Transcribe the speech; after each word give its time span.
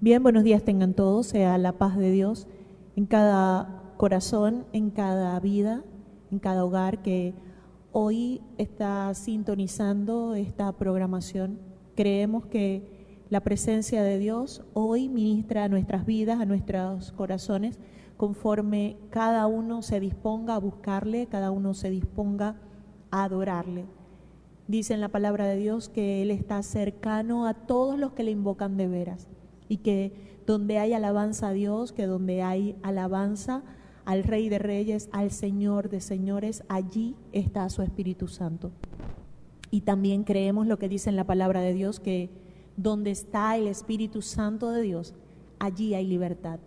Bien, 0.00 0.22
buenos 0.22 0.44
días 0.44 0.62
tengan 0.62 0.94
todos, 0.94 1.26
sea 1.26 1.58
la 1.58 1.72
paz 1.72 1.96
de 1.96 2.12
Dios 2.12 2.46
en 2.94 3.06
cada 3.06 3.94
corazón, 3.96 4.64
en 4.72 4.90
cada 4.90 5.40
vida, 5.40 5.82
en 6.30 6.38
cada 6.38 6.64
hogar 6.64 7.02
que 7.02 7.34
hoy 7.90 8.40
está 8.58 9.12
sintonizando 9.14 10.36
esta 10.36 10.70
programación. 10.70 11.58
Creemos 11.96 12.46
que 12.46 13.24
la 13.28 13.40
presencia 13.40 14.04
de 14.04 14.20
Dios 14.20 14.62
hoy 14.72 15.08
ministra 15.08 15.64
a 15.64 15.68
nuestras 15.68 16.06
vidas, 16.06 16.38
a 16.38 16.46
nuestros 16.46 17.10
corazones, 17.10 17.80
conforme 18.16 18.98
cada 19.10 19.48
uno 19.48 19.82
se 19.82 19.98
disponga 19.98 20.54
a 20.54 20.60
buscarle, 20.60 21.26
cada 21.26 21.50
uno 21.50 21.74
se 21.74 21.90
disponga 21.90 22.54
a 23.10 23.24
adorarle. 23.24 23.86
Dice 24.68 24.94
en 24.94 25.00
la 25.00 25.08
palabra 25.08 25.46
de 25.46 25.56
Dios 25.56 25.88
que 25.88 26.22
Él 26.22 26.30
está 26.30 26.62
cercano 26.62 27.48
a 27.48 27.54
todos 27.54 27.98
los 27.98 28.12
que 28.12 28.22
le 28.22 28.30
invocan 28.30 28.76
de 28.76 28.86
veras 28.86 29.28
y 29.68 29.78
que 29.78 30.12
donde 30.46 30.78
hay 30.78 30.92
alabanza 30.92 31.48
a 31.48 31.52
Dios, 31.52 31.92
que 31.92 32.06
donde 32.06 32.42
hay 32.42 32.76
alabanza 32.82 33.62
al 34.04 34.24
Rey 34.24 34.48
de 34.48 34.58
Reyes, 34.58 35.10
al 35.12 35.30
Señor 35.30 35.90
de 35.90 36.00
Señores, 36.00 36.64
allí 36.68 37.14
está 37.32 37.68
su 37.68 37.82
Espíritu 37.82 38.26
Santo. 38.26 38.72
Y 39.70 39.82
también 39.82 40.24
creemos 40.24 40.66
lo 40.66 40.78
que 40.78 40.88
dice 40.88 41.10
en 41.10 41.16
la 41.16 41.26
palabra 41.26 41.60
de 41.60 41.74
Dios, 41.74 42.00
que 42.00 42.30
donde 42.76 43.10
está 43.10 43.56
el 43.56 43.66
Espíritu 43.66 44.22
Santo 44.22 44.70
de 44.70 44.80
Dios, 44.80 45.14
allí 45.58 45.94
hay 45.94 46.06
libertad. 46.06 46.58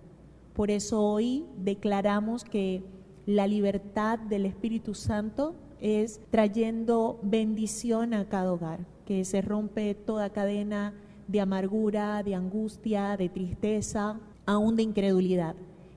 Por 0.53 0.69
eso 0.69 1.01
hoy 1.01 1.45
declaramos 1.57 2.43
que 2.43 2.83
la 3.25 3.47
libertad 3.47 4.19
del 4.19 4.45
Espíritu 4.45 4.93
Santo 4.93 5.55
es 5.79 6.21
trayendo 6.29 7.19
bendición 7.23 8.13
a 8.13 8.29
cada 8.29 8.53
hogar, 8.53 8.85
que 9.05 9.25
se 9.25 9.41
rompe 9.41 9.95
toda 9.95 10.29
cadena 10.29 10.93
de 11.31 11.41
amargura, 11.41 12.23
de 12.23 12.35
angustia, 12.35 13.15
de 13.17 13.29
tristeza, 13.29 14.19
aún 14.45 14.75
de 14.75 14.83
incredulidad. 14.83 15.55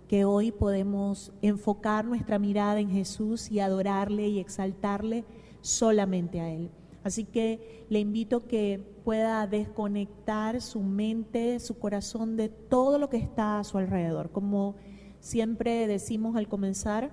Que 0.09 0.25
hoy 0.25 0.53
podemos 0.53 1.33
enfocar 1.43 2.05
nuestra 2.05 2.39
mirada 2.39 2.79
en 2.79 2.91
Jesús 2.91 3.51
y 3.51 3.61
adorarle 3.61 4.29
y 4.29 4.39
exaltarle 4.39 5.25
solamente 5.61 6.41
a 6.41 6.51
Él. 6.51 6.71
Así 7.03 7.25
que 7.25 7.85
le 7.91 7.99
invito 8.01 8.47
que 8.47 8.81
pueda 9.05 9.47
desconectar 9.47 10.61
su 10.63 10.81
mente, 10.81 11.59
su 11.61 11.79
corazón 11.79 12.37
de 12.37 12.49
todo 12.49 12.99
lo 12.99 13.11
que 13.11 13.19
está 13.19 13.59
a 13.59 13.65
su 13.65 13.77
alrededor. 13.77 14.31
Como 14.31 14.77
siempre 15.21 15.87
decimos 15.87 16.37
al 16.37 16.49
comenzar, 16.49 17.11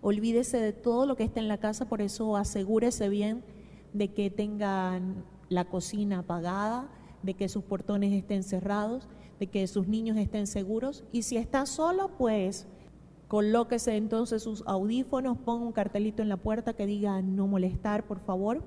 olvídese 0.00 0.60
de 0.60 0.72
todo 0.72 1.06
lo 1.06 1.16
que 1.16 1.24
está 1.24 1.40
en 1.40 1.48
la 1.48 1.58
casa, 1.58 1.88
por 1.88 2.02
eso 2.02 2.36
asegúrese 2.36 3.08
bien 3.08 3.42
de 3.92 4.12
que 4.12 4.30
tengan 4.30 5.24
la 5.48 5.64
cocina 5.64 6.20
apagada, 6.20 6.88
de 7.22 7.34
que 7.34 7.48
sus 7.48 7.64
portones 7.64 8.12
estén 8.12 8.42
cerrados, 8.42 9.08
de 9.38 9.46
que 9.48 9.66
sus 9.66 9.88
niños 9.88 10.16
estén 10.16 10.46
seguros. 10.46 11.04
Y 11.12 11.22
si 11.22 11.36
está 11.36 11.66
solo, 11.66 12.10
pues 12.18 12.66
colóquese 13.28 13.96
entonces 13.96 14.42
sus 14.42 14.62
audífonos, 14.66 15.38
ponga 15.38 15.64
un 15.64 15.72
cartelito 15.72 16.22
en 16.22 16.28
la 16.28 16.36
puerta 16.36 16.74
que 16.74 16.86
diga 16.86 17.22
no 17.22 17.46
molestar, 17.46 18.06
por 18.06 18.20
favor, 18.20 18.62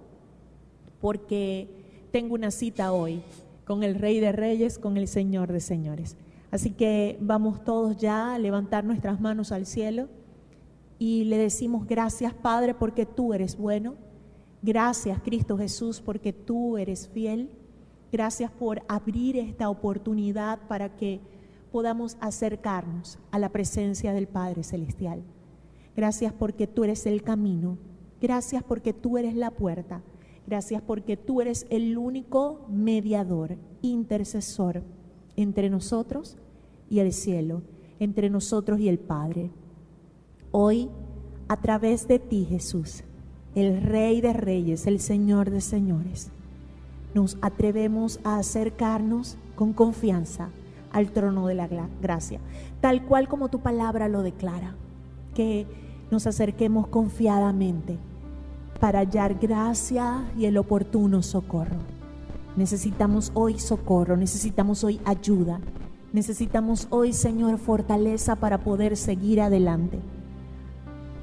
porque 0.99 2.07
tengo 2.11 2.33
una 2.33 2.49
cita 2.49 2.91
hoy 2.91 3.21
con 3.65 3.83
el 3.83 3.95
Rey 3.95 4.19
de 4.19 4.31
Reyes, 4.31 4.79
con 4.79 4.97
el 4.97 5.07
Señor 5.07 5.51
de 5.51 5.59
Señores. 5.59 6.17
Así 6.49 6.71
que 6.71 7.17
vamos 7.21 7.63
todos 7.63 7.97
ya 7.97 8.33
a 8.33 8.39
levantar 8.39 8.85
nuestras 8.85 9.19
manos 9.19 9.51
al 9.51 9.65
cielo 9.65 10.07
y 10.97 11.25
le 11.25 11.37
decimos 11.37 11.85
gracias 11.85 12.33
Padre 12.33 12.73
porque 12.73 13.05
tú 13.05 13.33
eres 13.33 13.57
bueno. 13.57 13.95
Gracias 14.61 15.19
Cristo 15.23 15.57
Jesús 15.57 16.01
porque 16.01 16.33
tú 16.33 16.77
eres 16.77 17.07
fiel. 17.09 17.49
Gracias 18.11 18.51
por 18.51 18.81
abrir 18.87 19.37
esta 19.37 19.69
oportunidad 19.69 20.59
para 20.67 20.95
que 20.95 21.19
podamos 21.71 22.17
acercarnos 22.21 23.19
a 23.31 23.39
la 23.39 23.49
presencia 23.49 24.13
del 24.13 24.27
Padre 24.27 24.63
Celestial. 24.63 25.23
Gracias 25.95 26.33
porque 26.33 26.67
tú 26.67 26.83
eres 26.83 27.05
el 27.05 27.23
camino. 27.23 27.77
Gracias 28.21 28.63
porque 28.63 28.93
tú 28.93 29.17
eres 29.17 29.35
la 29.35 29.51
puerta. 29.51 30.01
Gracias 30.47 30.81
porque 30.81 31.17
tú 31.17 31.41
eres 31.41 31.65
el 31.69 31.97
único 31.97 32.65
mediador, 32.69 33.57
intercesor 33.81 34.83
entre 35.35 35.69
nosotros 35.69 36.37
y 36.89 36.99
el 36.99 37.13
cielo, 37.13 37.63
entre 37.99 38.29
nosotros 38.29 38.79
y 38.79 38.87
el 38.87 38.99
Padre. 38.99 39.49
Hoy, 40.51 40.89
a 41.47 41.59
través 41.59 42.07
de 42.07 42.19
ti, 42.19 42.45
Jesús, 42.47 43.03
el 43.55 43.81
Rey 43.81 44.21
de 44.21 44.33
Reyes, 44.33 44.85
el 44.87 44.99
Señor 44.99 45.49
de 45.49 45.61
Señores, 45.61 46.31
nos 47.15 47.37
atrevemos 47.41 48.19
a 48.25 48.37
acercarnos 48.37 49.37
con 49.55 49.71
confianza 49.71 50.49
al 50.91 51.11
trono 51.11 51.47
de 51.47 51.55
la 51.55 51.67
gracia, 52.01 52.39
tal 52.81 53.05
cual 53.05 53.29
como 53.29 53.47
tu 53.47 53.59
palabra 53.61 54.09
lo 54.09 54.21
declara, 54.21 54.75
que 55.33 55.65
nos 56.11 56.27
acerquemos 56.27 56.87
confiadamente 56.87 57.97
para 58.81 58.99
hallar 58.99 59.35
gracia 59.35 60.25
y 60.37 60.45
el 60.45 60.57
oportuno 60.57 61.23
socorro. 61.23 61.77
Necesitamos 62.57 63.31
hoy 63.33 63.59
socorro, 63.59 64.17
necesitamos 64.17 64.83
hoy 64.83 64.99
ayuda, 65.05 65.61
necesitamos 66.11 66.87
hoy, 66.89 67.13
Señor, 67.13 67.57
fortaleza 67.57 68.35
para 68.35 68.57
poder 68.57 68.97
seguir 68.97 69.39
adelante, 69.39 69.99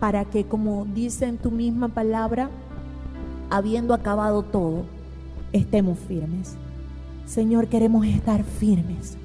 para 0.00 0.24
que, 0.24 0.44
como 0.44 0.86
dice 0.86 1.26
en 1.26 1.36
tu 1.36 1.50
misma 1.50 1.88
palabra, 1.88 2.48
habiendo 3.50 3.92
acabado 3.92 4.42
todo, 4.42 4.84
estemos 5.52 5.98
firmes. 5.98 6.56
Señor, 7.24 7.68
queremos 7.68 8.06
estar 8.06 8.44
firmes. 8.44 9.16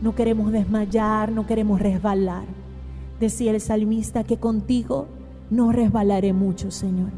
No 0.00 0.14
queremos 0.14 0.52
desmayar, 0.52 1.30
no 1.32 1.46
queremos 1.46 1.80
resbalar. 1.80 2.44
Decía 3.20 3.52
el 3.52 3.60
salmista 3.60 4.24
que 4.24 4.38
contigo 4.38 5.06
no 5.50 5.70
resbalaré 5.70 6.32
mucho, 6.32 6.70
Señor. 6.70 7.10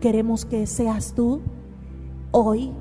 Queremos 0.00 0.44
que 0.44 0.66
seas 0.66 1.14
tú 1.14 1.40
hoy 2.30 2.72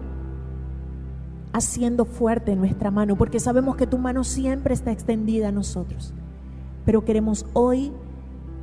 haciendo 1.53 2.03
fuerte 2.03 2.56
nuestra 2.56 2.91
mano, 2.91 3.16
porque 3.16 3.39
sabemos 3.39 3.77
que 3.77 3.88
tu 3.88 3.97
mano 3.97 4.25
siempre 4.25 4.73
está 4.73 4.91
extendida 4.91 5.47
a 5.47 5.51
nosotros. 5.53 6.13
Pero 6.83 7.06
queremos 7.06 7.45
hoy 7.53 7.94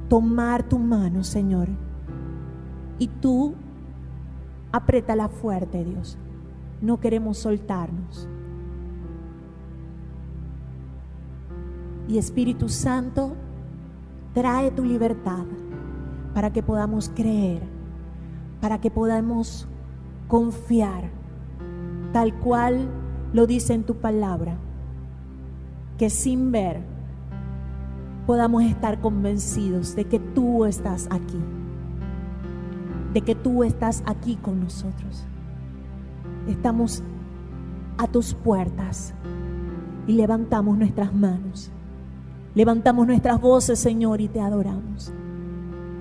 tomar 0.09 0.63
tu 0.63 0.79
mano, 0.79 1.25
Señor, 1.25 1.69
y 2.99 3.09
tú 3.09 3.55
apriétala 4.73 5.29
fuerte, 5.29 5.85
Dios 5.85 6.19
no 6.83 6.99
queremos 6.99 7.39
soltarnos. 7.39 8.29
Y 12.09 12.19
Espíritu 12.19 12.69
Santo, 12.69 13.35
trae 14.35 14.71
tu 14.73 14.85
libertad 14.85 15.47
para 16.35 16.53
que 16.53 16.63
podamos 16.63 17.09
creer, 17.15 17.63
para 18.61 18.81
que 18.81 18.91
podamos 18.91 19.69
confiar, 20.27 21.05
tal 22.13 22.35
cual 22.41 22.89
lo 23.33 23.47
dice 23.47 23.73
en 23.73 23.85
tu 23.85 23.95
palabra, 23.95 24.57
que 25.97 26.11
sin 26.11 26.51
ver 26.51 26.81
podamos 28.27 28.65
estar 28.65 29.01
convencidos 29.01 29.95
de 29.95 30.07
que 30.07 30.19
tú 30.19 30.65
estás 30.65 31.07
aquí, 31.11 31.39
de 33.13 33.21
que 33.21 33.35
tú 33.35 33.63
estás 33.65 34.03
aquí 34.07 34.37
con 34.37 34.61
nosotros. 34.61 35.25
Estamos 36.49 37.03
a 37.99 38.07
tus 38.07 38.35
puertas 38.35 39.15
y 40.07 40.15
levantamos 40.15 40.79
nuestras 40.79 41.15
manos. 41.15 41.71
Levantamos 42.55 43.07
nuestras 43.07 43.41
voces, 43.41 43.79
Señor, 43.79 44.21
y 44.21 44.29
te 44.29 44.41
adoramos. 44.41 45.13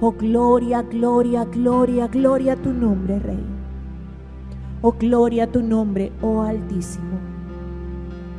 Oh, 0.02 0.12
gloria, 0.12 0.82
gloria, 0.82 1.46
gloria, 1.46 2.08
gloria 2.08 2.54
a 2.54 2.56
tu 2.56 2.74
nombre, 2.74 3.20
Rey. 3.20 3.46
Oh, 4.82 4.94
gloria 4.94 5.44
a 5.44 5.48
tu 5.48 5.62
nombre, 5.62 6.12
oh 6.22 6.42
Altísimo. 6.42 7.20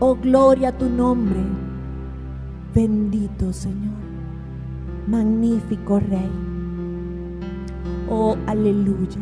Oh, 0.01 0.17
gloria 0.17 0.71
a 0.71 0.73
tu 0.73 0.89
nombre. 0.91 1.39
Bendito, 2.75 3.53
Señor. 3.53 3.93
Magnífico 5.07 6.01
Rey. 6.01 6.42
Oh, 8.09 8.37
aleluya. 8.47 9.21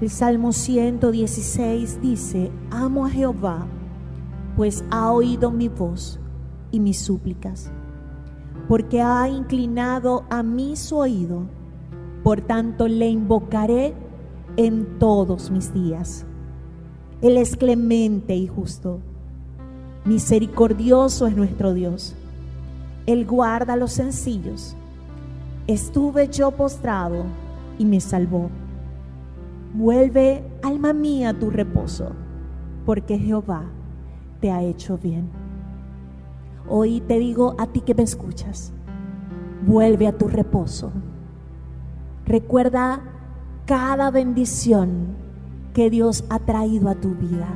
El 0.00 0.10
Salmo 0.10 0.52
116 0.52 2.00
dice, 2.02 2.50
amo 2.70 3.06
a 3.06 3.10
Jehová, 3.10 3.66
pues 4.56 4.84
ha 4.90 5.10
oído 5.10 5.50
mi 5.50 5.68
voz 5.68 6.20
y 6.70 6.80
mis 6.80 6.98
súplicas, 6.98 7.70
porque 8.68 9.00
ha 9.00 9.28
inclinado 9.28 10.24
a 10.28 10.42
mí 10.42 10.76
su 10.76 10.98
oído, 10.98 11.44
por 12.22 12.42
tanto 12.42 12.88
le 12.88 13.08
invocaré 13.08 13.94
en 14.56 14.98
todos 14.98 15.50
mis 15.50 15.72
días. 15.72 16.26
Él 17.22 17.38
es 17.38 17.56
clemente 17.56 18.36
y 18.36 18.46
justo, 18.46 19.00
misericordioso 20.04 21.26
es 21.26 21.36
nuestro 21.36 21.72
Dios. 21.72 22.14
Él 23.06 23.24
guarda 23.24 23.76
los 23.76 23.92
sencillos. 23.92 24.76
Estuve 25.66 26.28
yo 26.28 26.50
postrado 26.50 27.24
y 27.78 27.84
me 27.84 28.00
salvó 28.00 28.50
Vuelve, 29.76 30.42
alma 30.62 30.94
mía, 30.94 31.30
a 31.30 31.34
tu 31.34 31.50
reposo, 31.50 32.12
porque 32.86 33.18
Jehová 33.18 33.64
te 34.40 34.50
ha 34.50 34.62
hecho 34.62 34.96
bien. 34.96 35.28
Hoy 36.66 37.02
te 37.02 37.18
digo 37.18 37.54
a 37.58 37.66
ti 37.66 37.82
que 37.82 37.94
me 37.94 38.02
escuchas, 38.02 38.72
vuelve 39.66 40.06
a 40.06 40.16
tu 40.16 40.28
reposo. 40.28 40.92
Recuerda 42.24 43.02
cada 43.66 44.10
bendición 44.10 45.08
que 45.74 45.90
Dios 45.90 46.24
ha 46.30 46.38
traído 46.38 46.88
a 46.88 46.94
tu 46.94 47.14
vida. 47.14 47.48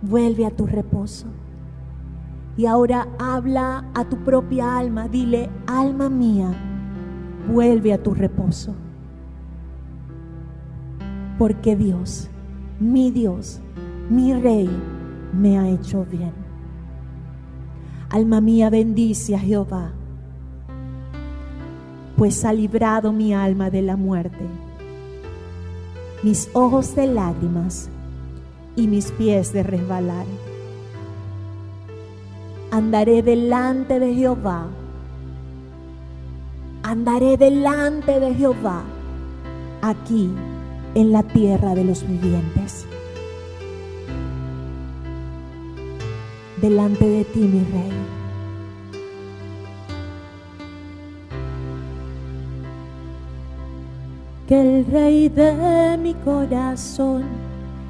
Vuelve 0.00 0.46
a 0.46 0.50
tu 0.50 0.66
reposo. 0.66 1.26
Y 2.56 2.64
ahora 2.64 3.06
habla 3.18 3.84
a 3.92 4.06
tu 4.06 4.16
propia 4.24 4.78
alma. 4.78 5.08
Dile, 5.08 5.50
alma 5.66 6.08
mía, 6.08 6.54
vuelve 7.48 7.92
a 7.92 8.02
tu 8.02 8.14
reposo. 8.14 8.74
Porque 11.38 11.76
Dios, 11.76 12.28
mi 12.78 13.10
Dios, 13.10 13.60
mi 14.10 14.34
Rey, 14.34 14.70
me 15.32 15.58
ha 15.58 15.68
hecho 15.68 16.06
bien. 16.10 16.32
Alma 18.10 18.40
mía, 18.40 18.68
bendice 18.68 19.34
a 19.34 19.38
Jehová, 19.38 19.92
pues 22.16 22.44
ha 22.44 22.52
librado 22.52 23.12
mi 23.12 23.32
alma 23.32 23.70
de 23.70 23.82
la 23.82 23.96
muerte, 23.96 24.46
mis 26.22 26.50
ojos 26.52 26.94
de 26.94 27.06
lágrimas 27.06 27.88
y 28.76 28.86
mis 28.86 29.10
pies 29.12 29.52
de 29.52 29.62
resbalar 29.62 30.26
andaré 32.72 33.22
delante 33.22 34.00
de 34.00 34.14
Jehová. 34.14 34.66
Andaré 36.82 37.36
delante 37.36 38.18
de 38.18 38.34
Jehová 38.34 38.82
aquí 39.82 40.30
en 40.94 41.12
la 41.12 41.22
tierra 41.22 41.74
de 41.74 41.84
los 41.84 42.06
vivientes. 42.06 42.86
Delante 46.60 47.04
de 47.04 47.24
ti, 47.24 47.40
mi 47.40 47.64
rey. 47.72 47.92
Que 54.48 54.60
el 54.60 54.86
rey 54.86 55.28
de 55.28 55.98
mi 55.98 56.14
corazón 56.14 57.24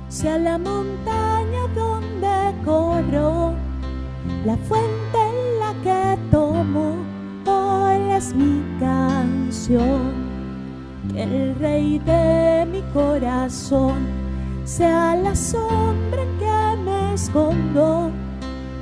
sea 0.09 0.39
la 0.39 0.59
montaña 0.59 1.67
donde 1.75 2.55
corro 2.65 3.55
la 4.45 4.57
fuente 4.57 5.19
en 5.19 5.59
la 5.59 5.75
que 5.83 6.19
tomo, 6.31 6.95
es 8.23 8.35
mi 8.35 8.63
canción. 8.79 10.31
Que 11.13 11.23
el 11.25 11.55
rey 11.57 11.99
de 11.99 12.65
mi 12.71 12.83
corazón 12.93 14.07
sea 14.65 15.17
la 15.17 15.35
sombra 15.35 16.23
que 16.39 16.83
me 16.85 17.15
escondo, 17.15 18.13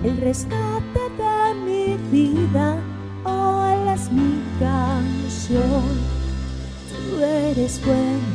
el 0.04 0.19
rescate 0.19 1.02
de 1.22 1.54
mi 1.66 1.96
vida, 2.12 2.76
hoy 3.25 3.88
es 3.94 4.12
mi 4.12 4.42
canción. 4.58 5.88
Tú 6.90 7.25
eres 7.25 7.81
bueno, 7.87 8.28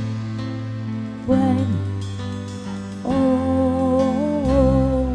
bueno, 1.28 1.78
oh, 3.04 5.06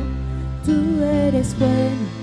tú 0.65 1.03
eres 1.03 1.59
bueno. 1.59 2.20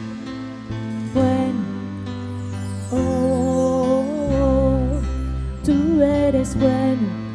Bueno, 6.59 7.26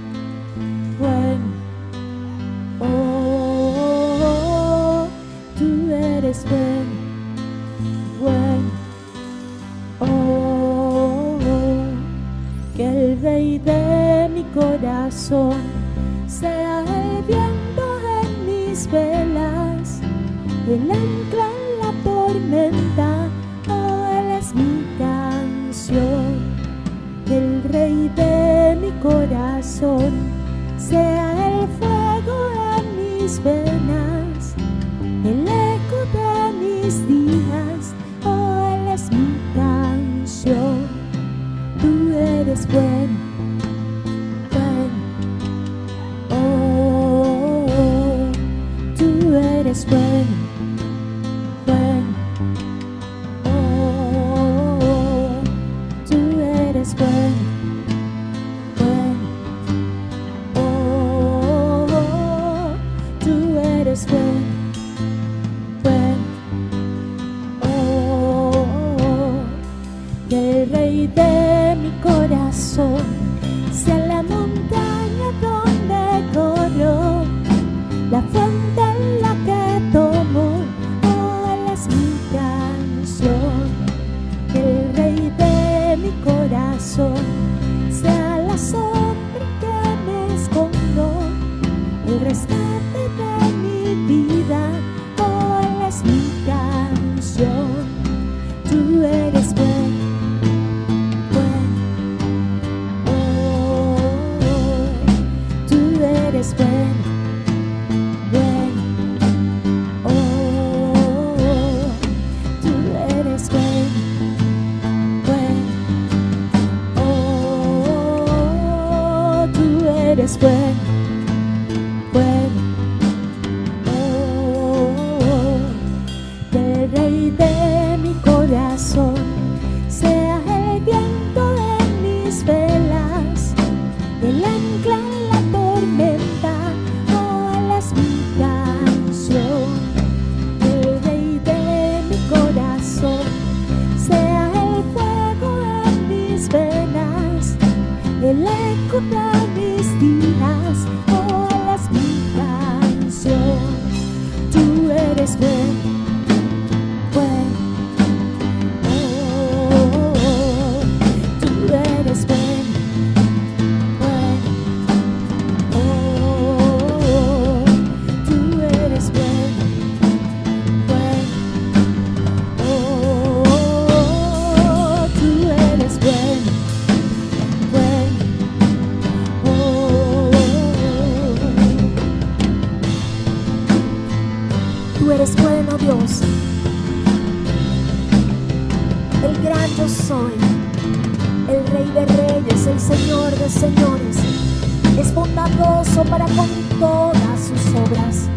bondadoso 195.92 196.04
para 196.04 196.24
con 196.26 196.48
todas 196.78 197.40
sus 197.40 197.74
obras. 197.74 198.28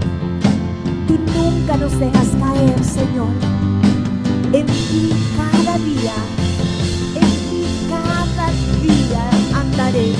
Tú 1.07 1.17
nunca 1.33 1.77
nos 1.77 1.97
dejas 1.99 2.27
caer, 2.39 2.83
Señor. 2.83 3.33
En 4.51 4.65
ti 4.65 5.11
cada 5.35 5.77
día, 5.79 6.13
en 7.15 7.29
ti 7.49 7.65
cada 7.89 8.51
día 8.81 9.59
andaré. 9.59 10.13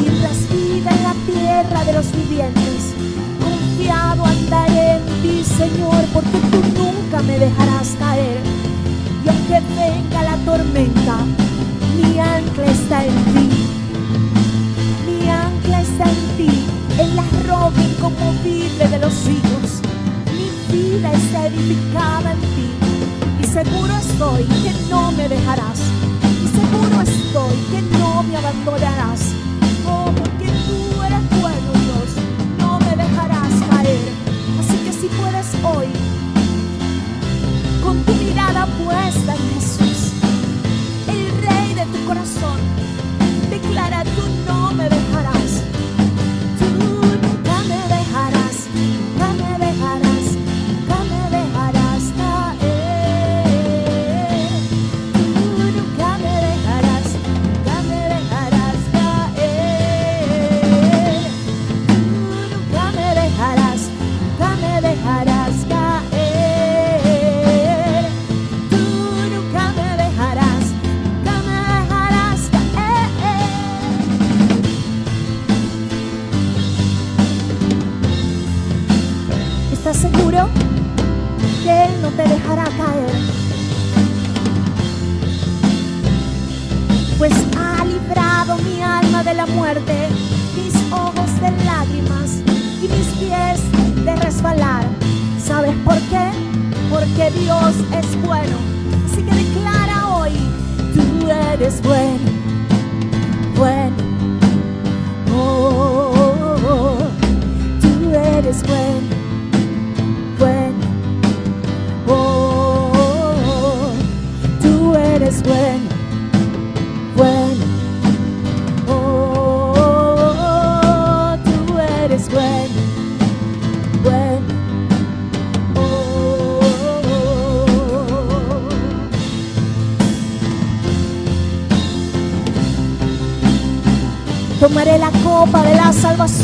Mientras 0.00 0.38
vida 0.50 0.90
en 0.90 1.02
la 1.02 1.14
tierra 1.26 1.84
de 1.84 1.92
los 1.92 2.12
vivientes, 2.12 2.94
confiado 3.40 4.24
andaré 4.24 4.96
en 4.96 5.22
ti, 5.22 5.44
Señor, 5.44 6.04
porque 6.12 6.38
tú 6.50 6.82
nunca 6.82 7.22
me 7.22 7.38
dejarás 7.38 7.96
caer. 7.98 8.40
Y 9.24 9.28
aunque 9.28 9.60
venga 9.76 10.22
la 10.22 10.36
tormenta, 10.44 11.18
mi 11.96 12.18
ancla 12.18 12.66
está 12.66 13.04
en 13.04 13.14
ti. 13.34 13.61
Está 15.80 16.04
en 16.04 16.36
ti, 16.36 16.50
en 16.98 17.16
la 17.16 17.24
roca 17.48 17.82
inconmovible 17.82 18.88
de 18.88 18.98
los 18.98 19.12
siglos. 19.12 19.82
Mi 20.36 20.48
vida 20.72 21.12
está 21.12 21.46
edificada 21.48 22.32
en 22.32 22.40
ti. 22.40 22.68
Y 23.42 23.44
seguro 23.44 23.92
estoy 23.96 24.44
que 24.62 24.72
no 24.88 25.10
me 25.12 25.28
dejarás. 25.28 25.80
Y 26.44 26.48
seguro 26.48 27.00
estoy 27.02 27.56
que 27.72 27.98
no 27.98 28.22
me 28.22 28.36
abandonarás. 28.36 29.32
Oh, 29.86 30.10
porque 30.16 30.46
tú 30.66 31.02
eres 31.02 31.40
bueno, 31.40 31.70
Dios. 31.84 32.10
No 32.58 32.78
me 32.78 32.96
dejarás 32.96 33.52
caer. 33.68 34.08
Así 34.60 34.76
que 34.84 34.92
si 34.92 35.08
puedes 35.08 35.48
hoy, 35.64 35.88
con 37.82 37.98
tu 38.04 38.12
mirada 38.14 38.66
puesta 38.84 39.34
en 39.34 39.54
Jesús, 39.54 39.91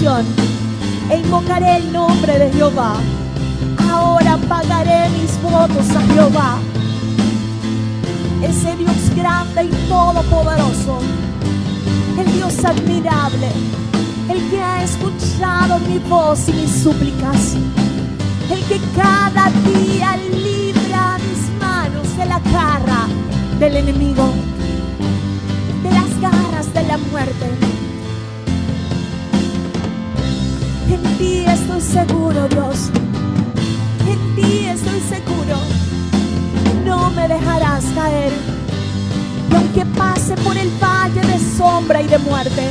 e 0.00 1.18
invocaré 1.18 1.78
el 1.78 1.92
nombre 1.92 2.38
de 2.38 2.52
Jehová. 2.52 2.94
Ahora 3.90 4.38
pagaré 4.48 5.08
mis 5.08 5.42
votos 5.42 5.90
a 5.90 6.00
Jehová, 6.12 6.58
ese 8.40 8.76
Dios 8.76 9.10
grande 9.16 9.64
y 9.64 9.88
todopoderoso, 9.88 11.00
el 12.16 12.32
Dios 12.32 12.64
admirable, 12.64 13.48
el 14.28 14.50
que 14.50 14.62
ha 14.62 14.84
escuchado 14.84 15.80
mi 15.80 15.98
voz 15.98 16.48
y 16.48 16.52
mis 16.52 16.70
súplicas, 16.70 17.56
el 18.52 18.60
que 18.66 18.80
cada 18.94 19.50
día 19.66 20.16
libra 20.30 21.18
mis 21.18 21.60
manos 21.60 22.16
de 22.16 22.24
la 22.24 22.38
garra 22.38 23.08
del 23.58 23.76
enemigo, 23.78 24.32
de 25.82 25.90
las 25.90 26.20
garras 26.20 26.72
de 26.72 26.82
la 26.84 26.98
muerte. 26.98 27.77
En 31.04 31.18
ti 31.18 31.44
estoy 31.46 31.80
seguro, 31.80 32.48
Dios. 32.48 32.90
En 34.06 34.36
ti 34.36 34.66
estoy 34.66 35.00
seguro. 35.00 35.58
No 36.84 37.10
me 37.10 37.28
dejarás 37.28 37.84
caer. 37.94 38.32
Y 39.50 39.54
aunque 39.54 39.84
pase 39.96 40.34
por 40.36 40.56
el 40.56 40.70
valle 40.82 41.20
de 41.20 41.38
sombra 41.56 42.02
y 42.02 42.06
de 42.06 42.18
muerte, 42.18 42.70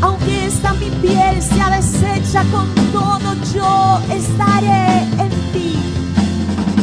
aunque 0.00 0.46
esta 0.46 0.72
mi 0.74 0.90
piel 1.02 1.42
sea 1.42 1.70
deshecha 1.70 2.44
con 2.52 2.66
todo, 2.92 3.34
yo 3.54 4.00
estaré 4.14 5.02
en 5.18 5.30
ti. 5.52 5.76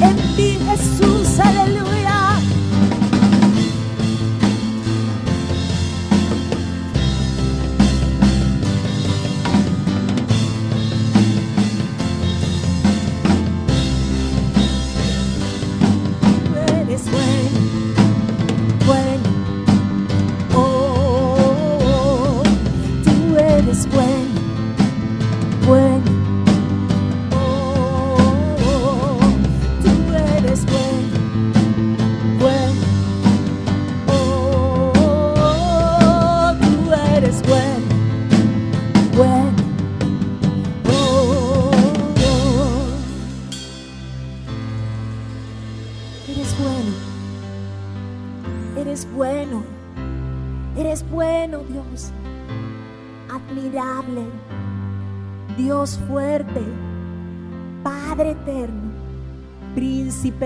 En 0.02 0.16
ti, 0.36 0.60
Jesús, 0.68 1.40
aleluya. 1.40 1.77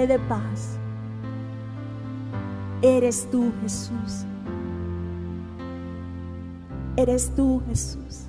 De 0.07 0.17
paz. 0.17 0.79
Eres 2.81 3.29
tú, 3.29 3.51
Jesús. 3.61 4.25
Eres 6.97 7.31
tú, 7.35 7.61
Jesús. 7.67 8.25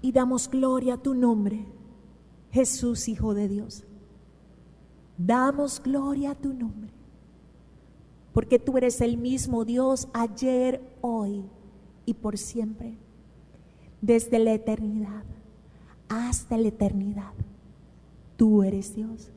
Y 0.00 0.10
damos 0.10 0.48
gloria 0.48 0.94
a 0.94 0.96
tu 0.96 1.12
nombre. 1.12 1.66
Jesús, 2.50 3.08
Hijo 3.08 3.34
de 3.34 3.46
Dios. 3.46 3.84
Damos 5.18 5.82
gloria 5.82 6.30
a 6.30 6.34
tu 6.34 6.54
nombre, 6.54 6.90
porque 8.32 8.58
tú 8.58 8.78
eres 8.78 9.02
el 9.02 9.18
mismo 9.18 9.66
Dios 9.66 10.08
ayer, 10.14 10.80
hoy 11.02 11.44
y 12.06 12.14
por 12.14 12.38
siempre, 12.38 12.96
desde 14.00 14.38
la 14.38 14.54
eternidad 14.54 15.24
hasta 16.14 16.56
la 16.56 16.68
eternidad. 16.68 17.32
Tú 18.36 18.62
eres 18.62 18.94
Dios. 18.94 19.30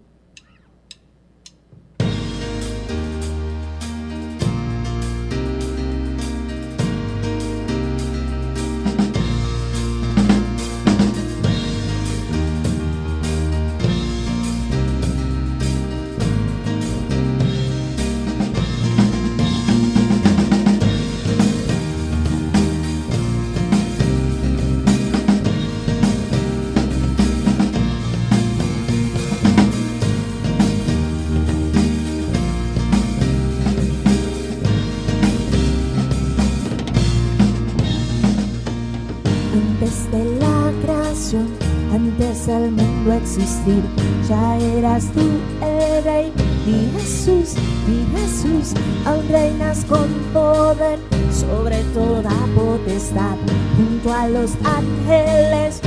Antes 41.34 42.48
del 42.48 42.72
mundo 42.72 43.12
existir, 43.14 43.84
ya 44.30 44.58
eras 44.58 45.06
tú 45.14 45.22
el 45.62 46.04
rey, 46.04 46.32
mi 46.66 46.90
Jesús, 46.98 47.56
mi 47.86 48.06
Jesús, 48.18 48.74
aún 49.06 49.28
reinas 49.28 49.84
con 49.86 50.08
poder 50.32 51.00
sobre 51.32 51.84
toda 51.94 52.32
potestad, 52.56 53.36
junto 53.76 54.14
a 54.14 54.28
los 54.30 54.52
ángeles 54.64 55.82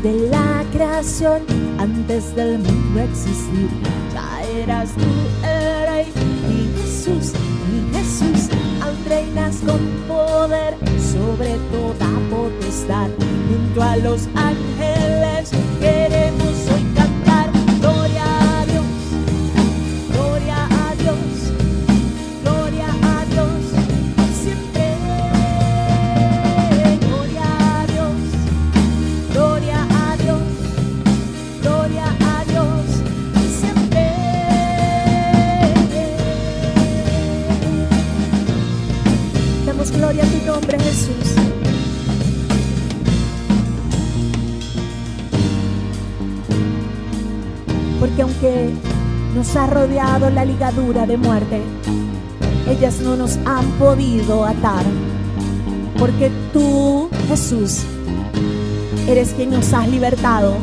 Antes 0.00 0.22
de 0.22 0.30
la 0.30 0.64
creación, 0.72 1.42
antes 1.78 2.34
del 2.34 2.58
mundo 2.58 3.00
existir, 3.00 3.68
ya 4.14 4.42
eras 4.62 4.92
tú 4.94 5.46
el 5.46 5.88
rey, 5.88 6.12
mi 6.48 6.72
Jesús, 6.80 7.34
mi 7.70 7.98
Jesús, 7.98 8.48
aún 8.80 8.96
reinas 9.06 9.56
con 9.56 9.78
poder 10.08 10.74
sobre 11.12 11.58
toda 11.70 12.08
potestad, 12.30 13.10
junto 13.50 13.82
a 13.82 13.96
los 13.98 14.26
ángeles 14.34 15.50
rodeado 49.70 50.28
la 50.30 50.44
ligadura 50.44 51.06
de 51.06 51.16
muerte, 51.16 51.62
ellas 52.68 52.98
no 53.00 53.16
nos 53.16 53.38
han 53.46 53.64
podido 53.78 54.44
atar. 54.44 54.84
Porque 55.98 56.30
tú, 56.52 57.08
Jesús, 57.28 57.82
eres 59.06 59.30
quien 59.30 59.50
nos 59.50 59.72
has 59.72 59.88
libertado. 59.88 60.54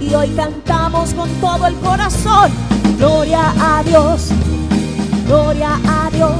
Y 0.00 0.14
hoy 0.14 0.28
cantamos 0.30 1.12
con 1.14 1.28
todo 1.40 1.66
el 1.66 1.74
corazón. 1.76 2.50
Gloria 2.98 3.52
a 3.60 3.82
Dios, 3.82 4.28
gloria 5.26 5.78
a 5.86 6.10
Dios, 6.10 6.32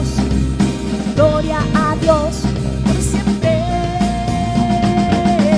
gloria 1.17 1.59
a 1.75 1.97
Dios, 1.97 2.43
por 2.85 2.97
siempre. 2.97 3.63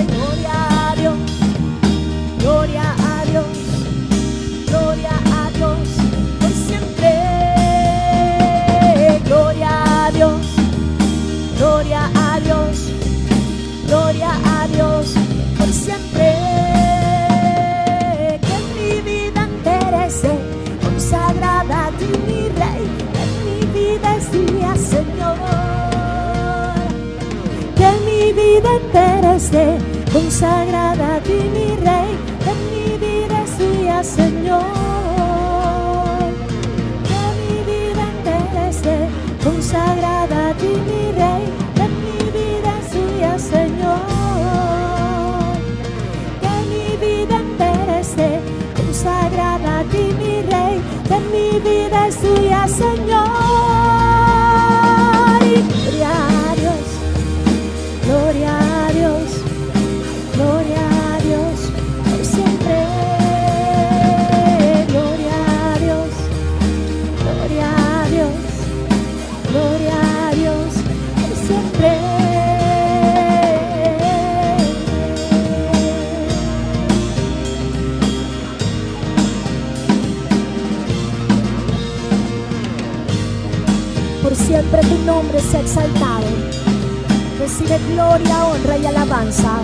Gloria 0.09 0.91
a 0.91 0.95
Dios, 0.97 1.15
gloria 2.39 2.83
a 2.83 2.95
Dios, 2.95 3.12
consagrada 30.43 31.21
ti, 31.23 31.39
mi 31.55 31.69
Rey. 31.87 32.11
Que 32.45 32.53
mi 32.67 32.99
vida 32.99 33.43
es 33.45 33.59
tuya, 33.59 34.03
Señor. 34.03 34.65
Que 37.09 37.23
mi 37.39 37.55
vida 37.71 38.03
entera 38.15 38.65
consagrada 39.45 40.39
ti, 40.55 40.73
mi 40.89 41.03
Rey. 41.21 41.45
Que 41.77 41.87
mi 42.03 42.19
vida 42.37 42.71
es 42.81 42.91
tuya, 42.91 43.39
Señor. 43.39 44.01
Que 46.43 46.55
mi 46.71 46.87
vida 47.05 47.37
entera 47.37 48.01
consagrada 48.77 49.79
a 49.79 49.85
ti, 49.85 50.05
mi 50.19 50.35
Rey. 50.53 50.77
Que 51.09 51.19
mi 51.33 51.61
vida 51.61 52.09
es 52.09 52.17
tuya, 52.17 52.67
Señor. 52.67 53.52
Nombre 85.05 85.41
sea 85.41 85.61
exaltado. 85.61 86.27
Recibe 87.39 87.79
gloria, 87.93 88.47
honra 88.47 88.79
y 88.79 88.87
alabanza. 88.87 89.61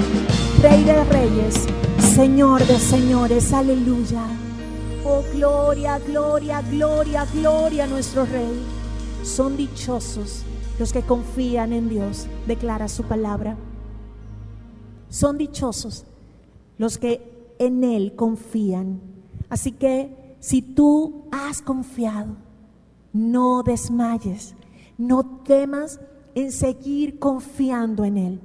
Rey 0.62 0.84
de 0.84 1.04
reyes, 1.04 1.66
Señor 2.14 2.66
de 2.66 2.78
señores, 2.78 3.52
aleluya. 3.52 4.24
Oh, 5.04 5.22
gloria, 5.32 5.98
gloria, 6.00 6.62
gloria, 6.62 7.26
gloria 7.32 7.84
a 7.84 7.86
nuestro 7.86 8.26
Rey. 8.26 8.60
Son 9.22 9.56
dichosos 9.56 10.42
los 10.78 10.92
que 10.92 11.02
confían 11.02 11.72
en 11.72 11.88
Dios, 11.88 12.26
declara 12.46 12.88
su 12.88 13.04
palabra. 13.04 13.56
Son 15.08 15.38
dichosos 15.38 16.04
los 16.76 16.98
que 16.98 17.54
en 17.58 17.84
Él 17.84 18.14
confían. 18.16 19.00
Así 19.48 19.72
que 19.72 20.36
si 20.40 20.62
tú 20.62 21.24
has 21.30 21.62
confiado, 21.62 22.36
no 23.12 23.62
desmayes, 23.62 24.54
no 24.98 25.42
temas 25.44 26.00
en 26.34 26.52
seguir 26.52 27.18
confiando 27.18 28.04
en 28.04 28.16
Él. 28.18 28.40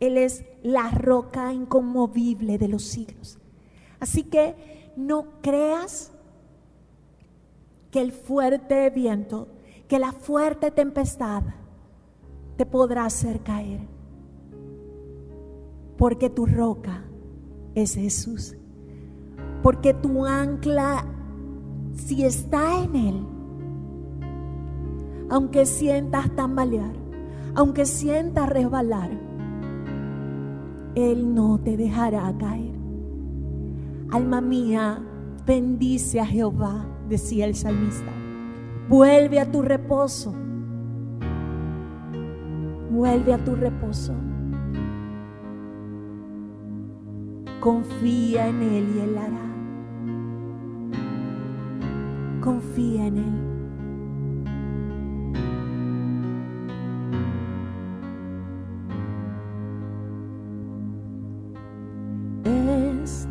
Él 0.00 0.16
es 0.16 0.44
la 0.62 0.90
roca 0.90 1.52
inconmovible 1.52 2.56
de 2.56 2.68
los 2.68 2.84
siglos. 2.84 3.38
Así 4.00 4.22
que 4.22 4.54
no 4.96 5.26
creas 5.42 6.12
que 7.90 8.00
el 8.00 8.12
fuerte 8.12 8.90
viento, 8.90 9.48
que 9.88 9.98
la 9.98 10.12
fuerte 10.12 10.70
tempestad 10.70 11.42
te 12.56 12.64
podrá 12.64 13.04
hacer 13.06 13.40
caer. 13.40 13.80
Porque 15.96 16.30
tu 16.30 16.46
roca 16.46 17.04
es 17.74 17.94
Jesús. 17.94 18.54
porque 19.62 19.92
tu 19.92 20.24
ancla, 20.24 21.04
si 21.92 22.24
está 22.24 22.84
en 22.84 22.94
Él, 22.94 23.26
aunque 25.30 25.66
sientas 25.66 26.34
tambalear, 26.34 26.92
aunque 27.54 27.84
sientas 27.86 28.48
resbalar, 28.48 29.10
Él 30.94 31.34
no 31.34 31.58
te 31.58 31.76
dejará 31.76 32.32
caer. 32.38 32.74
Alma 34.10 34.40
mía, 34.40 35.02
bendice 35.46 36.20
a 36.20 36.26
Jehová, 36.26 36.86
decía 37.08 37.46
el 37.46 37.54
salmista. 37.54 38.12
Vuelve 38.88 39.38
a 39.38 39.50
tu 39.50 39.60
reposo. 39.62 40.34
Vuelve 42.90 43.34
a 43.34 43.44
tu 43.44 43.54
reposo. 43.54 44.14
Confía 47.60 48.48
en 48.48 48.62
Él 48.62 48.88
y 48.96 49.00
Él 49.00 49.18
hará. 49.18 49.48
Confía 52.40 53.06
en 53.06 53.18
Él. 53.18 53.47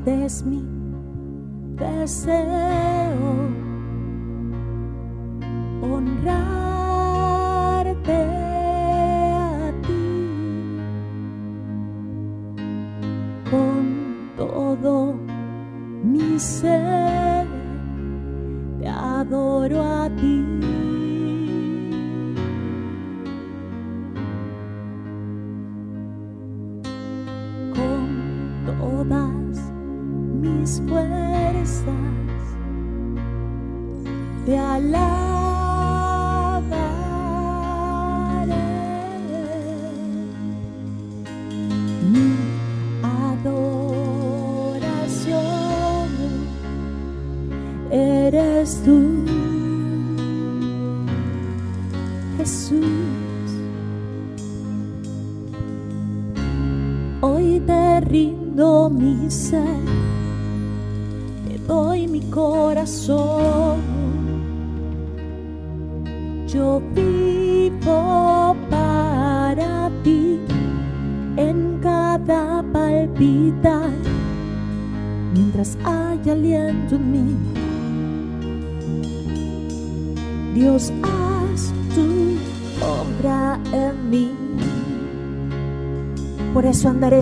Es 0.08 0.43
mi 0.46 0.63
deseo 1.76 3.34
honrarte 5.82 7.38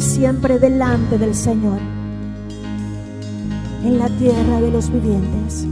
siempre 0.02 0.60
delante 0.60 1.18
del 1.18 1.36
Señor, 1.36 1.80
en 3.84 4.00
la 4.00 4.10
tierra 4.10 4.60
de 4.62 4.72
los 4.72 4.92
vivientes 4.92 5.68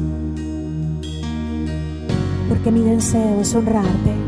porque 2.53 2.71
mi 2.71 2.81
deseo 2.81 3.41
es 3.41 3.55
honrarte. 3.55 4.22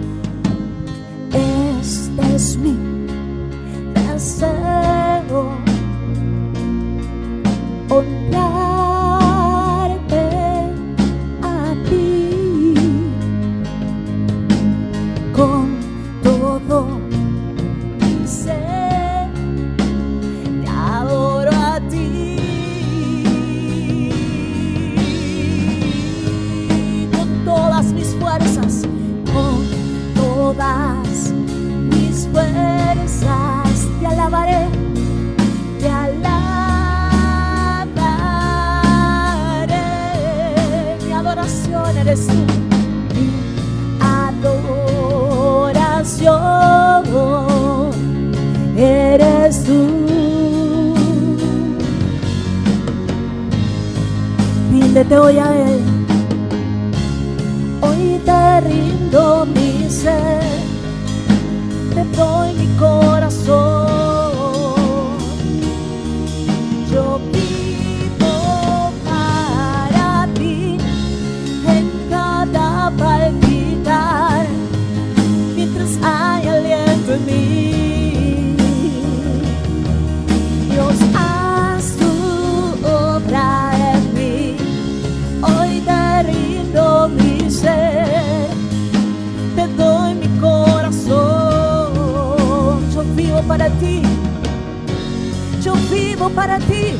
Vivo 96.26 96.30
para 96.36 96.58
ti. 96.60 96.94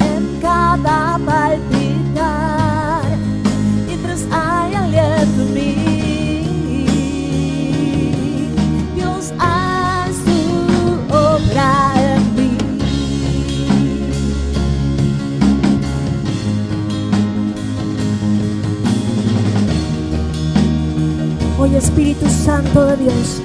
En 0.00 0.40
cada 0.40 1.18
palpitar, 1.18 3.02
mientras 3.86 4.26
hay 4.30 4.74
aliento 4.74 5.42
en 5.42 5.54
mí. 5.54 5.76
Dios, 8.94 9.32
haz 9.38 10.16
tu 10.24 10.40
obra 11.14 11.92
en 11.96 12.34
mí. 12.36 12.50
Hoy 21.58 21.74
Espíritu 21.76 22.26
Santo 22.28 22.86
de 22.86 22.96
Dios, 22.96 23.42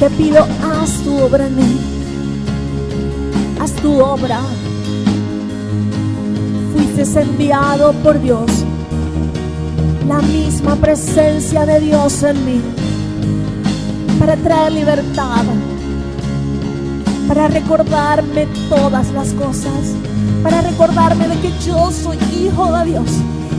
te 0.00 0.10
pido, 0.10 0.46
haz 0.84 1.02
tu 1.02 1.16
obra 1.16 1.46
en 1.46 1.56
mí, 1.56 1.80
haz 3.58 3.72
tu 3.76 3.98
obra. 4.00 4.40
Fuiste 6.72 7.22
enviado 7.22 7.94
por 8.04 8.20
Dios, 8.20 8.50
la 10.06 10.20
misma 10.20 10.76
presencia 10.76 11.64
de 11.64 11.80
Dios 11.80 12.22
en 12.22 12.44
mí, 12.44 12.60
para 14.18 14.36
traer 14.36 14.72
libertad, 14.72 15.44
para 17.28 17.48
recordarme 17.48 18.46
todas 18.68 19.10
las 19.12 19.32
cosas, 19.32 19.82
para 20.42 20.60
recordarme 20.60 21.28
de 21.28 21.40
que 21.40 21.52
yo 21.66 21.90
soy 21.90 22.18
hijo 22.38 22.70
de 22.76 22.84
Dios. 22.90 23.10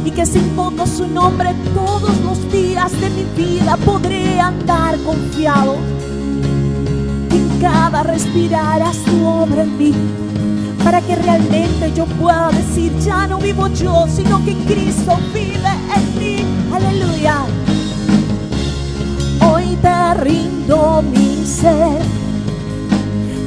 Y 0.06 0.12
que 0.12 0.24
si 0.24 0.38
invoco 0.38 0.86
su 0.86 1.08
nombre 1.08 1.56
todos 1.74 2.16
los 2.24 2.52
días 2.52 2.92
de 3.02 3.10
mi 3.10 3.24
vida 3.36 3.76
podré 3.78 4.40
andar 4.40 5.00
confiado. 5.00 5.95
Cada 7.66 8.04
respirar 8.04 8.80
haz 8.84 8.98
tu 9.06 9.26
obra 9.26 9.64
en 9.64 9.76
mí, 9.76 9.92
para 10.84 11.02
que 11.02 11.16
realmente 11.16 11.92
yo 11.96 12.06
pueda 12.06 12.52
decir, 12.52 12.96
ya 13.00 13.26
no 13.26 13.40
vivo 13.40 13.68
yo, 13.70 14.06
sino 14.08 14.38
que 14.46 14.54
Cristo 14.68 15.18
vive 15.34 15.74
en 15.96 16.20
mí. 16.20 16.46
Aleluya. 16.72 17.38
Hoy 19.50 19.76
te 19.82 20.14
rindo 20.14 21.02
mi 21.12 21.44
ser, 21.44 22.04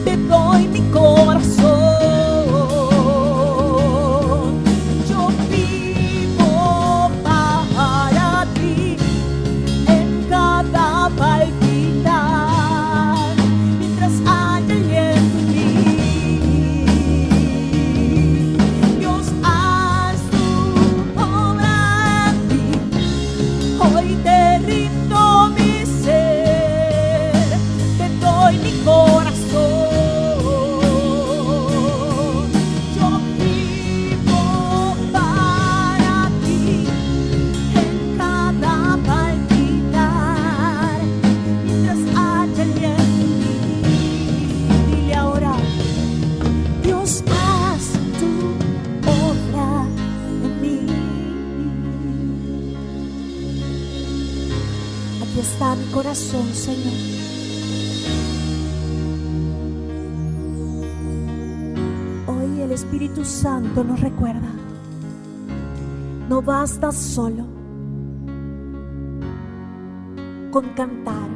te 0.05 0.17
doy 0.17 0.67
mi 0.67 0.81
corazón. 0.91 1.68
Santo 63.29 63.85
nos 63.85 64.01
recuerda, 64.01 64.49
no 66.31 66.41
basta 66.41 66.91
solo 66.91 67.45
con 70.51 70.71
cantar, 70.75 71.29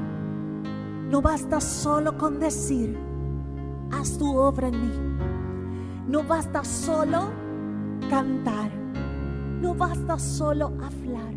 no 1.10 1.20
basta 1.20 1.60
solo 1.60 2.16
con 2.16 2.40
decir, 2.40 2.98
haz 3.92 4.16
tu 4.16 4.34
obra 4.34 4.68
en 4.68 4.80
mí, 4.80 4.92
no 6.08 6.24
basta 6.24 6.64
solo 6.64 7.30
cantar, 8.08 8.70
no 9.60 9.74
basta 9.74 10.18
solo 10.18 10.68
hablar, 10.68 11.34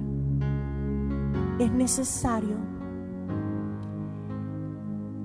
es 1.60 1.72
necesario 1.72 2.56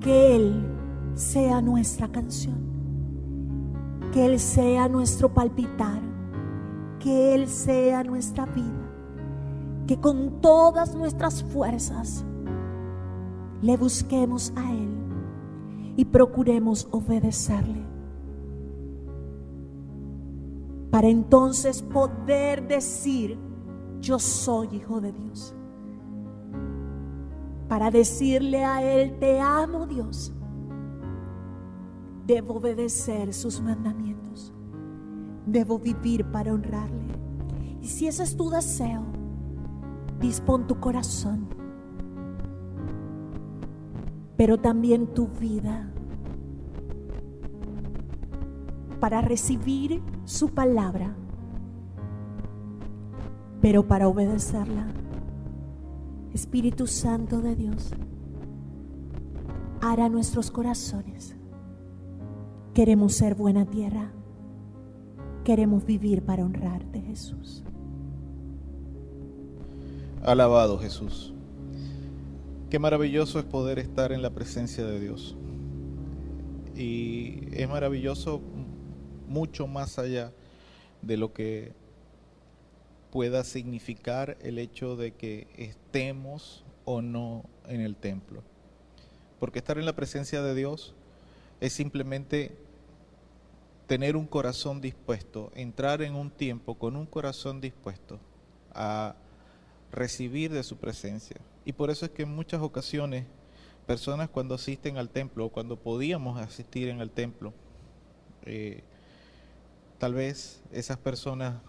que 0.01 0.37
Él 0.37 0.67
sea 1.15 1.61
nuestra 1.61 2.09
canción, 2.09 2.70
que 4.13 4.27
Él 4.27 4.41
sea 4.41 4.89
nuestro 4.89 5.33
palpitar, 5.33 6.01
que 6.99 7.35
Él 7.35 7.49
sea 7.49 8.03
nuestra 8.05 8.47
vida, 8.47 8.91
que 9.87 9.99
con 9.99 10.41
todas 10.41 10.95
nuestras 10.95 11.43
fuerzas 11.45 12.25
le 13.63 13.77
busquemos 13.77 14.53
a 14.57 14.73
Él 14.73 14.91
y 15.97 16.05
procuremos 16.05 16.89
obedecerle. 16.91 17.85
Para 20.91 21.09
entonces 21.09 21.83
poder 21.83 22.67
decir, 22.67 23.39
yo 24.01 24.19
soy 24.19 24.69
hijo 24.77 25.01
de 25.01 25.13
Dios. 25.13 25.55
Para 27.69 27.91
decirle 27.91 28.65
a 28.65 28.83
Él, 28.83 29.17
te 29.21 29.39
amo 29.39 29.87
Dios. 29.87 30.33
Debo 32.27 32.55
obedecer 32.55 33.33
sus 33.33 33.61
mandamientos. 33.61 34.53
Debo 35.47 35.79
vivir 35.79 36.25
para 36.27 36.53
honrarle. 36.53 37.07
Y 37.81 37.87
si 37.87 38.07
ese 38.07 38.23
es 38.23 38.37
tu 38.37 38.51
deseo, 38.51 39.03
dispón 40.21 40.67
tu 40.67 40.79
corazón, 40.79 41.49
pero 44.37 44.59
también 44.59 45.15
tu 45.15 45.29
vida 45.29 45.91
para 49.01 49.23
recibir 49.23 50.03
su 50.25 50.51
palabra, 50.51 51.17
pero 53.63 53.89
para 53.89 54.09
obedecerla. 54.09 54.89
Espíritu 56.35 56.87
Santo 56.87 57.41
de 57.41 57.57
Dios, 57.57 57.91
hará 59.81 60.09
nuestros 60.09 60.51
corazones. 60.51 61.35
Queremos 62.75 63.15
ser 63.15 63.35
buena 63.35 63.67
tierra. 63.67 64.13
Queremos 65.45 65.85
vivir 65.85 66.23
para 66.23 66.45
honrarte, 66.45 67.01
Jesús. 67.01 67.65
Alabado 70.23 70.79
Jesús. 70.79 71.35
Qué 72.71 72.79
maravilloso 72.79 73.41
es 73.41 73.45
poder 73.45 73.81
estar 73.81 74.13
en 74.13 74.23
la 74.23 74.31
presencia 74.31 74.87
de 74.87 75.01
Dios. 75.01 75.35
Y 76.77 77.49
es 77.51 77.69
maravilloso 77.69 78.41
mucho 79.27 79.67
más 79.67 79.99
allá 79.99 80.33
de 81.03 81.17
lo 81.17 81.33
que 81.33 81.73
pueda 83.11 83.43
significar 83.43 84.39
el 84.43 84.59
hecho 84.59 84.95
de 84.95 85.11
que 85.11 85.49
estemos 85.57 86.65
o 86.85 87.03
no 87.03 87.43
en 87.67 87.81
el 87.81 87.97
templo. 87.97 88.45
Porque 89.41 89.59
estar 89.59 89.77
en 89.77 89.87
la 89.87 89.97
presencia 89.97 90.41
de 90.41 90.55
Dios 90.55 90.95
es 91.61 91.73
simplemente 91.73 92.57
tener 93.87 94.17
un 94.17 94.27
corazón 94.27 94.81
dispuesto, 94.81 95.51
entrar 95.55 96.01
en 96.03 96.15
un 96.15 96.31
tiempo 96.31 96.77
con 96.77 96.97
un 96.97 97.07
corazón 97.07 97.61
dispuesto 97.61 98.19
a 98.73 99.17
recibir 99.93 100.53
de 100.53 100.63
su 100.63 100.77
presencia. 100.77 101.37
Y 101.65 101.73
por 101.73 101.91
eso 101.91 102.07
es 102.07 102.13
que 102.13 102.23
en 102.23 102.35
muchas 102.35 102.63
ocasiones 102.63 103.27
personas 103.87 104.29
cuando 104.29 104.55
asisten 104.55 104.97
al 104.97 105.09
templo, 105.09 105.47
o 105.47 105.49
cuando 105.49 105.77
podíamos 105.77 106.41
asistir 106.41 106.89
en 106.89 107.01
el 107.01 107.11
templo, 107.11 107.53
eh, 108.47 108.85
tal 109.99 110.15
vez 110.15 110.63
esas 110.73 110.97
personas 110.97 111.61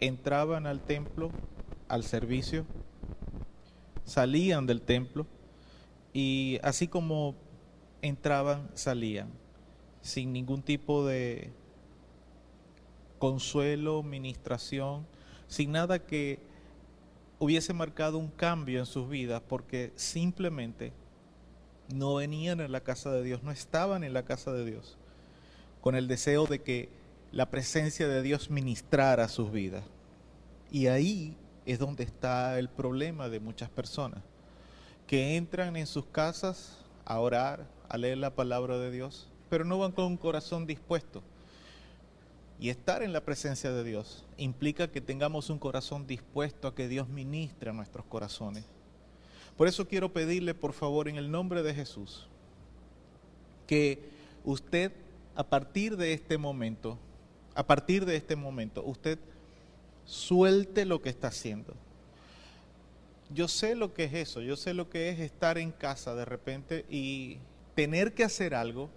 entraban 0.00 0.66
al 0.66 0.80
templo, 0.80 1.30
al 1.88 2.04
servicio, 2.04 2.64
salían 4.04 4.66
del 4.66 4.80
templo 4.80 5.26
y 6.12 6.58
así 6.62 6.86
como 6.88 7.34
entraban, 8.02 8.70
salían, 8.74 9.28
sin 10.00 10.32
ningún 10.32 10.62
tipo 10.62 11.06
de 11.06 11.52
consuelo, 13.18 14.02
ministración, 14.02 15.06
sin 15.48 15.72
nada 15.72 15.98
que 15.98 16.40
hubiese 17.38 17.72
marcado 17.72 18.18
un 18.18 18.28
cambio 18.28 18.80
en 18.80 18.86
sus 18.86 19.08
vidas, 19.08 19.42
porque 19.46 19.92
simplemente 19.96 20.92
no 21.94 22.16
venían 22.16 22.60
a 22.60 22.68
la 22.68 22.80
casa 22.80 23.10
de 23.12 23.22
Dios, 23.22 23.42
no 23.42 23.50
estaban 23.50 24.04
en 24.04 24.12
la 24.12 24.24
casa 24.24 24.52
de 24.52 24.64
Dios, 24.64 24.98
con 25.80 25.94
el 25.94 26.08
deseo 26.08 26.46
de 26.46 26.60
que 26.60 26.88
la 27.32 27.50
presencia 27.50 28.08
de 28.08 28.22
Dios 28.22 28.50
ministrara 28.50 29.28
sus 29.28 29.50
vidas. 29.50 29.84
Y 30.70 30.86
ahí 30.88 31.36
es 31.66 31.78
donde 31.78 32.04
está 32.04 32.58
el 32.58 32.68
problema 32.68 33.28
de 33.28 33.40
muchas 33.40 33.70
personas, 33.70 34.22
que 35.06 35.36
entran 35.36 35.76
en 35.76 35.86
sus 35.86 36.06
casas 36.06 36.78
a 37.04 37.18
orar, 37.20 37.66
a 37.88 37.96
leer 37.96 38.18
la 38.18 38.34
palabra 38.34 38.78
de 38.78 38.90
Dios, 38.90 39.28
pero 39.48 39.64
no 39.64 39.78
van 39.78 39.92
con 39.92 40.06
un 40.06 40.16
corazón 40.16 40.66
dispuesto. 40.66 41.22
Y 42.60 42.70
estar 42.70 43.02
en 43.02 43.12
la 43.12 43.24
presencia 43.24 43.70
de 43.70 43.84
Dios 43.84 44.24
implica 44.36 44.90
que 44.90 45.00
tengamos 45.00 45.48
un 45.48 45.58
corazón 45.58 46.06
dispuesto 46.06 46.66
a 46.66 46.74
que 46.74 46.88
Dios 46.88 47.08
ministre 47.08 47.70
a 47.70 47.72
nuestros 47.72 48.04
corazones. 48.06 48.64
Por 49.56 49.68
eso 49.68 49.86
quiero 49.86 50.12
pedirle, 50.12 50.54
por 50.54 50.72
favor, 50.72 51.08
en 51.08 51.16
el 51.16 51.30
nombre 51.30 51.62
de 51.62 51.74
Jesús, 51.74 52.26
que 53.66 54.08
usted 54.44 54.92
a 55.38 55.44
partir 55.44 55.96
de 55.96 56.12
este 56.12 56.36
momento, 56.36 56.98
a 57.54 57.64
partir 57.64 58.04
de 58.04 58.16
este 58.16 58.34
momento, 58.34 58.82
usted 58.84 59.20
suelte 60.04 60.84
lo 60.84 61.00
que 61.00 61.10
está 61.10 61.28
haciendo. 61.28 61.74
Yo 63.30 63.46
sé 63.46 63.76
lo 63.76 63.94
que 63.94 64.04
es 64.04 64.14
eso, 64.14 64.40
yo 64.40 64.56
sé 64.56 64.74
lo 64.74 64.90
que 64.90 65.10
es 65.10 65.20
estar 65.20 65.58
en 65.58 65.70
casa 65.70 66.16
de 66.16 66.24
repente 66.24 66.86
y 66.90 67.38
tener 67.78 68.12
que 68.12 68.24
hacer 68.24 68.56
algo 68.56 68.90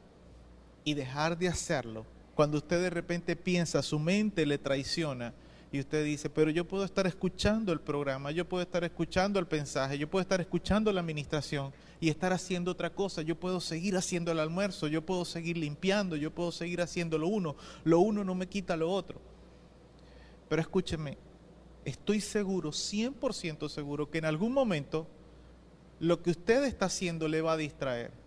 y 0.83 0.95
dejar 0.95 1.37
de 1.37 1.47
hacerlo. 1.47 2.03
Cuando 2.33 2.57
usted 2.57 2.81
de 2.81 2.89
repente 2.89 3.35
piensa, 3.35 3.83
su 3.83 3.99
mente 3.99 4.43
le 4.43 4.57
traiciona 4.57 5.35
y 5.71 5.79
usted 5.79 6.03
dice, 6.03 6.31
pero 6.31 6.49
yo 6.49 6.67
puedo 6.67 6.83
estar 6.83 7.05
escuchando 7.05 7.71
el 7.73 7.79
programa, 7.79 8.31
yo 8.31 8.49
puedo 8.49 8.63
estar 8.63 8.83
escuchando 8.83 9.37
el 9.37 9.45
mensaje, 9.51 9.99
yo 9.99 10.09
puedo 10.09 10.23
estar 10.23 10.41
escuchando 10.41 10.91
la 10.91 11.01
administración 11.01 11.71
y 11.99 12.09
estar 12.09 12.33
haciendo 12.33 12.71
otra 12.71 12.91
cosa, 12.91 13.21
yo 13.21 13.39
puedo 13.39 13.61
seguir 13.61 13.95
haciendo 13.95 14.31
el 14.31 14.39
almuerzo, 14.39 14.87
yo 14.87 15.05
puedo 15.05 15.25
seguir 15.25 15.59
limpiando, 15.59 16.15
yo 16.15 16.31
puedo 16.31 16.51
seguir 16.51 16.81
haciendo 16.81 17.19
lo 17.19 17.27
uno, 17.27 17.55
lo 17.83 17.99
uno 17.99 18.23
no 18.23 18.33
me 18.33 18.47
quita 18.47 18.75
lo 18.75 18.91
otro. 18.91 19.21
Pero 20.49 20.59
escúcheme, 20.59 21.19
estoy 21.85 22.19
seguro, 22.19 22.71
100% 22.71 23.69
seguro, 23.69 24.09
que 24.09 24.17
en 24.17 24.25
algún 24.25 24.53
momento 24.53 25.05
lo 25.99 26.23
que 26.23 26.31
usted 26.31 26.63
está 26.63 26.87
haciendo 26.87 27.27
le 27.27 27.41
va 27.43 27.53
a 27.53 27.57
distraer. 27.57 28.20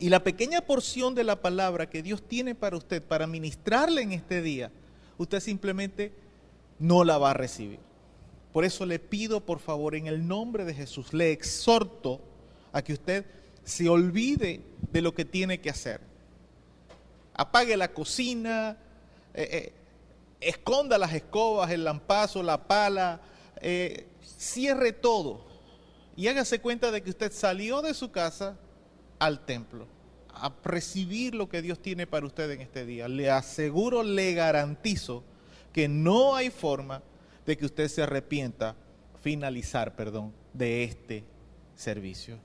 Y 0.00 0.08
la 0.08 0.24
pequeña 0.24 0.62
porción 0.62 1.14
de 1.14 1.24
la 1.24 1.42
palabra 1.42 1.88
que 1.88 2.02
Dios 2.02 2.22
tiene 2.26 2.54
para 2.54 2.76
usted, 2.76 3.02
para 3.02 3.26
ministrarle 3.26 4.00
en 4.00 4.12
este 4.12 4.40
día, 4.40 4.72
usted 5.18 5.40
simplemente 5.40 6.12
no 6.78 7.04
la 7.04 7.18
va 7.18 7.30
a 7.30 7.34
recibir. 7.34 7.78
Por 8.52 8.64
eso 8.64 8.86
le 8.86 8.98
pido, 8.98 9.44
por 9.44 9.60
favor, 9.60 9.94
en 9.94 10.06
el 10.06 10.26
nombre 10.26 10.64
de 10.64 10.74
Jesús, 10.74 11.12
le 11.12 11.30
exhorto 11.30 12.18
a 12.72 12.80
que 12.80 12.94
usted 12.94 13.26
se 13.62 13.90
olvide 13.90 14.62
de 14.90 15.02
lo 15.02 15.14
que 15.14 15.26
tiene 15.26 15.60
que 15.60 15.68
hacer. 15.68 16.00
Apague 17.34 17.76
la 17.76 17.92
cocina, 17.92 18.78
eh, 19.34 19.48
eh, 19.52 19.72
esconda 20.40 20.96
las 20.96 21.12
escobas, 21.12 21.70
el 21.70 21.84
lampazo, 21.84 22.42
la 22.42 22.66
pala, 22.66 23.20
eh, 23.60 24.06
cierre 24.22 24.92
todo 24.92 25.44
y 26.16 26.28
hágase 26.28 26.60
cuenta 26.60 26.90
de 26.90 27.02
que 27.02 27.10
usted 27.10 27.32
salió 27.32 27.82
de 27.82 27.94
su 27.94 28.10
casa 28.10 28.56
al 29.20 29.44
templo 29.44 29.86
a 30.34 30.52
recibir 30.64 31.34
lo 31.34 31.48
que 31.48 31.62
Dios 31.62 31.80
tiene 31.80 32.06
para 32.06 32.26
usted 32.26 32.50
en 32.50 32.60
este 32.60 32.86
día. 32.86 33.08
Le 33.08 33.30
aseguro, 33.30 34.02
le 34.02 34.32
garantizo 34.34 35.22
que 35.72 35.86
no 35.86 36.34
hay 36.34 36.50
forma 36.50 37.02
de 37.46 37.56
que 37.56 37.66
usted 37.66 37.88
se 37.88 38.02
arrepienta, 38.02 38.74
finalizar, 39.22 39.94
perdón, 39.94 40.32
de 40.52 40.84
este 40.84 41.24
servicio. 41.76 42.38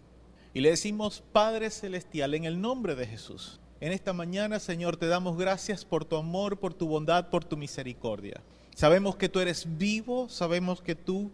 Y 0.54 0.62
le 0.62 0.70
decimos, 0.70 1.24
Padre 1.32 1.70
Celestial, 1.70 2.34
en 2.34 2.46
el 2.46 2.62
nombre 2.62 2.96
de 2.96 3.08
Jesús, 3.08 3.60
en 3.82 3.92
esta 3.92 4.14
mañana, 4.14 4.60
Señor, 4.60 4.98
te 4.98 5.08
damos 5.08 5.38
gracias 5.38 5.84
por 5.84 6.06
tu 6.06 6.16
amor, 6.16 6.60
por 6.60 6.74
tu 6.74 6.88
bondad, 6.88 7.30
por 7.30 7.44
tu 7.44 7.58
misericordia. 7.58 8.42
Sabemos 8.74 9.16
que 9.16 9.30
tú 9.30 9.40
eres 9.40 9.78
vivo, 9.78 10.30
sabemos 10.30 10.82
que 10.82 10.96
tú 10.96 11.32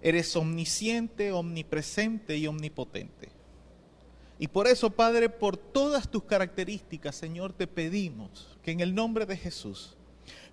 eres 0.00 0.34
omnisciente, 0.36 1.32
omnipresente 1.32 2.36
y 2.36 2.46
omnipotente. 2.46 3.37
Y 4.38 4.48
por 4.48 4.66
eso, 4.68 4.90
Padre, 4.90 5.28
por 5.28 5.56
todas 5.56 6.08
tus 6.08 6.22
características, 6.24 7.16
Señor, 7.16 7.52
te 7.52 7.66
pedimos 7.66 8.56
que 8.62 8.70
en 8.70 8.80
el 8.80 8.94
nombre 8.94 9.26
de 9.26 9.36
Jesús 9.36 9.96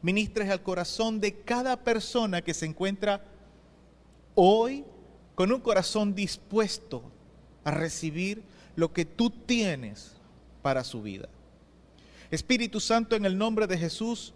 ministres 0.01 0.49
al 0.49 0.61
corazón 0.61 1.19
de 1.19 1.41
cada 1.41 1.83
persona 1.83 2.41
que 2.41 2.53
se 2.53 2.65
encuentra 2.65 3.23
hoy 4.35 4.85
con 5.33 5.51
un 5.51 5.59
corazón 5.59 6.13
dispuesto 6.13 7.03
a 7.63 7.71
recibir 7.71 8.43
lo 8.75 8.93
que 8.93 9.05
tú 9.05 9.29
tienes 9.29 10.13
para 10.61 10.83
su 10.83 11.01
vida. 11.01 11.29
Espíritu 12.31 12.79
Santo, 12.79 13.15
en 13.15 13.25
el 13.25 13.37
nombre 13.37 13.67
de 13.67 13.77
Jesús, 13.77 14.33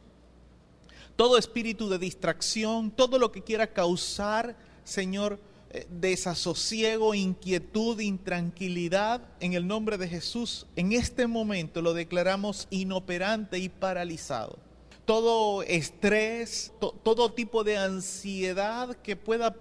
todo 1.16 1.38
espíritu 1.38 1.90
de 1.90 2.00
distracción, 2.00 2.92
todo 2.92 3.20
lo 3.20 3.32
que 3.32 3.44
quiera 3.44 3.68
causar, 3.68 4.56
Señor, 4.84 5.40
desasosiego, 5.90 7.14
inquietud, 7.14 8.00
intranquilidad, 8.00 9.22
en 9.40 9.54
el 9.54 9.68
nombre 9.68 9.98
de 9.98 10.08
Jesús, 10.08 10.66
en 10.76 10.94
este 10.94 11.28
momento 11.28 11.82
lo 11.82 11.94
declaramos 11.94 12.68
inoperante 12.72 13.60
y 13.60 13.70
paralizado. 13.70 14.58
Todo 15.06 15.64
estrés, 15.64 16.72
todo 17.04 17.34
tipo 17.34 17.64
de 17.64 17.78
ansiedad 17.78 18.96
que 18.98 19.16
pueda 19.16 19.56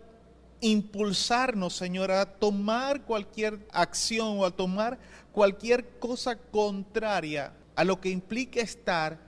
impulsarnos, 0.60 1.74
Señor, 1.74 2.10
a 2.10 2.26
tomar 2.26 3.04
cualquier 3.04 3.66
acción 3.72 4.38
o 4.40 4.44
a 4.44 4.50
tomar 4.50 4.98
cualquier 5.32 5.98
cosa 5.98 6.36
contraria 6.36 7.52
a 7.76 7.84
lo 7.84 8.00
que 8.00 8.10
implica 8.10 8.60
estar 8.60 9.18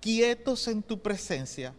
quietos 0.00 0.66
en 0.68 0.82
tu 0.82 0.98
presencia, 0.98 1.74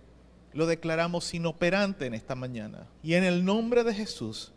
lo 0.53 0.65
declaramos 0.65 1.33
inoperante 1.33 2.05
en 2.05 2.13
esta 2.13 2.35
mañana. 2.35 2.87
Y 3.03 3.13
en 3.13 3.23
el 3.23 3.45
nombre 3.45 3.83
de 3.83 3.93
Jesús 3.93 4.51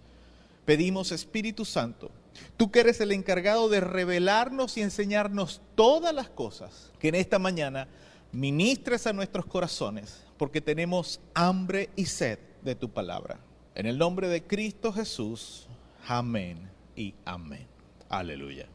pedimos, 0.65 1.13
Espíritu 1.13 1.65
Santo, 1.65 2.11
tú 2.57 2.71
que 2.71 2.81
eres 2.81 3.01
el 3.01 3.13
encargado 3.13 3.69
de 3.69 3.81
revelarnos 3.81 4.77
y 4.77 4.83
enseñarnos 4.83 5.61
todas 5.75 6.15
las 6.15 6.29
cosas, 6.29 6.91
que 6.99 7.09
en 7.09 7.17
esta 7.17 7.39
mañana 7.39 7.89
ministres 8.33 9.07
a 9.07 9.13
nuestros 9.13 9.47
corazones, 9.47 10.23
porque 10.39 10.61
tenemos 10.61 11.21
hambre 11.35 11.91
y 11.97 12.07
sed 12.07 12.39
de 12.63 12.75
tu 12.75 12.89
palabra. 12.89 13.39
En 13.75 13.87
el 13.87 13.99
nombre 13.99 14.29
de 14.29 14.43
Cristo 14.43 14.93
Jesús, 14.93 15.67
amén 16.07 16.71
y 16.97 17.15
amén. 17.25 17.67
Aleluya. 18.09 18.67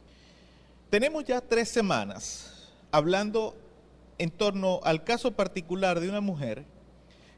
Tenemos 0.90 1.26
ya 1.26 1.42
tres 1.42 1.70
semanas 1.70 2.72
hablando 2.92 3.56
en 4.18 4.32
torno 4.32 4.80
al 4.84 5.04
caso 5.04 5.32
particular 5.32 6.00
de 6.00 6.10
una 6.10 6.22
mujer 6.22 6.66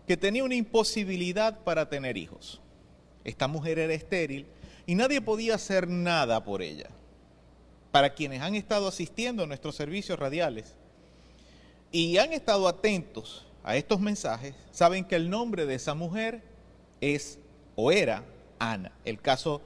que 0.09 0.17
tenía 0.17 0.43
una 0.43 0.55
imposibilidad 0.55 1.59
para 1.59 1.87
tener 1.87 2.17
hijos. 2.17 2.59
Esta 3.23 3.47
mujer 3.47 3.77
era 3.77 3.93
estéril 3.93 4.47
y 4.87 4.95
nadie 4.95 5.21
podía 5.21 5.53
hacer 5.53 5.87
nada 5.87 6.43
por 6.43 6.63
ella. 6.63 6.89
Para 7.91 8.15
quienes 8.15 8.41
han 8.41 8.55
estado 8.55 8.87
asistiendo 8.87 9.43
a 9.43 9.45
nuestros 9.45 9.75
servicios 9.75 10.17
radiales, 10.17 10.73
y 11.91 12.17
han 12.17 12.33
estado 12.33 12.67
atentos 12.67 13.45
a 13.63 13.75
estos 13.75 13.99
mensajes, 13.99 14.55
saben 14.71 15.05
que 15.05 15.15
el 15.15 15.29
nombre 15.29 15.67
de 15.67 15.75
esa 15.75 15.93
mujer 15.93 16.41
es 17.01 17.37
o 17.75 17.91
era 17.91 18.23
Ana, 18.57 18.91
el 19.05 19.21
caso 19.21 19.61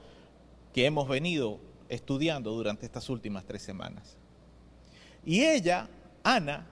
que 0.74 0.84
hemos 0.84 1.08
venido 1.08 1.58
estudiando 1.88 2.50
durante 2.50 2.84
estas 2.84 3.08
últimas 3.08 3.46
tres 3.46 3.62
semanas. 3.62 4.18
Y 5.24 5.42
ella, 5.42 5.88
Ana, 6.22 6.66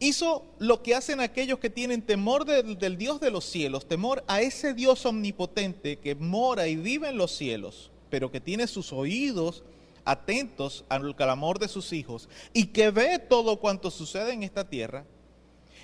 hizo 0.00 0.44
lo 0.58 0.82
que 0.82 0.94
hacen 0.94 1.20
aquellos 1.20 1.58
que 1.58 1.70
tienen 1.70 2.02
temor 2.02 2.44
del, 2.44 2.98
Dios 2.98 3.20
de 3.20 3.30
los 3.30 3.44
cielos, 3.44 3.86
temor 3.86 4.24
a 4.26 4.40
ese 4.40 4.74
Dios 4.74 5.04
omnipotente 5.06 5.96
que 5.96 6.14
mora 6.14 6.68
y 6.68 6.76
vive 6.76 7.08
en 7.08 7.16
los 7.16 7.32
cielos, 7.32 7.90
pero 8.10 8.30
que 8.30 8.40
tiene 8.40 8.66
sus 8.66 8.92
oídos 8.92 9.64
atentos 10.04 10.84
al 10.88 11.14
clamor 11.14 11.58
de 11.58 11.68
sus 11.68 11.92
hijos 11.92 12.28
y 12.52 12.66
que 12.66 12.90
ve 12.90 13.18
todo 13.18 13.58
cuanto 13.58 13.90
sucede 13.90 14.32
en 14.32 14.42
esta 14.42 14.68
tierra, 14.68 15.04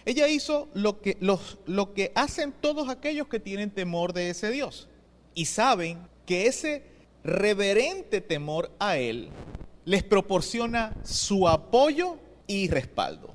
ella 0.06 0.28
hizo 0.28 0.68
lo 0.74 1.00
que 1.00 2.12
hacen 2.14 2.52
todos 2.52 2.88
aquellos 2.88 3.28
que 3.28 3.40
tienen 3.40 3.70
temor 3.70 4.12
de 4.12 4.30
ese 4.30 4.50
Dios 4.50 4.88
y 5.34 5.46
saben 5.46 5.98
que 6.26 6.46
ese 6.46 6.82
reverente 7.22 8.20
temor 8.20 8.70
a 8.78 8.98
Él 8.98 9.30
les 9.84 10.02
proporciona 10.02 10.94
su 11.04 11.48
apoyo 11.48 12.18
y 12.46 12.68
respaldo. 12.68 13.33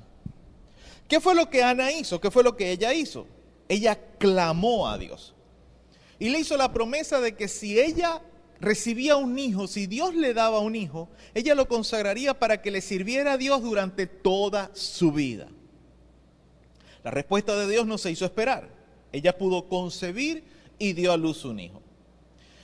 ¿Qué 1.10 1.18
fue 1.18 1.34
lo 1.34 1.50
que 1.50 1.64
Ana 1.64 1.90
hizo? 1.90 2.20
¿Qué 2.20 2.30
fue 2.30 2.44
lo 2.44 2.56
que 2.56 2.70
ella 2.70 2.94
hizo? 2.94 3.26
Ella 3.68 3.98
clamó 4.16 4.88
a 4.88 4.96
Dios. 4.96 5.34
Y 6.20 6.28
le 6.28 6.38
hizo 6.38 6.56
la 6.56 6.72
promesa 6.72 7.20
de 7.20 7.34
que 7.34 7.48
si 7.48 7.80
ella 7.80 8.22
recibía 8.60 9.16
un 9.16 9.36
hijo, 9.36 9.66
si 9.66 9.88
Dios 9.88 10.14
le 10.14 10.34
daba 10.34 10.60
un 10.60 10.76
hijo, 10.76 11.08
ella 11.34 11.56
lo 11.56 11.66
consagraría 11.66 12.38
para 12.38 12.62
que 12.62 12.70
le 12.70 12.80
sirviera 12.80 13.32
a 13.32 13.38
Dios 13.38 13.60
durante 13.60 14.06
toda 14.06 14.70
su 14.72 15.10
vida. 15.10 15.48
La 17.02 17.10
respuesta 17.10 17.56
de 17.56 17.68
Dios 17.68 17.88
no 17.88 17.98
se 17.98 18.12
hizo 18.12 18.24
esperar. 18.24 18.68
Ella 19.10 19.36
pudo 19.36 19.68
concebir 19.68 20.44
y 20.78 20.92
dio 20.92 21.12
a 21.12 21.16
luz 21.16 21.44
un 21.44 21.58
hijo. 21.58 21.82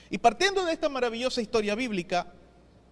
Y 0.09 0.19
partiendo 0.19 0.65
de 0.65 0.73
esta 0.73 0.89
maravillosa 0.89 1.43
historia 1.43 1.75
bíblica, 1.75 2.33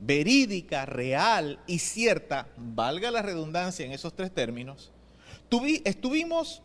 verídica, 0.01 0.85
real 0.85 1.61
y 1.69 1.79
cierta, 1.79 2.49
valga 2.57 3.13
la 3.13 3.23
redundancia 3.23 3.87
en 3.87 3.93
esos 3.93 4.17
tres 4.17 4.35
términos, 4.35 4.91
estuvimos 5.85 6.63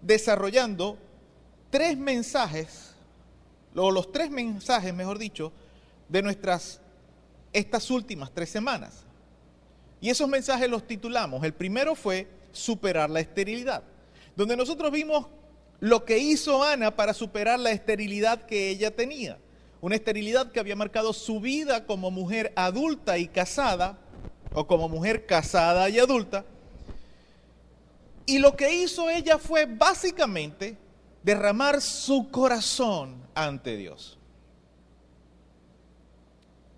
desarrollando 0.00 0.98
tres 1.70 1.96
mensajes, 1.96 2.94
o 3.74 3.90
los 3.90 4.12
tres 4.12 4.30
mensajes, 4.30 4.92
mejor 4.92 5.18
dicho, 5.18 5.52
de 6.08 6.22
nuestras 6.22 6.80
estas 7.52 7.90
últimas 7.90 8.32
tres 8.32 8.50
semanas. 8.50 9.04
Y 10.00 10.10
esos 10.10 10.28
mensajes 10.28 10.68
los 10.68 10.86
titulamos. 10.86 11.44
El 11.44 11.54
primero 11.54 11.94
fue 11.94 12.28
superar 12.50 13.08
la 13.10 13.20
esterilidad, 13.20 13.82
donde 14.36 14.56
nosotros 14.56 14.90
vimos 14.90 15.26
lo 15.80 16.04
que 16.04 16.18
hizo 16.18 16.62
Ana 16.62 16.94
para 16.94 17.14
superar 17.14 17.58
la 17.58 17.70
esterilidad 17.70 18.46
que 18.46 18.70
ella 18.70 18.94
tenía. 18.94 19.38
Una 19.80 19.96
esterilidad 19.96 20.52
que 20.52 20.60
había 20.60 20.76
marcado 20.76 21.12
su 21.12 21.40
vida 21.40 21.86
como 21.86 22.10
mujer 22.10 22.52
adulta 22.54 23.18
y 23.18 23.26
casada, 23.26 23.98
o 24.54 24.66
como 24.66 24.88
mujer 24.88 25.26
casada 25.26 25.88
y 25.88 25.98
adulta. 25.98 26.44
Y 28.26 28.38
lo 28.38 28.56
que 28.56 28.72
hizo 28.72 29.10
ella 29.10 29.38
fue 29.38 29.66
básicamente 29.66 30.76
derramar 31.22 31.80
su 31.80 32.30
corazón 32.30 33.22
ante 33.34 33.76
Dios. 33.76 34.18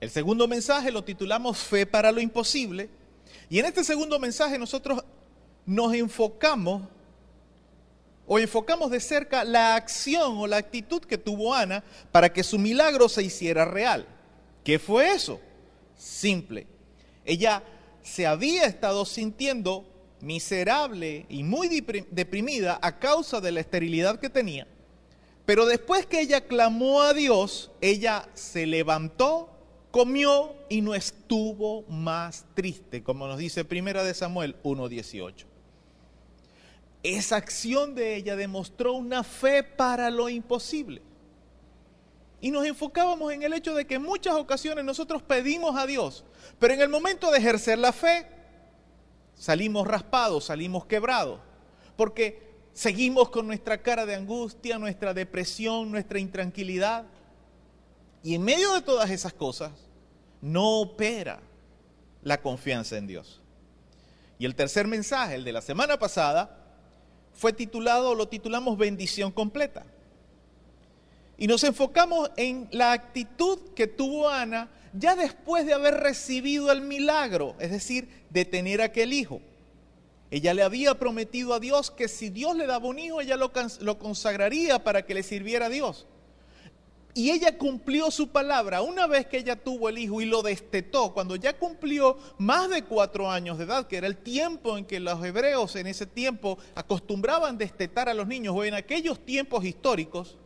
El 0.00 0.10
segundo 0.10 0.46
mensaje 0.46 0.90
lo 0.90 1.02
titulamos 1.02 1.58
Fe 1.58 1.86
para 1.86 2.12
lo 2.12 2.20
imposible. 2.20 2.90
Y 3.48 3.58
en 3.58 3.66
este 3.66 3.84
segundo 3.84 4.18
mensaje 4.18 4.58
nosotros 4.58 5.02
nos 5.66 5.94
enfocamos 5.94 6.82
o 8.26 8.38
enfocamos 8.38 8.90
de 8.90 9.00
cerca 9.00 9.44
la 9.44 9.76
acción 9.76 10.38
o 10.38 10.46
la 10.46 10.56
actitud 10.56 11.02
que 11.02 11.18
tuvo 11.18 11.54
Ana 11.54 11.84
para 12.10 12.32
que 12.32 12.42
su 12.42 12.58
milagro 12.58 13.08
se 13.08 13.22
hiciera 13.22 13.64
real. 13.64 14.06
¿Qué 14.62 14.78
fue 14.78 15.12
eso? 15.12 15.40
Simple. 15.96 16.66
Ella 17.24 17.62
se 18.02 18.26
había 18.26 18.66
estado 18.66 19.04
sintiendo 19.04 19.86
miserable 20.24 21.26
y 21.28 21.42
muy 21.44 21.68
deprimida 22.10 22.78
a 22.82 22.98
causa 22.98 23.40
de 23.40 23.52
la 23.52 23.60
esterilidad 23.60 24.18
que 24.18 24.30
tenía. 24.30 24.66
Pero 25.46 25.66
después 25.66 26.06
que 26.06 26.20
ella 26.20 26.46
clamó 26.46 27.02
a 27.02 27.12
Dios, 27.12 27.70
ella 27.80 28.26
se 28.34 28.66
levantó, 28.66 29.50
comió 29.90 30.54
y 30.68 30.80
no 30.80 30.94
estuvo 30.94 31.82
más 31.82 32.46
triste, 32.54 33.02
como 33.02 33.28
nos 33.28 33.38
dice 33.38 33.64
Primera 33.64 34.02
de 34.02 34.14
Samuel 34.14 34.56
1:18. 34.62 35.46
Esa 37.02 37.36
acción 37.36 37.94
de 37.94 38.16
ella 38.16 38.34
demostró 38.34 38.94
una 38.94 39.22
fe 39.22 39.62
para 39.62 40.10
lo 40.10 40.30
imposible. 40.30 41.02
Y 42.40 42.50
nos 42.50 42.64
enfocábamos 42.64 43.32
en 43.32 43.42
el 43.42 43.52
hecho 43.52 43.74
de 43.74 43.86
que 43.86 43.94
en 43.96 44.02
muchas 44.02 44.34
ocasiones 44.34 44.84
nosotros 44.84 45.22
pedimos 45.22 45.76
a 45.76 45.86
Dios, 45.86 46.24
pero 46.58 46.74
en 46.74 46.80
el 46.80 46.88
momento 46.88 47.30
de 47.30 47.38
ejercer 47.38 47.78
la 47.78 47.92
fe, 47.92 48.26
salimos 49.36 49.86
raspados, 49.86 50.44
salimos 50.44 50.86
quebrados, 50.86 51.40
porque 51.96 52.54
seguimos 52.72 53.30
con 53.30 53.46
nuestra 53.46 53.82
cara 53.82 54.06
de 54.06 54.14
angustia, 54.14 54.78
nuestra 54.78 55.14
depresión, 55.14 55.90
nuestra 55.90 56.18
intranquilidad. 56.18 57.04
Y 58.22 58.34
en 58.34 58.42
medio 58.42 58.74
de 58.74 58.82
todas 58.82 59.10
esas 59.10 59.32
cosas, 59.32 59.72
no 60.40 60.80
opera 60.80 61.40
la 62.22 62.40
confianza 62.40 62.96
en 62.96 63.06
Dios. 63.06 63.40
Y 64.38 64.46
el 64.46 64.54
tercer 64.54 64.86
mensaje, 64.86 65.36
el 65.36 65.44
de 65.44 65.52
la 65.52 65.62
semana 65.62 65.98
pasada, 65.98 66.58
fue 67.32 67.52
titulado, 67.52 68.14
lo 68.14 68.28
titulamos 68.28 68.78
bendición 68.78 69.30
completa. 69.30 69.84
Y 71.36 71.46
nos 71.46 71.64
enfocamos 71.64 72.30
en 72.36 72.68
la 72.70 72.92
actitud 72.92 73.58
que 73.74 73.86
tuvo 73.86 74.28
Ana 74.28 74.68
ya 74.94 75.16
después 75.16 75.66
de 75.66 75.74
haber 75.74 75.94
recibido 75.94 76.70
el 76.70 76.80
milagro, 76.80 77.56
es 77.58 77.70
decir, 77.70 78.08
de 78.30 78.44
tener 78.44 78.80
aquel 78.80 79.12
hijo. 79.12 79.40
Ella 80.30 80.54
le 80.54 80.62
había 80.62 80.98
prometido 80.98 81.52
a 81.52 81.60
Dios 81.60 81.90
que 81.90 82.08
si 82.08 82.30
Dios 82.30 82.56
le 82.56 82.66
daba 82.66 82.86
un 82.86 82.98
hijo, 82.98 83.20
ella 83.20 83.36
lo, 83.36 83.98
consagraría 83.98 84.82
para 84.82 85.04
que 85.04 85.14
le 85.14 85.22
sirviera 85.22 85.66
a 85.66 85.68
Dios. 85.68 86.06
Y 87.12 87.30
ella 87.30 87.56
cumplió 87.58 88.10
su 88.10 88.28
palabra 88.28 88.82
una 88.82 89.06
vez 89.06 89.26
que 89.26 89.38
ella 89.38 89.54
tuvo 89.54 89.88
el 89.88 89.98
hijo 89.98 90.20
y 90.20 90.24
lo 90.24 90.42
destetó, 90.42 91.12
cuando 91.12 91.36
ya 91.36 91.56
cumplió 91.56 92.18
más 92.38 92.68
de 92.70 92.82
cuatro 92.82 93.30
años 93.30 93.58
de 93.58 93.64
edad, 93.64 93.86
que 93.86 93.96
era 93.96 94.08
el 94.08 94.16
tiempo 94.16 94.76
en 94.76 94.84
que 94.84 94.98
los 94.98 95.24
hebreos 95.24 95.76
en 95.76 95.86
ese 95.86 96.06
tiempo 96.06 96.58
acostumbraban 96.74 97.58
destetar 97.58 98.08
a 98.08 98.14
los 98.14 98.26
niños, 98.26 98.54
o 98.56 98.64
en 98.64 98.74
aquellos 98.74 99.24
tiempos 99.24 99.64
históricos, 99.64 100.36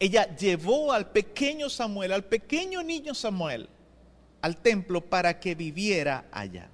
ella 0.00 0.34
llevó 0.34 0.92
al 0.92 1.10
pequeño 1.10 1.68
Samuel, 1.68 2.12
al 2.12 2.24
pequeño 2.24 2.82
niño 2.82 3.14
Samuel, 3.14 3.68
al 4.40 4.56
templo 4.56 5.02
para 5.02 5.38
que 5.38 5.54
viviera 5.54 6.24
allá. 6.32 6.70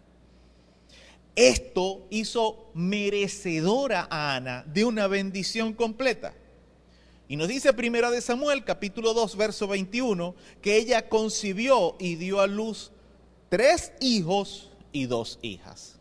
Esto 1.35 2.07
hizo 2.09 2.71
merecedora 2.73 4.07
a 4.09 4.37
Ana 4.37 4.65
de 4.69 4.85
una 4.85 5.09
bendición 5.09 5.75
completa. 5.75 6.35
Y 7.29 7.35
nos 7.37 7.49
dice 7.49 7.73
Primera 7.73 8.13
de 8.13 8.21
Samuel, 8.21 8.63
capítulo 8.65 9.13
2, 9.13 9.37
verso 9.37 9.67
21, 9.67 10.37
que 10.63 10.77
ella 10.77 11.09
concibió 11.09 11.97
y 11.99 12.15
dio 12.15 12.41
a 12.41 12.47
luz 12.47 12.93
tres 13.49 13.93
hijos 14.01 14.71
y 14.93 15.07
dos 15.07 15.41
hijas. 15.43 15.99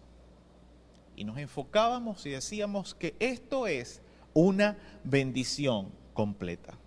Y 1.16 1.24
nos 1.24 1.40
enfocábamos 1.40 2.24
y 2.28 2.30
decíamos 2.30 2.94
que 2.94 3.16
esto 3.20 3.66
es 3.66 4.02
una 4.36 4.78
bendición 5.04 5.90
completa. 6.14 6.78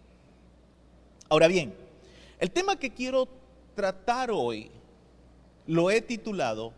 Ahora 1.28 1.48
bien, 1.48 1.74
el 2.38 2.50
tema 2.50 2.78
que 2.78 2.90
quiero 2.90 3.28
tratar 3.74 4.30
hoy 4.30 4.70
lo 5.66 5.90
he 5.90 6.00
titulado 6.00 6.72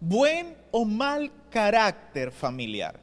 Buen 0.00 0.56
o 0.70 0.84
mal 0.84 1.30
carácter 1.50 2.32
familiar. 2.32 2.98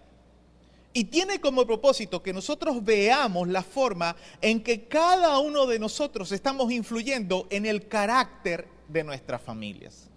Y 0.94 1.04
tiene 1.04 1.40
como 1.40 1.66
propósito 1.68 2.24
que 2.24 2.34
nosotros 2.34 2.84
veamos 2.84 3.48
la 3.48 3.62
forma 3.62 4.16
en 4.42 4.64
que 4.64 4.86
cada 4.86 5.38
uno 5.38 5.68
de 5.68 5.78
nosotros 5.78 6.32
estamos 6.32 6.72
influyendo 6.72 7.46
en 7.52 7.68
el 7.68 7.88
carácter 7.88 8.68
de 8.88 9.04
nuestras 9.04 9.40
familias. 9.40 10.10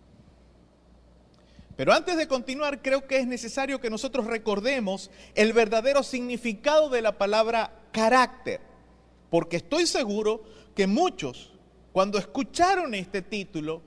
Pero 1.76 1.92
antes 1.92 2.16
de 2.16 2.28
continuar, 2.28 2.80
creo 2.80 3.06
que 3.06 3.18
es 3.18 3.26
necesario 3.26 3.80
que 3.80 3.90
nosotros 3.90 4.26
recordemos 4.26 5.10
el 5.34 5.52
verdadero 5.52 6.02
significado 6.02 6.88
de 6.88 7.02
la 7.02 7.18
palabra 7.18 7.72
carácter, 7.92 8.60
porque 9.28 9.56
estoy 9.56 9.86
seguro 9.86 10.42
que 10.74 10.86
muchos, 10.86 11.52
cuando 11.92 12.18
escucharon 12.18 12.94
este 12.94 13.22
título, 13.22 13.82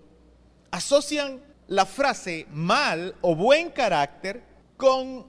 asocian 0.71 1.41
la 1.67 1.85
frase 1.85 2.47
mal 2.51 3.15
o 3.21 3.35
buen 3.35 3.69
carácter 3.71 4.43
con 4.77 5.25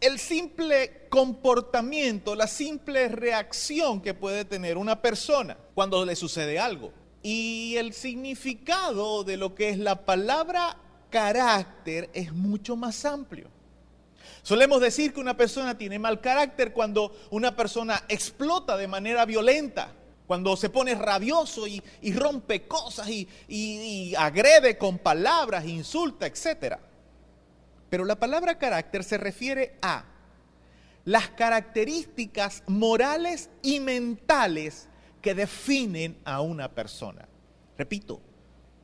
el 0.00 0.18
simple 0.18 1.06
comportamiento, 1.10 2.34
la 2.34 2.46
simple 2.46 3.08
reacción 3.08 4.00
que 4.00 4.14
puede 4.14 4.44
tener 4.44 4.78
una 4.78 5.00
persona 5.02 5.56
cuando 5.74 6.04
le 6.04 6.16
sucede 6.16 6.58
algo. 6.58 6.92
Y 7.22 7.76
el 7.76 7.92
significado 7.92 9.24
de 9.24 9.36
lo 9.36 9.54
que 9.54 9.70
es 9.70 9.78
la 9.78 10.04
palabra 10.04 10.76
carácter 11.10 12.10
es 12.12 12.32
mucho 12.32 12.76
más 12.76 13.04
amplio. 13.04 13.48
Solemos 14.42 14.80
decir 14.80 15.14
que 15.14 15.20
una 15.20 15.36
persona 15.36 15.78
tiene 15.78 15.98
mal 15.98 16.20
carácter 16.20 16.72
cuando 16.72 17.14
una 17.30 17.56
persona 17.56 18.04
explota 18.08 18.76
de 18.76 18.88
manera 18.88 19.24
violenta, 19.24 19.92
cuando 20.26 20.56
se 20.56 20.70
pone 20.70 20.94
rabioso 20.94 21.66
y, 21.66 21.82
rompe 22.14 22.66
cosas 22.66 23.08
y, 23.08 23.28
y 23.48 24.14
agrede 24.14 24.78
con 24.78 24.98
palabras, 24.98 25.66
insulta, 25.66 26.26
etcétera. 26.26 26.80
Pero 27.90 28.04
la 28.04 28.18
palabra 28.18 28.58
carácter 28.58 29.04
se 29.04 29.18
refiere 29.18 29.76
a 29.82 30.04
las 31.04 31.28
características 31.30 32.62
morales 32.66 33.50
y 33.62 33.80
mentales 33.80 34.88
que 35.20 35.34
definen 35.34 36.18
a 36.24 36.40
una 36.40 36.70
persona. 36.70 37.28
Repito, 37.76 38.20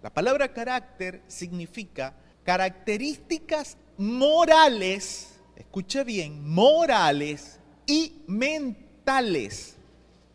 la 0.02 0.12
palabra 0.12 0.52
carácter 0.52 1.22
significa 1.26 2.14
características 2.44 3.78
morales, 3.96 5.40
escuche 5.56 6.04
bien, 6.04 6.46
morales 6.46 7.58
y 7.86 8.22
mentales 8.26 9.79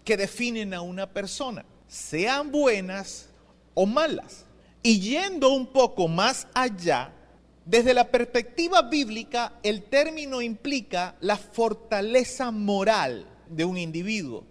que 0.05 0.15
definen 0.15 0.73
a 0.73 0.81
una 0.81 1.11
persona, 1.11 1.65
sean 1.87 2.51
buenas 2.51 3.27
o 3.73 3.85
malas. 3.85 4.45
Y 4.81 4.99
yendo 4.99 5.49
un 5.49 5.65
poco 5.65 6.07
más 6.07 6.47
allá, 6.53 7.11
desde 7.65 7.95
la 7.95 8.07
perspectiva 8.09 8.83
bíblica, 8.83 9.53
el 9.63 9.83
término 9.83 10.43
implica 10.43 11.15
la 11.19 11.35
fortaleza 11.35 12.51
moral 12.51 13.27
de 13.49 13.65
un 13.65 13.77
individuo, 13.77 14.43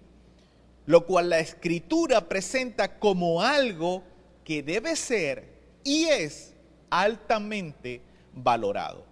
lo 0.87 1.07
cual 1.07 1.31
la 1.31 1.39
escritura 1.39 2.29
presenta 2.29 2.99
como 2.99 3.41
algo 3.41 4.03
que 4.45 4.65
debe 4.65 4.97
ser 4.97 5.49
y 5.85 6.07
es 6.07 6.53
altamente 6.91 8.01
valorado. 8.35 9.05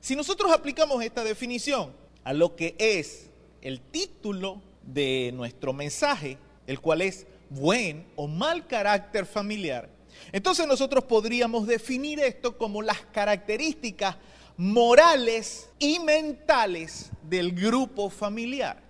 Si 0.00 0.14
nosotros 0.14 0.52
aplicamos 0.52 1.02
esta 1.02 1.24
definición 1.24 1.92
a 2.22 2.34
lo 2.34 2.54
que 2.54 2.76
es 2.78 3.30
el 3.66 3.80
título 3.80 4.62
de 4.84 5.32
nuestro 5.34 5.72
mensaje, 5.72 6.38
el 6.68 6.78
cual 6.78 7.02
es 7.02 7.26
buen 7.50 8.06
o 8.14 8.28
mal 8.28 8.64
carácter 8.64 9.26
familiar, 9.26 9.88
entonces 10.30 10.68
nosotros 10.68 11.02
podríamos 11.02 11.66
definir 11.66 12.20
esto 12.20 12.56
como 12.56 12.80
las 12.80 13.00
características 13.06 14.18
morales 14.56 15.68
y 15.80 15.98
mentales 15.98 17.10
del 17.28 17.50
grupo 17.50 18.08
familiar. 18.08 18.80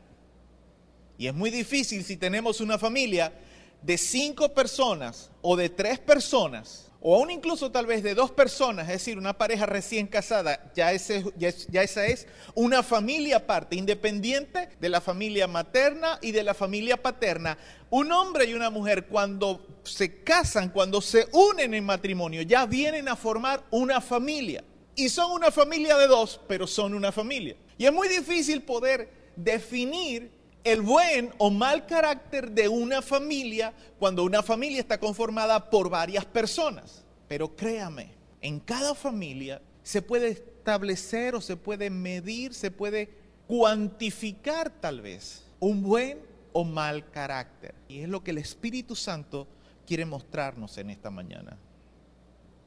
Y 1.17 1.27
es 1.27 1.33
muy 1.33 1.51
difícil 1.51 2.05
si 2.05 2.19
tenemos 2.19 2.61
una 2.61 2.77
familia 2.77 3.33
de 3.81 3.97
cinco 3.97 4.53
personas 4.53 5.31
o 5.41 5.57
de 5.57 5.71
tres 5.71 5.99
personas 5.99 6.86
o 7.09 7.15
aún 7.15 7.31
incluso 7.31 7.71
tal 7.71 7.87
vez 7.87 8.03
de 8.03 8.17
dos 8.17 8.33
personas, 8.33 8.89
es 8.89 8.95
decir, 8.95 9.17
una 9.17 9.39
pareja 9.39 9.65
recién 9.65 10.09
casada, 10.09 10.73
ya, 10.75 10.91
esa 10.91 12.05
es 12.05 12.27
una 12.57 12.83
familia 12.83 13.37
aparte, 13.37 13.77
independiente 13.77 14.71
de 14.81 14.89
la 14.89 15.01
familia 15.01 15.47
materna 15.47 16.19
y 16.21 16.33
de 16.33 16.43
la 16.43 16.53
familia 16.53 17.01
paterna. 17.01 17.59
Un 17.91 18.11
hombre 18.11 18.47
y 18.47 18.55
una 18.55 18.71
mujer 18.71 19.07
cuando 19.07 19.65
se 19.85 20.25
casan, 20.25 20.71
cuando 20.71 21.01
se 21.01 21.29
unen 21.31 21.75
en 21.75 21.85
matrimonio, 21.85 22.43
ya 22.43 22.67
vienen 22.67 23.07
a 23.07 23.15
formar 23.15 23.63
una 23.71 24.01
familia. 24.01 24.65
Y 24.97 25.09
son 25.09 25.31
una 25.31 25.53
familia 25.53 25.97
de 25.99 26.09
dos, 26.09 26.41
pero 26.49 26.67
son 26.67 26.93
una 26.93 27.13
familia. 27.13 27.55
Y 27.79 27.87
es 27.87 27.93
muy 27.93 28.09
difícil 28.09 28.63
poder 28.63 29.09
definir 29.37 30.33
el 30.67 30.83
buen 30.83 31.33
o 31.39 31.49
mal 31.49 31.87
carácter 31.87 32.51
de 32.51 32.69
una 32.69 33.01
familia 33.01 33.73
cuando 34.01 34.25
una 34.25 34.43
familia 34.43 34.81
está 34.81 34.99
conformada 34.99 35.71
por 35.71 35.89
varias 35.89 36.25
personas. 36.25 37.05
Pero 37.29 37.55
créame, 37.55 38.11
en 38.41 38.59
cada 38.59 38.97
familia 38.97 39.63
se 39.85 40.03
puede 40.03 40.29
establecer 40.31 41.37
o 41.37 41.41
se 41.41 41.57
puede 41.57 41.89
medir, 41.89 42.53
se 42.53 42.73
puede 42.73 43.11
cuantificar 43.47 44.69
tal 44.71 45.01
vez 45.01 45.45
un 45.61 45.85
buen 45.85 46.19
o 46.53 46.65
mal 46.65 47.09
carácter. 47.13 47.73
Y 47.87 48.01
es 48.01 48.09
lo 48.09 48.25
que 48.25 48.33
el 48.33 48.39
Espíritu 48.39 48.97
Santo 48.97 49.47
quiere 49.87 50.05
mostrarnos 50.05 50.77
en 50.79 50.91
esta 50.91 51.11
mañana. 51.11 51.57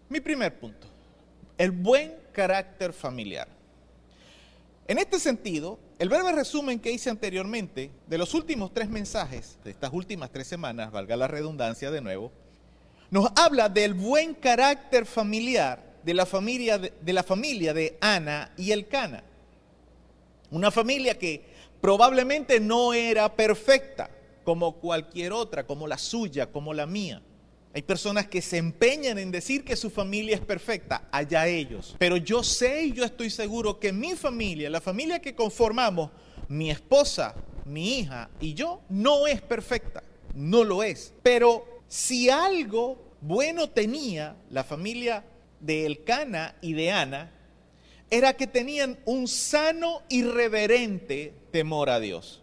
Mi 0.08 0.22
primer 0.22 0.58
punto, 0.58 0.88
el 1.58 1.72
buen 1.72 2.16
carácter 2.32 2.94
familiar. 2.94 3.50
En 4.88 4.98
este 5.00 5.20
sentido, 5.20 5.78
el 6.00 6.08
breve 6.08 6.32
resumen 6.32 6.80
que 6.80 6.92
hice 6.92 7.10
anteriormente 7.10 7.92
de 8.08 8.18
los 8.18 8.34
últimos 8.34 8.74
tres 8.74 8.90
mensajes, 8.90 9.60
de 9.66 9.72
estas 9.72 9.92
últimas 9.92 10.32
tres 10.32 10.48
semanas, 10.48 10.92
valga 10.92 11.18
la 11.18 11.28
redundancia 11.28 11.92
de 11.92 12.00
nuevo, 12.00 12.32
nos 13.12 13.30
habla 13.36 13.68
del 13.68 13.94
buen 13.94 14.34
carácter 14.34 15.06
familiar 15.06 15.84
de 16.04 16.14
la 16.14 16.26
familia 16.26 16.78
de, 16.78 16.94
de 17.02 17.14
la 17.14 17.22
familia 17.22 17.74
de 17.74 17.98
Ana 18.00 18.54
y 18.56 18.72
Elcana. 18.72 19.24
Una 20.52 20.72
familia 20.72 21.20
que 21.20 21.44
probablemente 21.82 22.62
no 22.62 22.94
era 22.94 23.36
perfecta 23.36 24.10
como 24.46 24.78
cualquier 24.78 25.34
otra, 25.34 25.68
como 25.68 25.86
la 25.86 25.98
suya, 25.98 26.50
como 26.50 26.74
la 26.74 26.86
mía. 26.86 27.22
Hay 27.72 27.84
personas 27.84 28.28
que 28.28 28.42
se 28.42 28.58
empeñan 28.58 29.20
en 29.20 29.30
decir 29.32 29.64
que 29.64 29.76
su 29.76 29.92
familia 29.92 30.36
es 30.36 30.42
perfecta, 30.42 31.08
allá 31.12 31.48
ellos. 31.48 31.96
Pero 32.00 32.18
yo 32.18 32.44
sé 32.44 32.86
y 32.86 32.94
yo 32.94 33.06
estoy 33.06 33.30
seguro 33.30 33.80
que 33.80 33.94
mi 33.94 34.16
familia, 34.16 34.70
la 34.70 34.82
familia 34.82 35.20
que 35.20 35.36
conformamos, 35.36 36.10
mi 36.48 36.72
esposa, 36.72 37.36
mi 37.66 38.00
hija 38.00 38.30
y 38.40 38.56
yo, 38.56 38.82
no 38.90 39.28
es 39.28 39.42
perfecta, 39.42 40.04
no 40.34 40.64
lo 40.64 40.82
es. 40.82 41.14
Pero 41.22 41.84
si 41.88 42.30
algo 42.30 43.16
bueno 43.22 43.70
tenía 43.70 44.36
la 44.50 44.64
familia 44.64 45.24
de 45.60 45.86
Elcana 45.86 46.56
y 46.62 46.74
de 46.74 46.92
Ana, 46.92 47.32
era 48.10 48.34
que 48.34 48.48
tenían 48.48 48.98
un 49.06 49.28
sano 49.28 50.02
y 50.10 50.24
reverente 50.24 51.36
temor 51.52 51.92
a 51.92 52.00
Dios. 52.00 52.42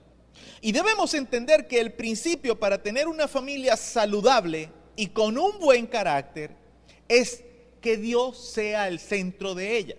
Y 0.60 0.70
debemos 0.70 1.14
entender 1.14 1.66
que 1.66 1.80
el 1.80 1.92
principio 1.92 2.60
para 2.60 2.82
tener 2.82 3.08
una 3.08 3.26
familia 3.26 3.76
saludable 3.76 4.70
y 4.96 5.08
con 5.08 5.38
un 5.38 5.58
buen 5.60 5.86
carácter 5.86 6.50
es 7.08 7.44
que 7.80 7.96
Dios 7.96 8.38
sea 8.38 8.88
el 8.88 8.98
centro 8.98 9.54
de 9.54 9.76
ella. 9.76 9.96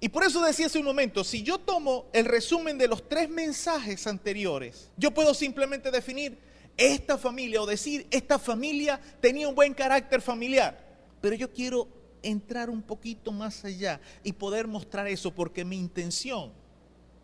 Y 0.00 0.08
por 0.08 0.24
eso 0.24 0.44
decía 0.44 0.66
hace 0.66 0.78
un 0.78 0.84
momento, 0.84 1.24
si 1.24 1.42
yo 1.42 1.58
tomo 1.58 2.06
el 2.12 2.26
resumen 2.26 2.78
de 2.78 2.88
los 2.88 3.08
tres 3.08 3.28
mensajes 3.28 4.06
anteriores, 4.06 4.90
yo 4.96 5.12
puedo 5.12 5.34
simplemente 5.34 5.90
definir 5.90 6.38
esta 6.76 7.16
familia 7.18 7.62
o 7.62 7.66
decir, 7.66 8.06
esta 8.10 8.38
familia 8.38 9.00
tenía 9.20 9.48
un 9.48 9.54
buen 9.54 9.74
carácter 9.74 10.20
familiar. 10.20 10.78
Pero 11.20 11.36
yo 11.36 11.52
quiero 11.52 11.88
entrar 12.22 12.68
un 12.70 12.82
poquito 12.82 13.32
más 13.32 13.64
allá 13.64 14.00
y 14.22 14.32
poder 14.32 14.66
mostrar 14.66 15.06
eso 15.06 15.34
porque 15.34 15.64
mi 15.64 15.76
intención, 15.76 16.52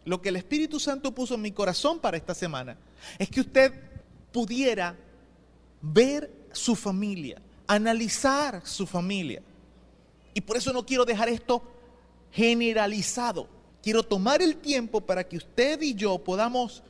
lo 0.04 0.22
que 0.22 0.30
el 0.30 0.36
Espíritu 0.36 0.80
Santo 0.80 1.14
puso 1.14 1.34
en 1.34 1.42
mi 1.42 1.52
corazón 1.52 1.98
para 1.98 2.16
esta 2.16 2.34
semana, 2.34 2.78
es 3.18 3.28
que 3.28 3.40
usted 3.40 3.72
pudiera 4.32 4.96
ver 5.82 6.39
su 6.52 6.76
familia, 6.76 7.40
analizar 7.66 8.62
su 8.64 8.86
familia. 8.86 9.42
Y 10.34 10.40
por 10.40 10.56
eso 10.56 10.72
no 10.72 10.84
quiero 10.84 11.04
dejar 11.04 11.28
esto 11.28 11.62
generalizado. 12.32 13.48
Quiero 13.82 14.02
tomar 14.02 14.42
el 14.42 14.56
tiempo 14.56 15.00
para 15.00 15.26
que 15.26 15.36
usted 15.36 15.80
y 15.80 15.94
yo 15.94 16.18
podamos 16.18 16.82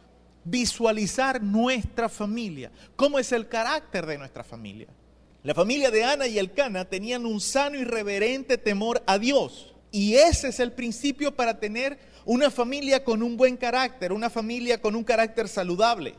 visualizar 0.45 1.43
nuestra 1.43 2.09
familia, 2.09 2.71
cómo 2.97 3.19
es 3.19 3.31
el 3.33 3.49
carácter 3.49 4.07
de 4.07 4.19
nuestra 4.19 4.43
familia. 4.43 4.89
La 5.43 5.55
familia 5.55 5.91
de 5.91 6.05
Ana 6.05 6.27
y 6.27 6.39
Elcana 6.39 6.85
tenían 6.85 7.25
un 7.25 7.41
sano 7.41 7.77
y 7.77 7.85
reverente 7.85 8.59
temor 8.59 9.03
a 9.07 9.19
Dios. 9.19 9.75
Y 9.91 10.15
ese 10.15 10.49
es 10.49 10.61
el 10.61 10.73
principio 10.73 11.35
para 11.35 11.59
tener 11.59 11.99
una 12.25 12.51
familia 12.51 13.03
con 13.03 13.23
un 13.23 13.37
buen 13.37 13.57
carácter, 13.57 14.13
una 14.13 14.29
familia 14.29 14.81
con 14.81 14.95
un 14.95 15.03
carácter 15.03 15.49
saludable. 15.49 16.15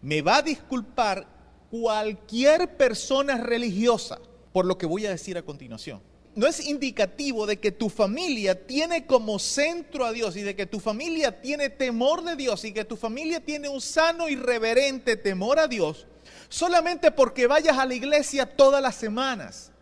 Me 0.00 0.22
va 0.22 0.36
a 0.36 0.42
disculpar 0.42 1.26
cualquier 1.72 2.76
persona 2.76 3.38
religiosa 3.38 4.18
por 4.52 4.66
lo 4.66 4.76
que 4.76 4.84
voy 4.84 5.06
a 5.06 5.10
decir 5.10 5.38
a 5.38 5.42
continuación. 5.42 6.02
No 6.34 6.46
es 6.46 6.66
indicativo 6.66 7.46
de 7.46 7.58
que 7.60 7.72
tu 7.72 7.88
familia 7.88 8.66
tiene 8.66 9.06
como 9.06 9.38
centro 9.38 10.04
a 10.04 10.12
Dios 10.12 10.36
y 10.36 10.42
de 10.42 10.54
que 10.54 10.66
tu 10.66 10.80
familia 10.80 11.40
tiene 11.40 11.70
temor 11.70 12.24
de 12.24 12.36
Dios 12.36 12.66
y 12.66 12.72
que 12.72 12.84
tu 12.84 12.98
familia 12.98 13.40
tiene 13.40 13.70
un 13.70 13.80
sano 13.80 14.28
y 14.28 14.36
reverente 14.36 15.16
temor 15.16 15.58
a 15.58 15.66
Dios 15.66 16.06
solamente 16.50 17.10
porque 17.10 17.46
vayas 17.46 17.78
a 17.78 17.86
la 17.86 17.94
iglesia 17.94 18.44
todas 18.44 18.82
las 18.82 18.96
semanas. 18.96 19.72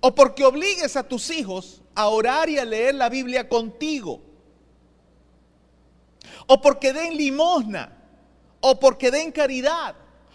O 0.00 0.16
porque 0.16 0.44
obligues 0.44 0.96
a 0.96 1.04
tus 1.04 1.30
hijos 1.30 1.80
a 1.94 2.08
orar 2.08 2.50
y 2.50 2.58
a 2.58 2.64
leer 2.64 2.96
la 2.96 3.08
Biblia 3.08 3.48
contigo. 3.48 4.20
O 6.48 6.60
porque 6.60 6.92
den 6.92 7.16
limosna. 7.16 7.96
O 8.60 8.80
porque 8.80 9.12
den 9.12 9.30
caridad 9.30 9.94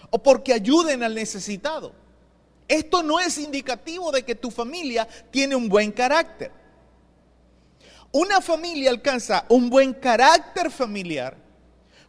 o 0.09 0.17
porque 0.21 0.53
ayuden 0.53 1.03
al 1.03 1.15
necesitado. 1.15 1.93
Esto 2.67 3.01
no 3.01 3.19
es 3.19 3.37
indicativo 3.37 4.11
de 4.11 4.23
que 4.23 4.35
tu 4.35 4.51
familia 4.51 5.07
tiene 5.31 5.55
un 5.55 5.67
buen 5.67 5.91
carácter. 5.91 6.51
Una 8.11 8.41
familia 8.41 8.89
alcanza 8.89 9.45
un 9.49 9.69
buen 9.69 9.93
carácter 9.93 10.71
familiar 10.71 11.37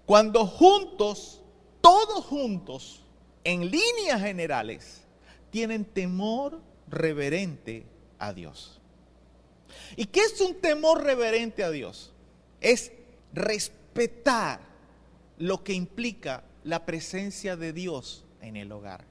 cuando 0.07 0.47
juntos, 0.47 1.41
todos 1.81 2.25
juntos, 2.25 3.01
en 3.45 3.71
líneas 3.71 4.21
generales, 4.21 5.03
tienen 5.51 5.85
temor 5.85 6.61
reverente 6.89 7.87
a 8.19 8.33
Dios. 8.33 8.81
¿Y 9.97 10.07
qué 10.07 10.21
es 10.21 10.41
un 10.41 10.55
temor 10.55 11.03
reverente 11.05 11.65
a 11.65 11.71
Dios? 11.71 12.13
Es 12.61 12.93
respetar 13.33 14.61
lo 15.39 15.63
que 15.65 15.73
implica 15.73 16.45
la 16.65 16.85
presencia 16.85 17.57
de 17.57 17.73
Dios 17.73 18.25
en 18.41 18.57
el 18.57 18.73
hogar. 18.73 19.05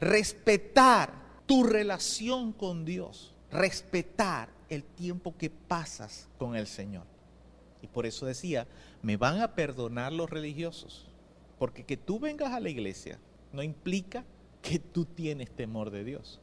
Respetar 0.00 1.12
tu 1.46 1.64
relación 1.64 2.52
con 2.52 2.84
Dios. 2.84 3.34
Respetar 3.50 4.48
el 4.68 4.82
tiempo 4.82 5.36
que 5.36 5.50
pasas 5.50 6.28
con 6.38 6.56
el 6.56 6.66
Señor. 6.66 7.04
Y 7.82 7.86
por 7.86 8.06
eso 8.06 8.26
decía, 8.26 8.66
me 9.02 9.16
van 9.16 9.40
a 9.40 9.54
perdonar 9.54 10.12
los 10.12 10.30
religiosos. 10.30 11.06
Porque 11.58 11.84
que 11.84 11.96
tú 11.96 12.18
vengas 12.18 12.52
a 12.52 12.60
la 12.60 12.70
iglesia 12.70 13.18
no 13.52 13.62
implica 13.62 14.24
que 14.62 14.78
tú 14.78 15.04
tienes 15.04 15.50
temor 15.50 15.90
de 15.90 16.04
Dios. 16.04 16.40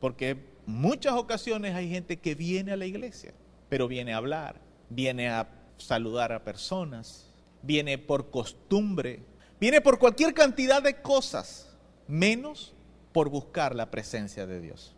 Porque 0.00 0.36
muchas 0.66 1.14
ocasiones 1.14 1.74
hay 1.74 1.88
gente 1.88 2.18
que 2.18 2.34
viene 2.34 2.72
a 2.72 2.76
la 2.76 2.86
iglesia, 2.86 3.32
pero 3.68 3.88
viene 3.88 4.12
a 4.12 4.18
hablar, 4.18 4.60
viene 4.90 5.30
a 5.30 5.48
saludar 5.78 6.32
a 6.32 6.44
personas, 6.44 7.32
viene 7.62 7.98
por 7.98 8.30
costumbre, 8.30 9.20
Viene 9.62 9.80
por 9.80 10.00
cualquier 10.00 10.34
cantidad 10.34 10.82
de 10.82 11.02
cosas, 11.02 11.68
menos 12.08 12.74
por 13.12 13.28
buscar 13.28 13.76
la 13.76 13.92
presencia 13.92 14.44
de 14.44 14.60
Dios. 14.60 14.92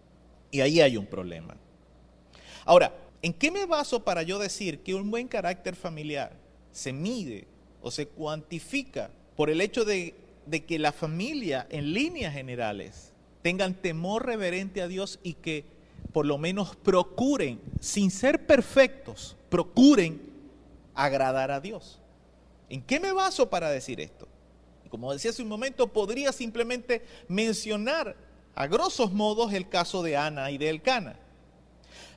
Y 0.51 0.62
ahí 0.62 0.81
hay 0.81 0.97
un 0.97 1.05
problema. 1.05 1.55
Ahora, 2.65 2.95
¿en 3.21 3.35
qué 3.35 3.51
me 3.51 3.67
baso 3.67 4.05
para 4.05 4.23
yo 4.23 4.39
decir 4.39 4.79
que 4.79 4.95
un 4.95 5.11
buen 5.11 5.29
carácter 5.29 5.77
familiar 5.77 6.33
se 6.73 6.95
mide 6.95 7.47
o 7.83 7.91
se 7.91 8.09
cuantifica 8.09 9.11
por 9.37 9.51
el 9.51 9.61
hecho 9.61 9.85
de, 9.85 10.15
que 10.67 10.79
la 10.79 10.93
familia 10.93 11.67
en 11.69 11.93
líneas 11.93 12.33
generales 12.33 13.12
tengan 13.43 13.75
temor 13.75 14.25
reverente 14.25 14.81
a 14.81 14.89
Dios 14.89 15.21
y 15.23 15.35
que 15.35 15.67
por 16.11 16.25
lo 16.25 16.39
menos 16.39 16.75
procuren, 16.75 17.61
sin 17.81 18.11
ser 18.11 18.47
perfectos, 18.47 19.37
procuren 19.51 20.23
agradar 20.95 21.51
a 21.51 21.61
Dios? 21.61 22.01
¿En 22.71 22.81
qué 22.81 22.99
me 22.99 23.12
baso 23.12 23.51
para 23.51 23.69
decir 23.69 24.01
esto? 24.01 24.27
Como 24.95 25.12
decía 25.12 25.32
hace 25.32 25.42
un 25.42 25.49
momento, 25.49 25.88
podría 25.88 26.30
simplemente 26.30 27.05
mencionar 27.26 28.14
a 28.55 28.68
grosos 28.68 29.12
modos 29.12 29.53
el 29.53 29.68
caso 29.68 30.05
de 30.05 30.16
Ana 30.16 30.53
y 30.53 30.57
de 30.57 30.68
Elcana. 30.68 31.18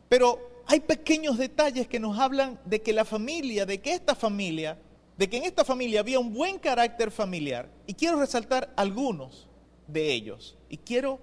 Pero 0.08 0.62
hay 0.68 0.82
pequeños 0.82 1.40
detalles 1.40 1.88
que 1.88 2.00
nos 2.00 2.20
hablan 2.20 2.60
de 2.66 2.84
que 2.84 2.94
la 2.94 3.04
familia, 3.04 3.66
de 3.66 3.82
que 3.82 3.96
esta 3.96 4.14
familia, 4.14 4.78
de 5.18 5.28
que 5.28 5.38
en 5.38 5.46
esta 5.46 5.66
familia 5.66 6.02
había 6.02 6.20
un 6.20 6.32
buen 6.32 6.60
carácter 6.60 7.10
familiar. 7.10 7.68
Y 7.88 7.96
quiero 7.96 8.20
resaltar 8.20 8.72
algunos 8.76 9.48
de 9.88 10.14
ellos. 10.14 10.56
Y 10.70 10.78
quiero 10.78 11.20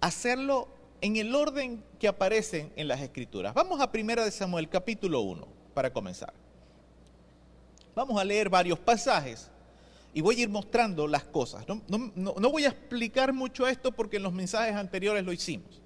hacerlo 0.00 0.66
en 1.02 1.16
el 1.16 1.34
orden 1.34 1.84
que 2.00 2.08
aparecen 2.08 2.72
en 2.74 2.88
las 2.88 3.02
escrituras. 3.02 3.52
Vamos 3.52 3.82
a 3.82 3.90
1 3.92 4.24
de 4.24 4.30
Samuel 4.30 4.70
capítulo 4.70 5.20
1 5.20 5.46
para 5.74 5.92
comenzar. 5.92 6.32
Vamos 7.94 8.18
a 8.18 8.24
leer 8.24 8.48
varios 8.48 8.78
pasajes 8.78 9.50
y 10.16 10.22
voy 10.22 10.40
a 10.40 10.42
ir 10.44 10.48
mostrando 10.48 11.06
las 11.06 11.24
cosas. 11.24 11.66
No, 11.68 12.50
voy 12.50 12.64
a 12.64 12.68
explicar 12.68 13.34
mucho 13.34 13.68
esto 13.68 13.92
porque 13.92 14.16
en 14.16 14.22
los 14.22 14.32
mensajes 14.32 14.74
anteriores 14.74 15.22
lo 15.22 15.30
hicimos. 15.30 15.82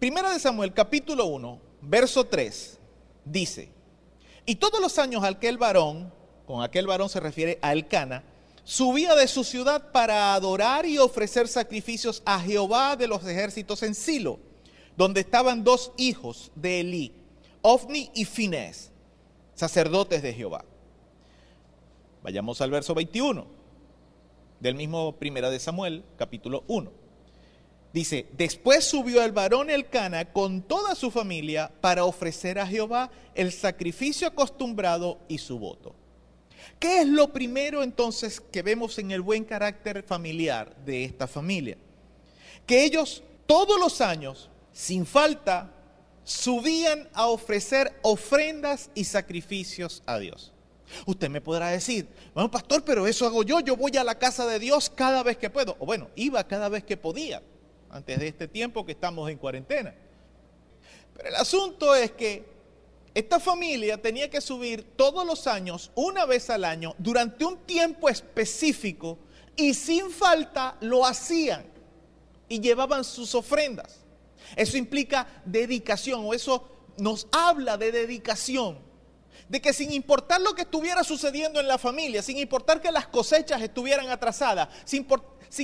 Primera 0.00 0.32
de 0.32 0.40
Samuel, 0.40 0.74
capítulo 0.74 1.26
1, 1.26 1.60
verso 1.82 2.24
3, 2.24 2.80
dice, 3.24 3.68
y 4.44 4.56
todos 4.56 4.80
los 4.80 4.98
años 4.98 5.22
aquel 5.22 5.56
varón, 5.56 6.12
con 6.48 6.64
aquel 6.64 6.88
varón 6.88 7.08
se 7.08 7.20
refiere 7.20 7.60
a 7.62 7.72
Elcana, 7.72 8.24
subía 8.64 9.14
de 9.14 9.28
su 9.28 9.44
ciudad 9.44 9.92
para 9.92 10.34
adorar 10.34 10.84
y 10.84 10.98
ofrecer 10.98 11.46
sacrificios 11.46 12.24
a 12.26 12.40
Jehová 12.40 12.96
de 12.96 13.06
los 13.06 13.24
ejércitos 13.24 13.84
en 13.84 13.94
Silo, 13.94 14.40
donde 14.96 15.20
estaban 15.20 15.62
dos 15.62 15.92
hijos 15.96 16.50
de 16.56 16.80
Elí, 16.80 17.12
Ofni 17.62 18.10
y 18.14 18.24
Finés, 18.24 18.90
sacerdotes 19.54 20.22
de 20.22 20.34
Jehová. 20.34 20.64
Vayamos 22.26 22.60
al 22.60 22.72
verso 22.72 22.92
21 22.92 23.46
del 24.58 24.74
mismo 24.74 25.12
Primera 25.12 25.48
de 25.48 25.60
Samuel, 25.60 26.02
capítulo 26.18 26.64
1. 26.66 26.90
Dice, 27.92 28.26
después 28.32 28.84
subió 28.84 29.22
el 29.22 29.30
varón 29.30 29.70
Elcana 29.70 30.32
con 30.32 30.62
toda 30.62 30.96
su 30.96 31.12
familia 31.12 31.70
para 31.80 32.04
ofrecer 32.04 32.58
a 32.58 32.66
Jehová 32.66 33.12
el 33.36 33.52
sacrificio 33.52 34.26
acostumbrado 34.26 35.20
y 35.28 35.38
su 35.38 35.60
voto. 35.60 35.94
¿Qué 36.80 37.02
es 37.02 37.06
lo 37.06 37.32
primero 37.32 37.84
entonces 37.84 38.40
que 38.40 38.62
vemos 38.62 38.98
en 38.98 39.12
el 39.12 39.20
buen 39.20 39.44
carácter 39.44 40.02
familiar 40.02 40.74
de 40.84 41.04
esta 41.04 41.28
familia? 41.28 41.78
Que 42.66 42.82
ellos 42.82 43.22
todos 43.46 43.78
los 43.78 44.00
años, 44.00 44.50
sin 44.72 45.06
falta, 45.06 45.72
subían 46.24 47.08
a 47.12 47.28
ofrecer 47.28 47.96
ofrendas 48.02 48.90
y 48.96 49.04
sacrificios 49.04 50.02
a 50.06 50.18
Dios. 50.18 50.52
Usted 51.06 51.28
me 51.28 51.40
podrá 51.40 51.68
decir, 51.68 52.08
bueno, 52.34 52.50
pastor, 52.50 52.84
pero 52.84 53.06
eso 53.06 53.26
hago 53.26 53.42
yo, 53.42 53.60
yo 53.60 53.76
voy 53.76 53.96
a 53.96 54.04
la 54.04 54.18
casa 54.18 54.46
de 54.46 54.58
Dios 54.58 54.90
cada 54.90 55.22
vez 55.22 55.36
que 55.36 55.50
puedo. 55.50 55.76
O 55.78 55.86
bueno, 55.86 56.08
iba 56.14 56.42
cada 56.46 56.68
vez 56.68 56.84
que 56.84 56.96
podía, 56.96 57.42
antes 57.90 58.18
de 58.18 58.28
este 58.28 58.48
tiempo 58.48 58.84
que 58.84 58.92
estamos 58.92 59.30
en 59.30 59.38
cuarentena. 59.38 59.94
Pero 61.14 61.28
el 61.28 61.34
asunto 61.34 61.94
es 61.94 62.12
que 62.12 62.44
esta 63.14 63.40
familia 63.40 64.00
tenía 64.00 64.28
que 64.28 64.40
subir 64.40 64.84
todos 64.96 65.26
los 65.26 65.46
años, 65.46 65.90
una 65.94 66.26
vez 66.26 66.50
al 66.50 66.64
año, 66.64 66.94
durante 66.98 67.44
un 67.44 67.56
tiempo 67.58 68.08
específico 68.08 69.18
y 69.56 69.72
sin 69.72 70.10
falta 70.10 70.76
lo 70.80 71.06
hacían 71.06 71.64
y 72.48 72.60
llevaban 72.60 73.04
sus 73.04 73.34
ofrendas. 73.34 74.00
Eso 74.54 74.76
implica 74.76 75.26
dedicación 75.44 76.24
o 76.24 76.34
eso 76.34 76.68
nos 76.98 77.26
habla 77.32 77.76
de 77.76 77.90
dedicación 77.90 78.85
de 79.48 79.60
que 79.60 79.72
sin 79.72 79.92
importar 79.92 80.40
lo 80.40 80.54
que 80.54 80.62
estuviera 80.62 81.04
sucediendo 81.04 81.60
en 81.60 81.68
la 81.68 81.78
familia, 81.78 82.22
sin 82.22 82.38
importar 82.38 82.80
que 82.80 82.90
las 82.90 83.06
cosechas 83.06 83.62
estuvieran 83.62 84.08
atrasadas, 84.08 84.68
sin, 84.84 85.06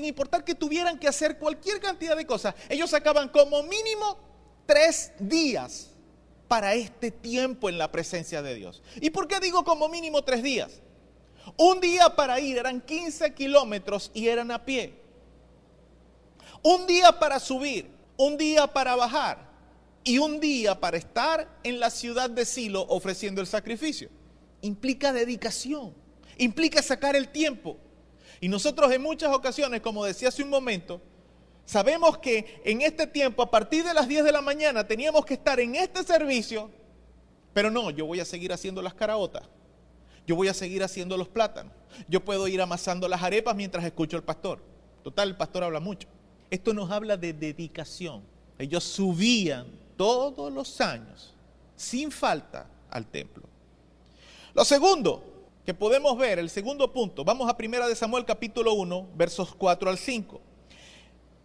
importar 0.05 0.45
que 0.45 0.55
tuvieran 0.55 0.99
que 0.99 1.09
hacer 1.09 1.39
cualquier 1.39 1.81
cantidad 1.81 2.17
de 2.17 2.27
cosas, 2.27 2.55
ellos 2.69 2.91
sacaban 2.91 3.29
como 3.29 3.63
mínimo 3.65 4.19
tres 4.67 5.13
días 5.19 5.91
para 6.47 6.75
este 6.75 7.11
tiempo 7.11 7.69
en 7.69 7.79
la 7.79 7.91
presencia 7.91 8.43
de 8.43 8.55
Dios. 8.55 8.83
¿Y 9.01 9.11
por 9.11 9.27
qué 9.27 9.41
digo 9.41 9.65
como 9.65 9.89
mínimo 9.89 10.23
tres 10.23 10.43
días? 10.43 10.81
Un 11.57 11.81
día 11.81 12.11
para 12.11 12.39
ir 12.39 12.59
eran 12.59 12.81
15 12.81 13.35
kilómetros 13.35 14.11
y 14.15 14.29
eran 14.29 14.51
a 14.53 14.65
pie. 14.65 14.95
Un 16.63 16.87
día 16.87 17.19
para 17.19 17.41
subir, 17.41 17.91
un 18.17 18.37
día 18.37 18.69
para 18.69 18.95
bajar 18.95 19.52
y 20.05 20.19
un 20.19 20.41
día 20.41 20.79
para 20.81 20.97
estar 20.97 21.49
en 21.63 21.79
la 21.79 21.91
ciudad 21.91 22.29
de 22.31 22.45
Silo 22.45 22.83
ofreciendo 22.89 23.41
el 23.41 23.47
sacrificio. 23.47 24.09
Implica 24.61 25.13
dedicación, 25.13 25.95
implica 26.39 26.83
sacar 26.83 27.17
el 27.17 27.29
tiempo. 27.29 27.79
Y 28.41 28.49
nosotros 28.49 28.91
en 28.93 29.03
muchas 29.03 29.33
ocasiones, 29.33 29.81
como 29.81 30.05
decía 30.05 30.29
hace 30.29 30.43
un 30.43 30.51
momento, 30.51 31.01
sabemos 31.65 32.19
que 32.19 32.61
en 32.65 32.83
este 32.83 33.07
tiempo, 33.07 33.43
a 33.43 33.51
partir 33.51 33.85
de 33.85 33.95
las 33.95 34.09
10 34.09 34.25
de 34.25 34.33
la 34.33 34.43
mañana, 34.43 34.87
teníamos 34.87 35.25
que 35.25 35.35
estar 35.35 35.61
en 35.61 35.77
este 35.77 36.03
servicio, 36.03 36.71
pero 37.53 37.71
no, 37.71 37.91
yo 37.91 38.07
voy 38.07 38.19
a 38.21 38.25
seguir 38.25 38.53
haciendo 38.53 38.83
las 38.83 38.95
caraotas, 38.95 39.49
yo 40.27 40.35
voy 40.35 40.49
a 40.49 40.55
seguir 40.55 40.83
haciendo 40.83 41.17
los 41.17 41.29
plátanos, 41.29 41.73
yo 42.09 42.25
puedo 42.25 42.49
ir 42.49 42.61
amasando 42.61 43.07
las 43.09 43.23
arepas 43.23 43.55
mientras 43.55 43.85
escucho 43.85 44.17
al 44.17 44.25
pastor. 44.25 44.61
Total, 45.05 45.29
el 45.29 45.37
pastor 45.37 45.65
habla 45.65 45.81
mucho. 45.81 46.09
Esto 46.51 46.73
nos 46.73 46.91
habla 46.91 47.17
de 47.17 47.33
dedicación. 47.33 48.23
Ellos 48.59 48.85
subían 48.85 49.82
todos 50.03 50.53
los 50.53 50.81
años, 50.81 51.33
sin 51.77 52.11
falta, 52.11 52.67
al 52.91 53.07
templo. 53.07 53.45
Lo 54.53 54.65
segundo 54.65 55.23
que 55.65 55.75
podemos 55.75 56.19
ver, 56.19 56.41
el 56.41 56.51
segundo 56.51 56.93
punto, 56.93 57.25
vamos 57.25 57.49
a 57.49 57.57
primera 57.57 57.87
de 57.87 57.95
Samuel 57.95 58.25
capítulo 58.25 58.75
1, 58.75 59.11
versos 59.15 59.55
4 59.55 59.91
al 59.91 59.97
5. 59.97 60.41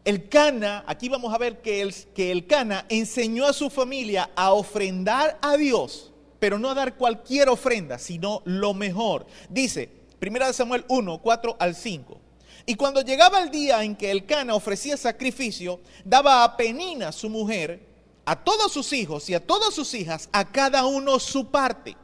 El 0.04 0.28
Cana, 0.28 0.84
aquí 0.88 1.08
vamos 1.08 1.32
a 1.36 1.38
ver 1.38 1.62
que 1.62 1.82
el, 1.82 1.94
que 2.16 2.32
el 2.32 2.48
Cana 2.48 2.88
enseñó 2.90 3.46
a 3.46 3.54
su 3.54 3.70
familia 3.70 4.32
a 4.36 4.54
ofrendar 4.54 5.38
a 5.44 5.56
Dios, 5.56 6.12
pero 6.40 6.58
no 6.58 6.72
a 6.72 6.74
dar 6.74 6.96
cualquier 6.96 7.50
ofrenda, 7.50 8.00
sino 8.00 8.42
lo 8.46 8.74
mejor. 8.74 9.28
Dice, 9.50 9.88
primera 10.18 10.48
de 10.48 10.54
Samuel 10.54 10.84
1, 10.88 11.20
4 11.22 11.58
al 11.60 11.76
5. 11.76 12.20
Y 12.66 12.74
cuando 12.74 13.02
llegaba 13.02 13.40
el 13.40 13.52
día 13.52 13.84
en 13.84 13.96
que 13.96 14.10
el 14.10 14.26
Cana 14.26 14.56
ofrecía 14.56 14.98
sacrificio, 14.98 15.80
daba 16.04 16.44
a 16.44 16.58
Penina, 16.58 17.12
su 17.12 17.30
mujer, 17.30 17.97
a 18.28 18.36
todos 18.36 18.74
sus 18.74 18.92
hijos 18.92 19.30
y 19.30 19.34
a 19.36 19.40
todas 19.40 19.74
sus 19.74 19.94
hijas, 19.94 20.28
a 20.34 20.52
cada 20.52 20.86
uno 20.86 21.18
su 21.18 21.50
parte. 21.50 21.96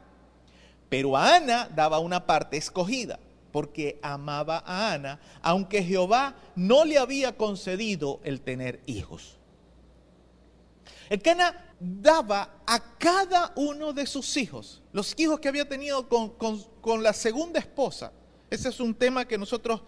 Pero 0.88 1.18
a 1.18 1.36
Ana 1.36 1.68
daba 1.68 1.98
una 1.98 2.24
parte 2.24 2.56
escogida, 2.56 3.20
porque 3.52 4.00
amaba 4.02 4.62
a 4.64 4.94
Ana, 4.94 5.20
aunque 5.42 5.82
Jehová 5.82 6.34
no 6.56 6.86
le 6.86 6.96
había 6.96 7.36
concedido 7.36 8.20
el 8.24 8.40
tener 8.40 8.80
hijos. 8.86 9.36
El 11.10 11.20
Cana 11.20 11.74
daba 11.78 12.62
a 12.66 12.96
cada 12.96 13.52
uno 13.56 13.92
de 13.92 14.06
sus 14.06 14.38
hijos, 14.38 14.82
los 14.94 15.12
hijos 15.18 15.38
que 15.40 15.48
había 15.48 15.68
tenido 15.68 16.08
con, 16.08 16.30
con 16.30 17.02
la 17.02 17.12
segunda 17.12 17.60
esposa. 17.60 18.12
Ese 18.48 18.70
es 18.70 18.80
un 18.80 18.94
tema 18.94 19.28
que 19.28 19.36
nosotros 19.36 19.82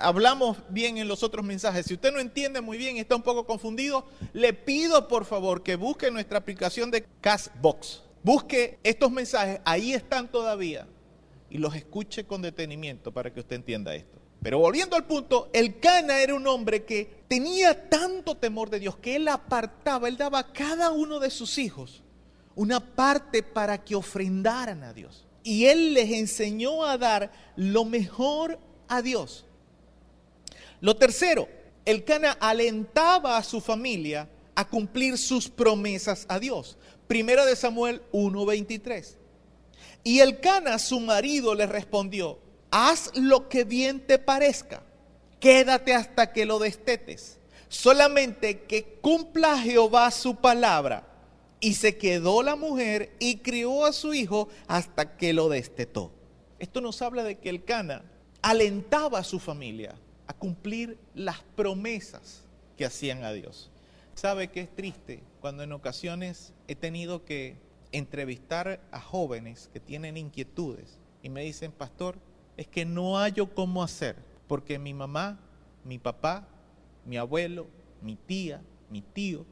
hablamos 0.00 0.58
bien 0.68 0.98
en 0.98 1.08
los 1.08 1.22
otros 1.22 1.44
mensajes. 1.44 1.86
Si 1.86 1.94
usted 1.94 2.12
no 2.12 2.20
entiende 2.20 2.60
muy 2.60 2.78
bien, 2.78 2.96
está 2.96 3.16
un 3.16 3.22
poco 3.22 3.46
confundido, 3.46 4.06
le 4.32 4.52
pido 4.52 5.08
por 5.08 5.24
favor 5.24 5.62
que 5.62 5.76
busque 5.76 6.10
nuestra 6.10 6.38
aplicación 6.38 6.90
de 6.90 7.06
Castbox. 7.20 8.02
Busque 8.22 8.78
estos 8.82 9.10
mensajes, 9.10 9.60
ahí 9.64 9.92
están 9.92 10.30
todavía, 10.30 10.86
y 11.48 11.58
los 11.58 11.74
escuche 11.74 12.24
con 12.24 12.42
detenimiento 12.42 13.12
para 13.12 13.32
que 13.32 13.40
usted 13.40 13.56
entienda 13.56 13.94
esto. 13.94 14.18
Pero 14.42 14.58
volviendo 14.58 14.96
al 14.96 15.06
punto, 15.06 15.50
el 15.52 15.80
Cana 15.80 16.20
era 16.20 16.34
un 16.34 16.46
hombre 16.46 16.84
que 16.84 17.24
tenía 17.28 17.88
tanto 17.88 18.36
temor 18.36 18.70
de 18.70 18.80
Dios 18.80 18.96
que 18.96 19.16
él 19.16 19.28
apartaba, 19.28 20.08
él 20.08 20.16
daba 20.16 20.38
a 20.38 20.52
cada 20.52 20.90
uno 20.90 21.18
de 21.18 21.30
sus 21.30 21.58
hijos 21.58 22.02
una 22.54 22.80
parte 22.80 23.42
para 23.42 23.82
que 23.84 23.94
ofrendaran 23.94 24.82
a 24.82 24.92
Dios. 24.92 25.26
Y 25.42 25.66
él 25.66 25.94
les 25.94 26.10
enseñó 26.10 26.84
a 26.84 26.98
dar 26.98 27.32
lo 27.56 27.84
mejor 27.84 28.58
a 28.88 29.02
Dios. 29.02 29.46
Lo 30.80 30.96
tercero, 30.96 31.48
el 31.84 32.04
Cana 32.04 32.36
alentaba 32.40 33.36
a 33.36 33.42
su 33.42 33.60
familia 33.60 34.28
a 34.54 34.66
cumplir 34.66 35.18
sus 35.18 35.48
promesas 35.48 36.26
a 36.28 36.38
Dios. 36.38 36.76
Primera 37.06 37.44
de 37.44 37.56
Samuel 37.56 38.02
1:23. 38.12 39.16
Y 40.04 40.20
el 40.20 40.40
Cana, 40.40 40.78
su 40.78 41.00
marido, 41.00 41.54
le 41.54 41.66
respondió, 41.66 42.38
haz 42.70 43.10
lo 43.14 43.48
que 43.48 43.64
bien 43.64 44.00
te 44.00 44.18
parezca, 44.18 44.82
quédate 45.38 45.94
hasta 45.94 46.32
que 46.32 46.46
lo 46.46 46.58
destetes, 46.58 47.38
solamente 47.68 48.62
que 48.62 48.84
cumpla 49.00 49.58
Jehová 49.58 50.10
su 50.10 50.36
palabra. 50.36 51.06
Y 51.62 51.74
se 51.74 51.98
quedó 51.98 52.42
la 52.42 52.56
mujer 52.56 53.14
y 53.18 53.36
crió 53.38 53.84
a 53.84 53.92
su 53.92 54.14
hijo 54.14 54.48
hasta 54.66 55.18
que 55.18 55.34
lo 55.34 55.50
destetó. 55.50 56.10
Esto 56.58 56.80
nos 56.80 57.02
habla 57.02 57.22
de 57.22 57.38
que 57.38 57.50
el 57.50 57.64
Cana 57.64 58.02
alentaba 58.40 59.18
a 59.18 59.24
su 59.24 59.38
familia 59.38 59.94
a 60.30 60.32
cumplir 60.32 60.96
las 61.12 61.40
promesas 61.56 62.44
que 62.76 62.84
hacían 62.84 63.24
a 63.24 63.32
Dios. 63.32 63.68
¿Sabe 64.14 64.46
que 64.46 64.60
es 64.60 64.72
triste 64.72 65.24
cuando 65.40 65.64
en 65.64 65.72
ocasiones 65.72 66.52
he 66.68 66.76
tenido 66.76 67.24
que 67.24 67.56
entrevistar 67.90 68.80
a 68.92 69.00
jóvenes 69.00 69.68
que 69.72 69.80
tienen 69.80 70.16
inquietudes 70.16 71.00
y 71.24 71.30
me 71.30 71.42
dicen, 71.42 71.72
pastor, 71.72 72.14
es 72.56 72.68
que 72.68 72.84
no 72.84 73.16
hallo 73.16 73.52
cómo 73.52 73.82
hacer, 73.82 74.14
porque 74.46 74.78
mi 74.78 74.94
mamá, 74.94 75.40
mi 75.84 75.98
papá, 75.98 76.46
mi 77.04 77.16
abuelo, 77.16 77.66
mi 78.00 78.14
tía, 78.14 78.62
mi 78.88 79.02
tío, 79.02 79.44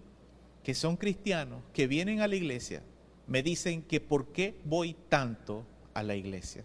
que 0.63 0.75
son 0.75 0.97
cristianos, 0.97 1.61
que 1.73 1.89
vienen 1.89 2.21
a 2.21 2.29
la 2.29 2.37
iglesia, 2.37 2.85
me 3.27 3.43
dicen 3.43 3.83
que 3.83 4.01
por 4.01 4.29
qué 4.29 4.55
voy 4.65 4.95
tanto 5.09 5.65
a 5.93 6.05
la 6.05 6.15
iglesia, 6.15 6.65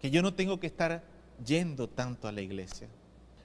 que 0.00 0.12
yo 0.12 0.22
no 0.22 0.34
tengo 0.34 0.60
que 0.60 0.68
estar 0.68 1.02
yendo 1.44 1.88
tanto 1.88 2.28
a 2.28 2.32
la 2.32 2.40
iglesia. 2.40 2.86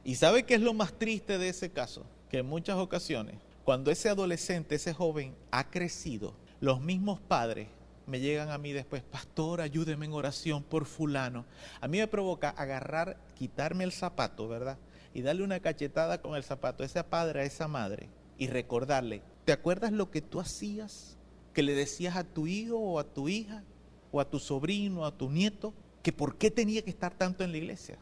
¿Y 0.04 0.16
sabe 0.16 0.43
qué 0.43 0.56
es 0.56 0.62
lo 0.62 0.74
más 0.74 0.93
triste 0.93 1.38
de 1.38 1.49
ese 1.49 1.72
caso? 1.72 2.06
Que 2.30 2.39
en 2.39 2.45
muchas 2.45 2.78
ocasiones, 2.78 3.36
cuando 3.64 3.89
ese 3.89 4.10
adolescente, 4.10 4.76
ese 4.76 4.93
joven 4.93 5.34
ha 5.51 5.70
crecido, 5.70 6.34
los 6.60 6.82
mismos 6.82 7.22
padres 7.22 7.68
me 8.06 8.20
llegan 8.20 8.49
a 8.49 8.58
mí 8.58 8.74
después, 8.74 9.01
pastor, 9.01 9.62
ayúdeme 9.62 10.06
en 10.06 10.14
oración 10.14 10.62
por 10.62 10.86
fulano. 10.86 11.45
A 11.80 11.88
mí 11.88 11.99
me 11.99 12.08
provoca 12.08 12.49
agarrar, 12.49 13.18
quitarme 13.36 13.86
el 13.86 13.93
zapato, 13.93 14.49
¿verdad? 14.49 14.78
Y 15.14 15.22
darle 15.22 15.43
una 15.43 15.62
cachetada 15.62 16.22
con 16.22 16.36
el 16.36 16.43
zapato 16.43 16.84
a 16.84 16.86
ese 16.86 17.01
padre, 17.06 17.41
a 17.41 17.45
esa 17.45 17.70
madre, 17.70 18.10
y 18.38 18.47
recordarle, 18.47 19.22
¿te 19.45 19.54
acuerdas 19.54 19.93
lo 19.93 20.12
que 20.12 20.22
tú 20.22 20.41
hacías? 20.41 21.18
Que 21.54 21.64
le 21.64 21.76
decías 21.76 22.18
a 22.18 22.26
tu 22.26 22.47
hijo 22.47 22.78
o 22.78 22.99
a 22.99 23.06
tu 23.06 23.30
hija, 23.30 23.64
o 24.12 24.20
a 24.20 24.30
tu 24.30 24.39
sobrino, 24.39 25.01
o 25.01 25.06
a 25.06 25.16
tu 25.16 25.30
nieto, 25.30 25.74
que 26.01 26.12
por 26.12 26.36
qué 26.36 26.51
tenía 26.51 26.82
que 26.82 26.89
estar 26.89 27.14
tanto 27.14 27.43
en 27.45 27.51
la 27.51 27.58
iglesia. 27.58 27.97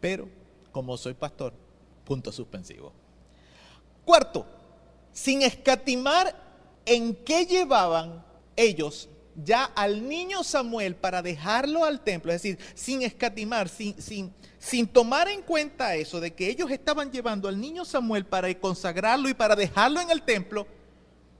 Pero 0.00 0.28
como 0.76 0.98
soy 0.98 1.14
pastor. 1.14 1.54
Punto 2.04 2.30
suspensivo. 2.30 2.92
Cuarto, 4.04 4.44
sin 5.10 5.40
escatimar 5.40 6.36
en 6.84 7.14
qué 7.14 7.46
llevaban 7.46 8.22
ellos 8.54 9.08
ya 9.42 9.64
al 9.64 10.06
niño 10.06 10.44
Samuel 10.44 10.94
para 10.94 11.22
dejarlo 11.22 11.86
al 11.86 12.04
templo, 12.04 12.30
es 12.30 12.42
decir, 12.42 12.58
sin 12.74 13.00
escatimar, 13.00 13.70
sin, 13.70 13.98
sin, 14.02 14.34
sin 14.58 14.86
tomar 14.86 15.28
en 15.28 15.40
cuenta 15.40 15.94
eso 15.94 16.20
de 16.20 16.34
que 16.34 16.50
ellos 16.50 16.70
estaban 16.70 17.10
llevando 17.10 17.48
al 17.48 17.58
niño 17.58 17.86
Samuel 17.86 18.26
para 18.26 18.52
consagrarlo 18.60 19.30
y 19.30 19.34
para 19.34 19.56
dejarlo 19.56 20.02
en 20.02 20.10
el 20.10 20.20
templo, 20.20 20.66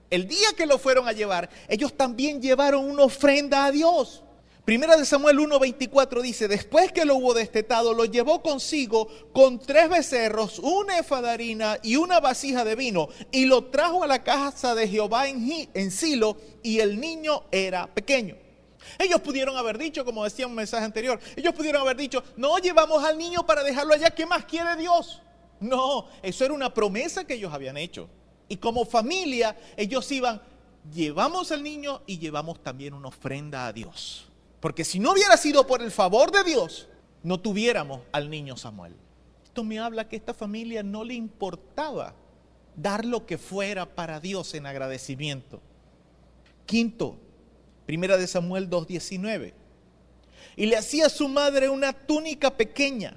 el 0.08 0.26
día 0.26 0.48
que 0.56 0.64
lo 0.64 0.78
fueron 0.78 1.08
a 1.08 1.12
llevar, 1.12 1.50
ellos 1.68 1.94
también 1.94 2.40
llevaron 2.40 2.88
una 2.88 3.02
ofrenda 3.02 3.66
a 3.66 3.70
Dios. 3.70 4.22
Primera 4.66 4.96
de 4.96 5.04
Samuel 5.04 5.38
1:24 5.38 6.22
dice, 6.22 6.48
después 6.48 6.90
que 6.90 7.04
lo 7.04 7.14
hubo 7.14 7.34
destetado, 7.34 7.94
lo 7.94 8.04
llevó 8.04 8.42
consigo 8.42 9.06
con 9.32 9.60
tres 9.60 9.88
becerros, 9.88 10.58
una 10.58 10.98
efadarina 10.98 11.78
y 11.84 11.94
una 11.94 12.18
vasija 12.18 12.64
de 12.64 12.74
vino, 12.74 13.08
y 13.30 13.44
lo 13.44 13.66
trajo 13.66 14.02
a 14.02 14.08
la 14.08 14.24
casa 14.24 14.74
de 14.74 14.88
Jehová 14.88 15.28
en, 15.28 15.68
en 15.72 15.90
Silo, 15.92 16.36
y 16.64 16.80
el 16.80 16.98
niño 16.98 17.44
era 17.52 17.86
pequeño. 17.86 18.34
Ellos 18.98 19.20
pudieron 19.20 19.56
haber 19.56 19.78
dicho, 19.78 20.04
como 20.04 20.24
decía 20.24 20.48
un 20.48 20.56
mensaje 20.56 20.84
anterior, 20.84 21.20
ellos 21.36 21.54
pudieron 21.54 21.82
haber 21.82 21.96
dicho, 21.96 22.24
no 22.36 22.58
llevamos 22.58 23.04
al 23.04 23.16
niño 23.16 23.46
para 23.46 23.62
dejarlo 23.62 23.94
allá, 23.94 24.10
¿qué 24.10 24.26
más 24.26 24.46
quiere 24.46 24.74
Dios? 24.74 25.22
No, 25.60 26.08
eso 26.24 26.44
era 26.44 26.52
una 26.52 26.74
promesa 26.74 27.24
que 27.24 27.34
ellos 27.34 27.54
habían 27.54 27.76
hecho. 27.76 28.08
Y 28.48 28.56
como 28.56 28.84
familia, 28.84 29.56
ellos 29.76 30.10
iban, 30.10 30.42
llevamos 30.92 31.52
al 31.52 31.62
niño 31.62 32.02
y 32.04 32.18
llevamos 32.18 32.60
también 32.64 32.94
una 32.94 33.06
ofrenda 33.06 33.68
a 33.68 33.72
Dios. 33.72 34.25
Porque 34.66 34.82
si 34.82 34.98
no 34.98 35.12
hubiera 35.12 35.36
sido 35.36 35.64
por 35.64 35.80
el 35.80 35.92
favor 35.92 36.32
de 36.32 36.42
Dios, 36.42 36.88
no 37.22 37.38
tuviéramos 37.38 38.00
al 38.10 38.28
niño 38.28 38.56
Samuel. 38.56 38.96
Esto 39.44 39.62
me 39.62 39.78
habla 39.78 40.08
que 40.08 40.16
a 40.16 40.18
esta 40.18 40.34
familia 40.34 40.82
no 40.82 41.04
le 41.04 41.14
importaba 41.14 42.16
dar 42.74 43.04
lo 43.04 43.26
que 43.26 43.38
fuera 43.38 43.86
para 43.86 44.18
Dios 44.18 44.54
en 44.54 44.66
agradecimiento. 44.66 45.60
Quinto, 46.66 47.16
primera 47.86 48.16
de 48.16 48.26
Samuel 48.26 48.68
2.19. 48.68 49.52
Y 50.56 50.66
le 50.66 50.76
hacía 50.76 51.06
a 51.06 51.10
su 51.10 51.28
madre 51.28 51.68
una 51.68 51.92
túnica 51.92 52.56
pequeña. 52.56 53.16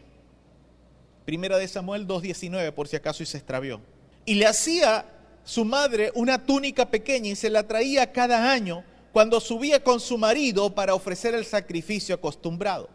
Primera 1.26 1.58
de 1.58 1.68
Samuel 1.68 2.06
2.19, 2.06 2.74
por 2.74 2.88
si 2.88 2.96
acaso 2.96 3.24
y 3.24 3.26
se 3.26 3.40
extravió. 3.40 3.82
Y 4.24 4.36
le 4.36 4.46
hacía 4.46 5.04
su 5.44 5.66
madre 5.66 6.12
una 6.14 6.46
túnica 6.46 6.92
pequeña 6.92 7.32
y 7.32 7.36
se 7.36 7.50
la 7.50 7.64
traía 7.64 8.12
cada 8.12 8.52
año 8.52 8.84
cuando 9.12 9.40
subía 9.40 9.84
con 9.84 10.00
su 10.00 10.18
marido 10.18 10.74
para 10.74 10.94
ofrecer 10.94 11.34
el 11.34 11.46
sacrificio 11.46 12.16
acostumbrado. 12.16 12.90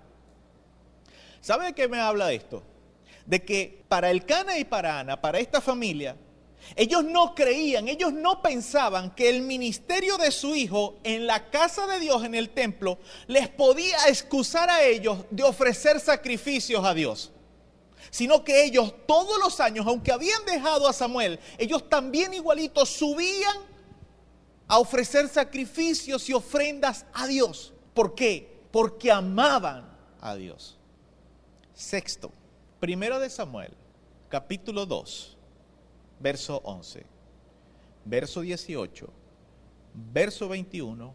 ¿Sabe 1.40 1.66
de 1.66 1.72
qué 1.74 1.88
me 1.88 2.00
habla 2.00 2.32
esto? 2.32 2.62
De 3.26 3.44
que 3.44 3.84
para 3.88 4.10
el 4.10 4.24
Cana 4.24 4.58
y 4.58 4.64
para 4.64 5.00
Ana, 5.00 5.20
para 5.20 5.38
esta 5.38 5.60
familia, 5.60 6.16
ellos 6.76 7.04
no 7.04 7.34
creían, 7.34 7.88
ellos 7.88 8.12
no 8.12 8.42
pensaban 8.42 9.14
que 9.14 9.28
el 9.28 9.42
ministerio 9.42 10.16
de 10.16 10.30
su 10.30 10.54
hijo 10.54 10.96
en 11.04 11.26
la 11.26 11.50
casa 11.50 11.86
de 11.86 12.00
Dios, 12.00 12.24
en 12.24 12.34
el 12.34 12.50
templo, 12.50 12.98
les 13.26 13.48
podía 13.48 14.08
excusar 14.08 14.70
a 14.70 14.82
ellos 14.82 15.18
de 15.30 15.42
ofrecer 15.42 16.00
sacrificios 16.00 16.84
a 16.84 16.94
Dios. 16.94 17.30
Sino 18.10 18.44
que 18.44 18.64
ellos 18.64 18.94
todos 19.06 19.38
los 19.38 19.60
años, 19.60 19.86
aunque 19.86 20.12
habían 20.12 20.44
dejado 20.46 20.88
a 20.88 20.92
Samuel, 20.92 21.38
ellos 21.58 21.88
también 21.88 22.32
igualitos 22.32 22.88
subían 22.88 23.73
a 24.74 24.78
ofrecer 24.80 25.28
sacrificios 25.28 26.28
y 26.28 26.32
ofrendas 26.32 27.06
a 27.12 27.28
Dios. 27.28 27.72
¿Por 27.94 28.16
qué? 28.16 28.58
Porque 28.72 29.12
amaban 29.12 29.88
a 30.20 30.34
Dios. 30.34 30.76
Sexto, 31.74 32.32
primero 32.80 33.20
de 33.20 33.30
Samuel, 33.30 33.72
capítulo 34.28 34.84
2, 34.84 35.38
verso 36.18 36.60
11, 36.64 37.06
verso 38.04 38.40
18, 38.40 39.08
verso 40.12 40.48
21 40.48 41.14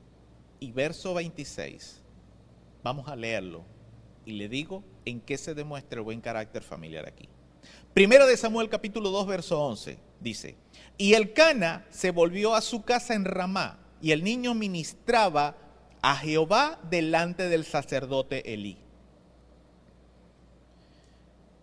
y 0.62 0.72
verso 0.72 1.14
26. 1.14 2.01
Vamos 2.82 3.10
a 3.10 3.18
leerlo 3.18 3.66
y 4.26 4.38
le 4.38 4.47
digo 4.47 4.86
en 5.03 5.20
qué 5.20 5.38
se 5.38 5.53
demuestra 5.53 5.99
el 5.99 6.05
buen 6.05 6.22
carácter 6.22 6.64
familiar 6.64 7.05
aquí. 7.05 7.28
Primero 7.93 8.26
de 8.26 8.38
Samuel 8.38 8.70
capítulo 8.70 9.10
2 9.10 9.28
verso 9.28 9.62
11 9.62 10.09
dice, 10.20 10.55
y 10.97 11.13
el 11.13 11.34
Cana 11.34 11.86
se 11.89 12.11
volvió 12.11 12.55
a 12.55 12.61
su 12.61 12.84
casa 12.84 13.13
en 13.13 13.26
Ramá, 13.26 13.80
y 14.01 14.11
el 14.11 14.24
niño 14.24 14.53
ministraba 14.53 15.55
a 16.01 16.15
Jehová 16.15 16.80
delante 16.89 17.49
del 17.49 17.65
sacerdote 17.65 18.53
Elí. 18.53 18.78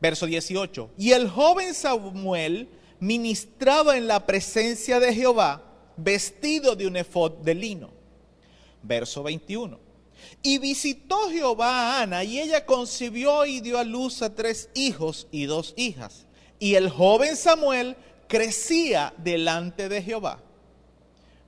Verso 0.00 0.26
18. 0.26 0.90
Y 0.98 1.12
el 1.12 1.28
joven 1.28 1.74
Samuel 1.74 2.68
ministraba 3.00 3.96
en 3.96 4.07
la 4.07 4.26
presencia 4.26 5.00
de 5.00 5.14
Jehová, 5.14 5.62
vestido 5.96 6.76
de 6.76 6.86
un 6.86 6.96
efod 6.96 7.32
de 7.42 7.54
lino. 7.54 7.90
Verso 8.82 9.22
21. 9.22 9.78
Y 10.42 10.59
visitó 10.59 11.30
Jehová 11.30 11.98
a 11.98 12.02
Ana, 12.02 12.24
y 12.24 12.40
ella 12.40 12.66
concibió 12.66 13.46
y 13.46 13.61
dio 13.61 13.78
a 13.78 13.84
luz 13.84 14.22
a 14.22 14.34
tres 14.34 14.70
hijos 14.74 15.28
y 15.30 15.46
dos 15.46 15.74
hijas. 15.76 16.26
Y 16.59 16.74
el 16.74 16.88
joven 16.88 17.36
Samuel 17.36 17.96
crecía 18.29 19.12
delante 19.18 19.89
de 19.89 20.03
Jehová. 20.03 20.41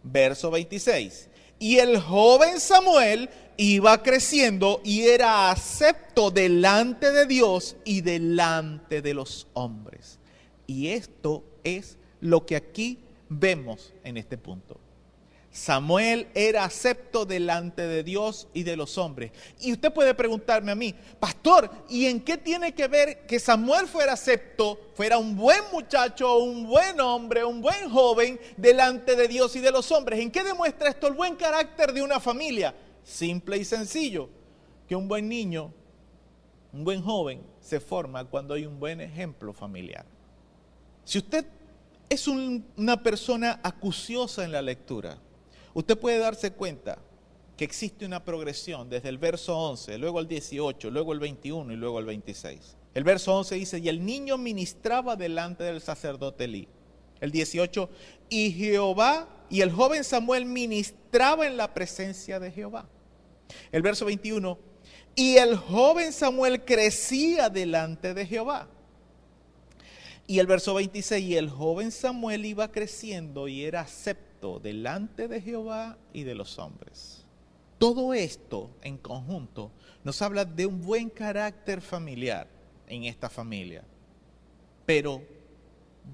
Verso 0.02 0.50
26. 0.50 1.28
Y 1.58 1.78
el 1.78 2.00
joven 2.00 2.60
Samuel 2.60 3.28
iba 3.56 4.02
creciendo 4.02 4.80
y 4.84 5.02
era 5.02 5.50
acepto 5.50 6.30
delante 6.30 7.10
de 7.10 7.26
Dios 7.26 7.76
y 7.84 8.00
delante 8.00 9.02
de 9.02 9.14
los 9.14 9.48
hombres. 9.54 10.18
Y 10.66 10.88
esto 10.88 11.44
es 11.64 11.98
lo 12.20 12.46
que 12.46 12.56
aquí 12.56 12.98
vemos 13.28 13.92
en 14.04 14.16
este 14.16 14.38
punto. 14.38 14.78
Samuel 15.58 16.28
era 16.34 16.62
acepto 16.62 17.26
delante 17.26 17.86
de 17.88 18.04
Dios 18.04 18.46
y 18.54 18.62
de 18.62 18.76
los 18.76 18.96
hombres. 18.96 19.32
Y 19.60 19.72
usted 19.72 19.92
puede 19.92 20.14
preguntarme 20.14 20.70
a 20.70 20.76
mí, 20.76 20.94
pastor, 21.18 21.68
¿y 21.90 22.06
en 22.06 22.20
qué 22.20 22.38
tiene 22.38 22.72
que 22.74 22.86
ver 22.86 23.26
que 23.26 23.40
Samuel 23.40 23.88
fuera 23.88 24.12
acepto, 24.12 24.78
fuera 24.94 25.18
un 25.18 25.34
buen 25.36 25.60
muchacho, 25.72 26.38
un 26.38 26.64
buen 26.64 27.00
hombre, 27.00 27.44
un 27.44 27.60
buen 27.60 27.90
joven 27.90 28.38
delante 28.56 29.16
de 29.16 29.26
Dios 29.26 29.56
y 29.56 29.60
de 29.60 29.72
los 29.72 29.90
hombres? 29.90 30.20
¿En 30.20 30.30
qué 30.30 30.44
demuestra 30.44 30.90
esto 30.90 31.08
el 31.08 31.14
buen 31.14 31.34
carácter 31.34 31.92
de 31.92 32.02
una 32.02 32.20
familia? 32.20 32.72
Simple 33.02 33.58
y 33.58 33.64
sencillo, 33.64 34.30
que 34.86 34.94
un 34.94 35.08
buen 35.08 35.28
niño, 35.28 35.74
un 36.72 36.84
buen 36.84 37.02
joven 37.02 37.42
se 37.60 37.80
forma 37.80 38.24
cuando 38.24 38.54
hay 38.54 38.64
un 38.64 38.78
buen 38.78 39.00
ejemplo 39.00 39.52
familiar. 39.52 40.06
Si 41.04 41.18
usted 41.18 41.44
es 42.08 42.28
una 42.28 43.02
persona 43.02 43.58
acuciosa 43.64 44.44
en 44.44 44.52
la 44.52 44.62
lectura, 44.62 45.18
usted 45.78 45.96
puede 45.96 46.18
darse 46.18 46.50
cuenta 46.50 46.98
que 47.56 47.64
existe 47.64 48.04
una 48.04 48.24
progresión 48.24 48.90
desde 48.90 49.08
el 49.08 49.18
verso 49.18 49.56
11, 49.56 49.96
luego 49.98 50.18
el 50.18 50.26
18, 50.26 50.90
luego 50.90 51.12
el 51.12 51.20
21 51.20 51.72
y 51.72 51.76
luego 51.76 52.00
el 52.00 52.06
26. 52.06 52.76
El 52.94 53.04
verso 53.04 53.36
11 53.36 53.54
dice, 53.54 53.78
y 53.78 53.88
el 53.88 54.04
niño 54.04 54.38
ministraba 54.38 55.14
delante 55.14 55.62
del 55.62 55.80
sacerdote 55.80 56.44
Elí. 56.44 56.66
El 57.20 57.30
18, 57.30 57.88
y 58.28 58.50
Jehová, 58.50 59.28
y 59.50 59.60
el 59.60 59.70
joven 59.70 60.02
Samuel 60.02 60.46
ministraba 60.46 61.46
en 61.46 61.56
la 61.56 61.72
presencia 61.74 62.40
de 62.40 62.50
Jehová. 62.50 62.88
El 63.70 63.82
verso 63.82 64.04
21, 64.04 64.58
y 65.14 65.36
el 65.36 65.56
joven 65.56 66.12
Samuel 66.12 66.64
crecía 66.64 67.50
delante 67.50 68.14
de 68.14 68.26
Jehová. 68.26 68.68
Y 70.26 70.40
el 70.40 70.48
verso 70.48 70.74
26, 70.74 71.24
y 71.24 71.36
el 71.36 71.48
joven 71.50 71.92
Samuel 71.92 72.46
iba 72.46 72.70
creciendo 72.72 73.46
y 73.46 73.62
era 73.62 73.86
delante 74.62 75.28
de 75.28 75.40
Jehová 75.40 75.98
y 76.12 76.22
de 76.22 76.34
los 76.34 76.58
hombres. 76.58 77.24
Todo 77.78 78.14
esto 78.14 78.70
en 78.82 78.96
conjunto 78.96 79.70
nos 80.04 80.22
habla 80.22 80.44
de 80.44 80.66
un 80.66 80.80
buen 80.82 81.10
carácter 81.10 81.80
familiar 81.80 82.48
en 82.86 83.04
esta 83.04 83.28
familia. 83.28 83.84
Pero, 84.86 85.22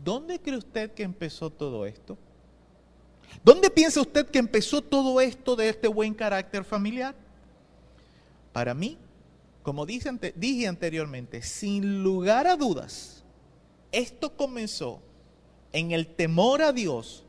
¿dónde 0.03 0.41
cree 0.41 0.59
usted 0.59 0.93
que 0.93 1.03
empezó 1.03 1.51
todo 1.51 1.87
esto? 1.87 2.18
¿Dónde 3.43 3.70
piensa 3.70 4.01
usted 4.01 4.27
que 4.27 4.39
empezó 4.39 4.83
todo 4.83 5.20
esto 5.20 5.57
de 5.57 5.68
este 5.68 5.89
buen 5.89 6.14
carácter 6.14 6.64
familiar? 6.64 7.14
Para 8.53 8.75
mí, 8.75 8.99
como 9.62 9.87
dije 9.87 10.09
anteriormente, 10.68 11.43
sin 11.43 12.03
lugar 12.03 12.47
a 12.47 12.57
dudas, 12.57 13.25
esto 13.93 14.37
comenzó 14.37 15.01
en 15.72 15.93
el 15.93 16.07
temor 16.07 16.62
a 16.62 16.72
Dios 16.72 17.25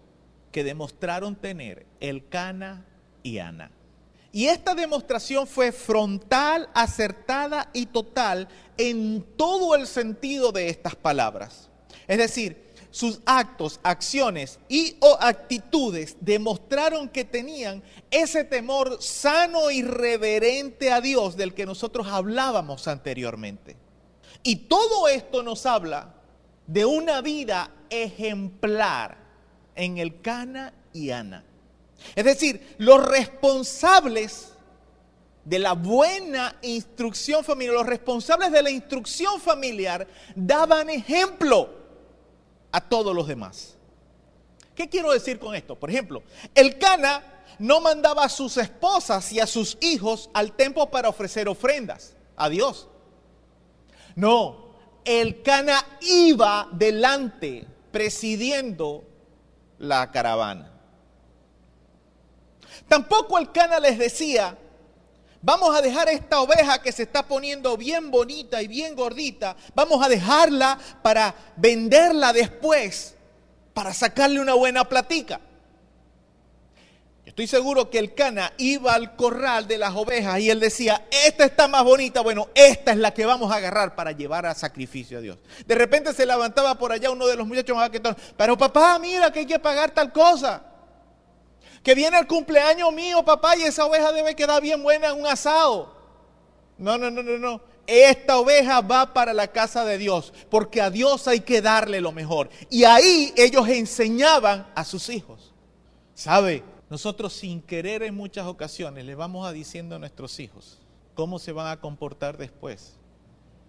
que 0.56 0.64
demostraron 0.64 1.36
tener 1.36 1.86
el 2.00 2.30
Cana 2.30 2.86
y 3.24 3.40
Ana. 3.40 3.72
Y 4.32 4.46
esta 4.46 4.74
demostración 4.74 5.48
fue 5.48 5.74
frontal, 5.74 6.70
acertada 6.74 7.70
y 7.74 7.88
total 7.88 8.48
en 8.78 9.22
todo 9.36 9.76
el 9.76 9.86
sentido 9.86 10.54
de 10.54 10.70
estas 10.70 10.96
palabras. 10.96 11.70
Es 12.08 12.20
decir, 12.20 12.72
sus 12.90 13.20
actos, 13.26 13.82
acciones 13.84 14.58
y 14.70 14.96
o 15.02 15.18
actitudes 15.20 16.16
demostraron 16.22 17.10
que 17.10 17.26
tenían 17.26 17.84
ese 18.10 18.46
temor 18.46 19.04
sano 19.04 19.72
y 19.72 19.82
reverente 19.82 20.90
a 20.90 21.02
Dios 21.02 21.36
del 21.36 21.54
que 21.54 21.66
nosotros 21.66 22.08
hablábamos 22.08 22.88
anteriormente. 22.88 23.76
Y 24.42 24.56
todo 24.56 25.10
esto 25.10 25.44
nos 25.44 25.66
habla 25.66 26.14
de 26.66 26.86
una 26.86 27.20
vida 27.20 27.72
ejemplar 27.90 29.25
en 29.76 29.98
el 29.98 30.22
Cana 30.22 30.74
y 30.94 31.12
Ana. 31.12 31.44
Es 32.16 32.26
decir, 32.26 32.76
los 32.78 33.04
responsables 33.06 34.54
de 35.44 35.60
la 35.60 35.74
buena 35.74 36.56
instrucción 36.64 37.44
familiar, 37.44 37.76
los 37.76 37.86
responsables 37.86 38.52
de 38.52 38.64
la 38.64 38.72
instrucción 38.72 39.40
familiar 39.40 40.08
daban 40.36 40.90
ejemplo 40.90 41.70
a 42.72 42.82
todos 42.82 43.16
los 43.16 43.28
demás. 43.28 43.76
¿Qué 44.76 44.90
quiero 44.90 45.12
decir 45.12 45.40
con 45.40 45.56
esto? 45.56 45.76
Por 45.76 45.90
ejemplo, 45.90 46.24
el 46.54 46.78
Cana 46.78 47.24
no 47.60 47.80
mandaba 47.80 48.26
a 48.26 48.30
sus 48.30 48.58
esposas 48.58 49.32
y 49.32 49.40
a 49.40 49.48
sus 49.48 49.78
hijos 49.82 50.30
al 50.34 50.54
templo 50.54 50.90
para 50.92 51.08
ofrecer 51.08 51.48
ofrendas 51.48 52.16
a 52.36 52.50
Dios. 52.50 52.90
No, 54.16 54.76
el 55.06 55.42
Cana 55.42 55.86
iba 56.02 56.68
delante 56.74 57.66
presidiendo 57.92 59.04
la 59.80 60.12
caravana. 60.12 60.72
Tampoco 62.88 63.38
el 63.40 63.52
Cana 63.52 63.80
les 63.80 63.98
decía, 63.98 64.58
vamos 65.42 65.76
a 65.76 65.82
dejar 65.82 66.10
esta 66.10 66.42
oveja 66.42 66.82
que 66.82 66.92
se 66.92 67.04
está 67.04 67.28
poniendo 67.28 67.78
bien 67.78 68.12
bonita 68.12 68.62
y 68.62 68.68
bien 68.68 68.96
gordita, 68.96 69.56
vamos 69.74 70.04
a 70.04 70.10
dejarla 70.10 70.78
para 71.02 71.34
venderla 71.56 72.34
después, 72.34 73.16
para 73.74 73.94
sacarle 73.94 74.40
una 74.40 74.54
buena 74.54 74.88
platica. 74.88 75.40
Estoy 77.26 77.48
seguro 77.48 77.90
que 77.90 77.98
el 77.98 78.14
Cana 78.14 78.54
iba 78.60 78.94
al 78.94 79.16
corral 79.16 79.68
de 79.68 79.80
las 79.80 79.96
ovejas 79.96 80.40
y 80.40 80.52
él 80.52 80.60
decía, 80.60 81.08
esta 81.10 81.46
está 81.46 81.68
más 81.68 81.84
bonita, 81.84 82.22
bueno, 82.22 82.50
esta 82.54 82.92
es 82.92 82.98
la 82.98 83.16
que 83.16 83.26
vamos 83.26 83.52
a 83.52 83.56
agarrar 83.56 83.96
para 83.96 84.12
llevar 84.12 84.46
a 84.46 84.54
sacrificio 84.54 85.18
a 85.18 85.22
Dios. 85.22 85.38
De 85.66 85.74
repente 85.74 86.14
se 86.14 86.26
levantaba 86.26 86.76
por 86.78 86.92
allá 86.92 87.10
uno 87.10 87.26
de 87.26 87.36
los 87.36 87.48
muchachos 87.48 87.76
más 87.76 87.90
que 87.90 88.00
pero 88.38 88.56
papá, 88.56 89.00
mira 89.00 89.32
que 89.32 89.40
hay 89.40 89.46
que 89.48 89.58
pagar 89.58 89.90
tal 89.92 90.14
cosa. 90.14 90.64
Que 91.82 91.96
viene 91.96 92.18
el 92.20 92.28
cumpleaños 92.28 92.94
mío, 92.94 93.26
papá, 93.26 93.56
y 93.58 93.64
esa 93.64 93.86
oveja 93.86 94.12
debe 94.12 94.36
quedar 94.36 94.62
bien 94.62 94.82
buena 94.84 95.10
en 95.10 95.20
un 95.20 95.28
asado. 95.28 95.96
No, 96.78 96.98
no, 96.98 97.10
no, 97.10 97.24
no, 97.24 97.38
no. 97.40 97.62
Esta 97.88 98.38
oveja 98.38 98.82
va 98.82 99.14
para 99.14 99.34
la 99.34 99.48
casa 99.48 99.84
de 99.84 99.98
Dios, 99.98 100.32
porque 100.50 100.82
a 100.82 100.90
Dios 100.90 101.28
hay 101.28 101.40
que 101.40 101.62
darle 101.62 102.02
lo 102.02 102.12
mejor. 102.12 102.50
Y 102.70 102.84
ahí 102.84 103.34
ellos 103.36 103.68
enseñaban 103.68 104.68
a 104.76 104.84
sus 104.84 105.10
hijos. 105.10 105.54
¿Sabe? 106.14 106.64
Nosotros 106.90 107.34
sin 107.34 107.62
querer 107.62 108.04
en 108.04 108.16
muchas 108.16 108.46
ocasiones 108.46 109.06
le 109.06 109.16
vamos 109.16 109.48
a 109.48 109.52
diciendo 109.52 109.96
a 109.96 110.00
nuestros 110.00 110.40
hijos 110.40 110.80
cómo 111.16 111.40
se 111.40 111.52
van 111.52 111.68
a 111.68 111.80
comportar 111.80 112.38
después, 112.38 112.98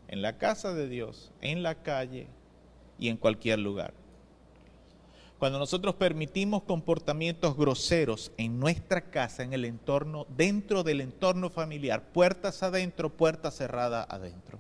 en 0.08 0.20
la 0.20 0.36
casa 0.38 0.74
de 0.74 0.88
Dios, 0.88 1.32
en 1.40 1.62
la 1.62 1.76
calle 1.76 2.26
y 2.98 3.08
en 3.08 3.16
cualquier 3.16 3.58
lugar. 3.58 3.94
Cuando 5.38 5.58
nosotros 5.58 5.94
permitimos 5.94 6.62
comportamientos 6.62 7.56
groseros 7.56 8.32
en 8.38 8.58
nuestra 8.58 9.02
casa, 9.02 9.42
en 9.42 9.52
el 9.52 9.64
entorno, 9.64 10.26
dentro 10.34 10.82
del 10.82 11.02
entorno 11.02 11.50
familiar, 11.50 12.02
puertas 12.12 12.62
adentro, 12.62 13.10
puertas 13.10 13.56
cerradas 13.56 14.06
adentro. 14.08 14.58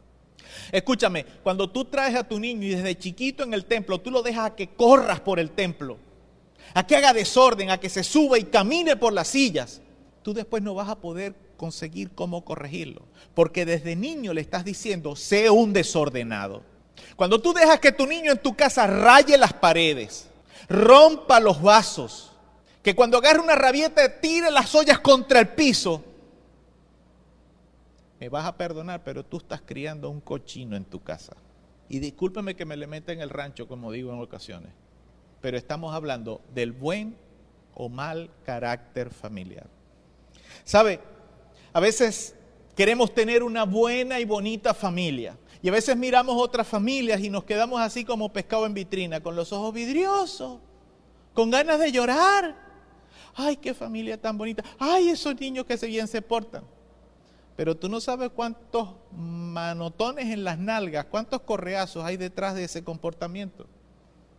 Escúchame, 0.70 1.24
cuando 1.42 1.68
tú 1.70 1.86
traes 1.86 2.14
a 2.14 2.28
tu 2.28 2.38
niño 2.38 2.66
y 2.66 2.70
desde 2.70 2.96
chiquito 2.96 3.42
en 3.42 3.54
el 3.54 3.64
templo, 3.64 4.00
tú 4.00 4.10
lo 4.10 4.22
dejas 4.22 4.50
a 4.50 4.54
que 4.54 4.68
corras 4.68 5.20
por 5.20 5.40
el 5.40 5.50
templo, 5.50 5.98
a 6.74 6.86
que 6.86 6.96
haga 6.96 7.12
desorden, 7.12 7.70
a 7.70 7.78
que 7.78 7.88
se 7.88 8.04
suba 8.04 8.38
y 8.38 8.44
camine 8.44 8.96
por 8.96 9.12
las 9.12 9.28
sillas, 9.28 9.80
tú 10.22 10.34
después 10.34 10.62
no 10.62 10.74
vas 10.74 10.88
a 10.88 11.00
poder 11.00 11.34
conseguir 11.56 12.10
cómo 12.14 12.44
corregirlo. 12.44 13.02
Porque 13.34 13.64
desde 13.64 13.96
niño 13.96 14.32
le 14.32 14.40
estás 14.40 14.64
diciendo, 14.64 15.16
sé 15.16 15.50
un 15.50 15.72
desordenado. 15.72 16.62
Cuando 17.16 17.40
tú 17.40 17.52
dejas 17.52 17.80
que 17.80 17.92
tu 17.92 18.06
niño 18.06 18.32
en 18.32 18.38
tu 18.38 18.54
casa 18.56 18.86
raye 18.86 19.36
las 19.38 19.52
paredes, 19.52 20.28
rompa 20.68 21.40
los 21.40 21.60
vasos, 21.62 22.32
que 22.82 22.94
cuando 22.94 23.18
agarre 23.18 23.40
una 23.40 23.54
rabieta 23.54 24.20
tire 24.20 24.50
las 24.50 24.74
ollas 24.74 24.98
contra 24.98 25.40
el 25.40 25.48
piso, 25.48 26.02
me 28.18 28.28
vas 28.28 28.46
a 28.46 28.56
perdonar, 28.56 29.02
pero 29.04 29.24
tú 29.24 29.38
estás 29.38 29.60
criando 29.60 30.08
un 30.08 30.20
cochino 30.20 30.76
en 30.76 30.84
tu 30.84 31.02
casa. 31.02 31.36
Y 31.88 31.98
discúlpeme 31.98 32.56
que 32.56 32.64
me 32.64 32.76
le 32.76 32.86
meta 32.86 33.12
en 33.12 33.20
el 33.20 33.30
rancho, 33.30 33.68
como 33.68 33.92
digo 33.92 34.12
en 34.12 34.20
ocasiones 34.20 34.72
pero 35.40 35.56
estamos 35.56 35.94
hablando 35.94 36.40
del 36.54 36.72
buen 36.72 37.16
o 37.74 37.88
mal 37.88 38.30
carácter 38.44 39.10
familiar. 39.10 39.66
¿Sabe? 40.64 41.00
A 41.72 41.80
veces 41.80 42.34
queremos 42.74 43.14
tener 43.14 43.42
una 43.42 43.64
buena 43.64 44.18
y 44.18 44.24
bonita 44.24 44.74
familia. 44.74 45.36
Y 45.62 45.68
a 45.68 45.72
veces 45.72 45.96
miramos 45.96 46.36
otras 46.38 46.66
familias 46.66 47.20
y 47.20 47.30
nos 47.30 47.44
quedamos 47.44 47.80
así 47.80 48.04
como 48.04 48.32
pescado 48.32 48.66
en 48.66 48.74
vitrina, 48.74 49.20
con 49.20 49.36
los 49.36 49.52
ojos 49.52 49.74
vidriosos, 49.74 50.58
con 51.34 51.50
ganas 51.50 51.78
de 51.78 51.92
llorar. 51.92 52.56
Ay, 53.34 53.56
qué 53.56 53.74
familia 53.74 54.20
tan 54.20 54.38
bonita. 54.38 54.64
Ay, 54.78 55.08
esos 55.08 55.38
niños 55.40 55.66
que 55.66 55.76
se 55.76 55.86
bien 55.86 56.08
se 56.08 56.22
portan. 56.22 56.64
Pero 57.56 57.74
tú 57.74 57.88
no 57.88 58.00
sabes 58.00 58.30
cuántos 58.30 58.90
manotones 59.12 60.26
en 60.26 60.44
las 60.44 60.58
nalgas, 60.58 61.06
cuántos 61.06 61.40
correazos 61.40 62.04
hay 62.04 62.16
detrás 62.16 62.54
de 62.54 62.64
ese 62.64 62.84
comportamiento. 62.84 63.66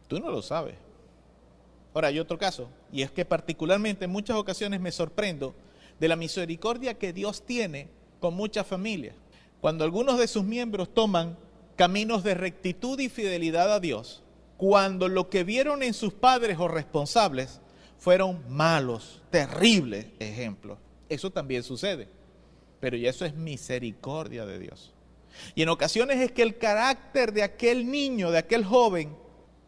Tú 0.07 0.19
no 0.19 0.29
lo 0.29 0.41
sabes. 0.41 0.75
Ahora, 1.97 2.09
hay 2.09 2.19
otro 2.19 2.37
caso, 2.37 2.69
y 2.91 3.01
es 3.01 3.09
que 3.09 3.25
particularmente 3.25 4.05
en 4.05 4.11
muchas 4.11 4.37
ocasiones 4.37 4.79
me 4.79 4.91
sorprendo 4.91 5.55
de 5.99 6.07
la 6.07 6.15
misericordia 6.15 6.93
que 6.93 7.11
Dios 7.11 7.43
tiene 7.43 7.87
con 8.19 8.35
muchas 8.35 8.67
familias. 8.67 9.15
Cuando 9.61 9.83
algunos 9.83 10.19
de 10.19 10.27
sus 10.27 10.43
miembros 10.43 10.93
toman 10.93 11.35
caminos 11.75 12.23
de 12.23 12.35
rectitud 12.35 12.99
y 12.99 13.09
fidelidad 13.09 13.73
a 13.73 13.79
Dios, 13.79 14.21
cuando 14.57 15.07
lo 15.07 15.31
que 15.31 15.43
vieron 15.43 15.81
en 15.81 15.95
sus 15.95 16.13
padres 16.13 16.59
o 16.59 16.67
responsables 16.67 17.61
fueron 17.97 18.43
malos, 18.47 19.23
terribles 19.31 20.05
ejemplos. 20.19 20.77
Eso 21.09 21.31
también 21.31 21.63
sucede, 21.63 22.09
pero 22.79 22.95
ya 22.95 23.09
eso 23.09 23.25
es 23.25 23.33
misericordia 23.33 24.45
de 24.45 24.59
Dios. 24.59 24.93
Y 25.55 25.63
en 25.63 25.69
ocasiones 25.69 26.19
es 26.19 26.31
que 26.31 26.43
el 26.43 26.59
carácter 26.59 27.33
de 27.33 27.41
aquel 27.41 27.89
niño, 27.89 28.29
de 28.29 28.37
aquel 28.37 28.63
joven, 28.63 29.17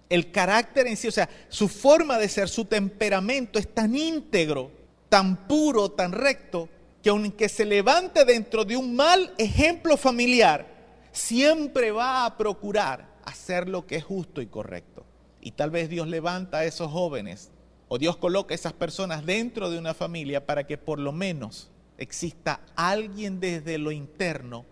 el 0.10 0.32
carácter 0.32 0.88
en 0.88 0.98
sí, 0.98 1.08
o 1.08 1.12
sea, 1.12 1.30
su 1.50 1.68
forma 1.68 2.18
de 2.18 2.28
ser, 2.28 2.50
su 2.50 2.66
temperamento 2.66 3.60
es 3.60 3.74
tan 3.74 3.96
íntegro, 3.96 4.72
tan 5.08 5.48
puro, 5.48 5.90
tan 5.90 6.12
recto, 6.12 6.68
que 7.04 7.10
aunque 7.10 7.48
se 7.48 7.66
levante 7.66 8.26
dentro 8.26 8.66
de 8.66 8.76
un 8.76 8.96
mal 8.96 9.34
ejemplo 9.38 9.96
familiar, 9.98 10.68
siempre 11.12 11.92
va 11.92 12.26
a 12.26 12.38
procurar 12.38 13.08
hacer 13.24 13.70
lo 13.70 13.86
que 13.86 13.98
es 13.98 14.04
justo 14.04 14.42
y 14.42 14.48
correcto. 14.48 15.06
Y 15.42 15.52
tal 15.52 15.70
vez 15.70 15.90
Dios 15.90 16.08
levanta 16.08 16.60
a 16.60 16.66
esos 16.66 16.92
jóvenes 16.92 17.52
o 17.88 17.98
Dios 17.98 18.18
coloca 18.18 18.54
a 18.54 18.56
esas 18.56 18.74
personas 18.74 19.26
dentro 19.26 19.70
de 19.70 19.78
una 19.78 19.94
familia 19.94 20.46
para 20.46 20.68
que 20.68 20.78
por 20.78 21.00
lo 21.00 21.12
menos 21.12 21.70
exista 21.98 22.62
alguien 22.76 23.40
desde 23.40 23.78
lo 23.78 23.92
interno 23.92 24.66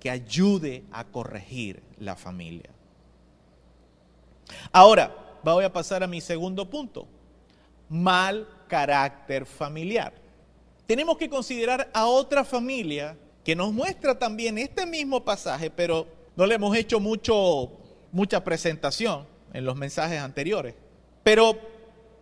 que 0.00 0.10
ayude 0.10 0.84
a 0.92 1.04
corregir 1.04 1.82
la 1.98 2.14
familia. 2.14 2.70
Ahora, 4.72 5.14
voy 5.42 5.64
a 5.64 5.72
pasar 5.72 6.02
a 6.02 6.06
mi 6.06 6.20
segundo 6.20 6.68
punto. 6.68 7.06
Mal 7.88 8.46
carácter 8.68 9.46
familiar. 9.46 10.12
Tenemos 10.86 11.18
que 11.18 11.28
considerar 11.28 11.90
a 11.92 12.06
otra 12.06 12.44
familia 12.44 13.16
que 13.44 13.56
nos 13.56 13.72
muestra 13.72 14.18
también 14.18 14.58
este 14.58 14.86
mismo 14.86 15.24
pasaje, 15.24 15.70
pero 15.70 16.06
no 16.36 16.46
le 16.46 16.54
hemos 16.54 16.76
hecho 16.76 17.00
mucho, 17.00 17.72
mucha 18.12 18.44
presentación 18.44 19.26
en 19.52 19.64
los 19.64 19.76
mensajes 19.76 20.20
anteriores. 20.20 20.74
Pero 21.22 21.58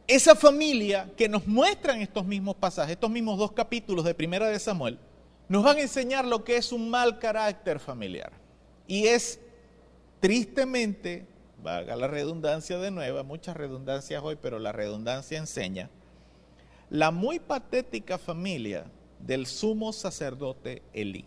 esa 0.06 0.34
familia 0.36 1.10
que 1.16 1.28
nos 1.28 1.46
muestra 1.46 1.94
en 1.94 2.02
estos 2.02 2.24
mismos 2.24 2.56
pasajes, 2.56 2.92
estos 2.92 3.10
mismos 3.10 3.38
dos 3.38 3.52
capítulos 3.52 4.04
de 4.04 4.14
Primera 4.14 4.48
de 4.48 4.58
Samuel, 4.58 4.98
nos 5.48 5.62
van 5.62 5.78
a 5.78 5.82
enseñar 5.82 6.24
lo 6.24 6.44
que 6.44 6.56
es 6.56 6.72
un 6.72 6.90
mal 6.90 7.18
carácter 7.18 7.78
familiar. 7.78 8.32
Y 8.86 9.06
es 9.06 9.40
tristemente 10.20 11.26
valga 11.66 11.96
la 11.96 12.06
redundancia 12.06 12.78
de 12.78 12.92
nuevo, 12.92 13.24
muchas 13.24 13.56
redundancias 13.56 14.22
hoy, 14.22 14.38
pero 14.40 14.60
la 14.60 14.70
redundancia 14.70 15.36
enseña, 15.36 15.90
la 16.90 17.10
muy 17.10 17.40
patética 17.40 18.18
familia 18.18 18.84
del 19.18 19.46
sumo 19.46 19.92
sacerdote 19.92 20.82
Elí. 20.92 21.24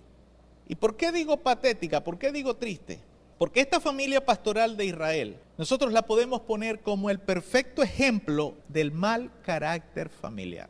¿Y 0.65 0.75
por 0.75 0.95
qué 0.95 1.11
digo 1.11 1.35
patética? 1.37 2.01
¿Por 2.05 2.17
qué 2.17 2.31
digo 2.31 2.55
triste? 2.55 2.99
Porque 3.37 3.59
esta 3.59 3.81
familia 3.81 4.25
pastoral 4.25 4.77
de 4.77 4.85
Israel, 4.85 5.37
nosotros 5.57 5.91
la 5.91 6.03
podemos 6.03 6.39
poner 6.41 6.79
como 6.79 7.09
el 7.09 7.19
perfecto 7.19 7.83
ejemplo 7.83 8.55
del 8.69 8.93
mal 8.93 9.31
carácter 9.43 10.07
familiar. 10.07 10.69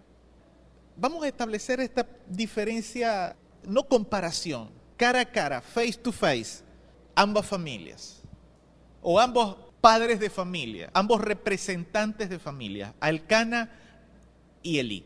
Vamos 0.98 1.24
a 1.24 1.28
establecer 1.28 1.80
esta 1.80 2.08
diferencia, 2.28 3.36
no 3.68 3.84
comparación, 3.84 4.72
cara 4.98 5.20
a 5.22 5.26
cara, 5.26 5.62
face 5.62 5.94
to 5.94 6.12
face, 6.12 6.64
ambas 7.14 7.46
familias 7.46 8.19
o 9.02 9.20
ambos 9.20 9.56
padres 9.82 10.20
de 10.20 10.30
familia, 10.30 10.90
ambos 10.94 11.22
representantes 11.22 12.30
de 12.30 12.40
familia, 12.40 12.94
Alcana 13.00 13.70
y 14.62 14.80
Elí. 14.80 15.06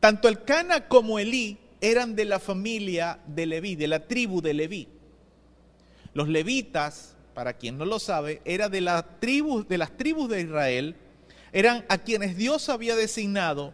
Tanto 0.00 0.28
Elcana 0.28 0.88
como 0.88 1.18
Elí 1.18 1.58
eran 1.80 2.16
de 2.16 2.24
la 2.24 2.38
familia 2.38 3.20
de 3.26 3.46
Leví, 3.46 3.76
de 3.76 3.88
la 3.88 4.06
tribu 4.06 4.40
de 4.40 4.54
Leví. 4.54 4.88
Los 6.12 6.28
levitas, 6.28 7.14
para 7.34 7.54
quien 7.54 7.78
no 7.78 7.84
lo 7.84 7.98
sabe, 7.98 8.42
era 8.44 8.68
de, 8.68 8.80
la 8.80 9.06
de 9.20 9.78
las 9.78 9.96
tribus 9.96 10.28
de 10.28 10.40
Israel 10.40 10.96
eran 11.52 11.84
a 11.88 11.98
quienes 11.98 12.36
Dios 12.36 12.68
había 12.68 12.96
designado 12.96 13.72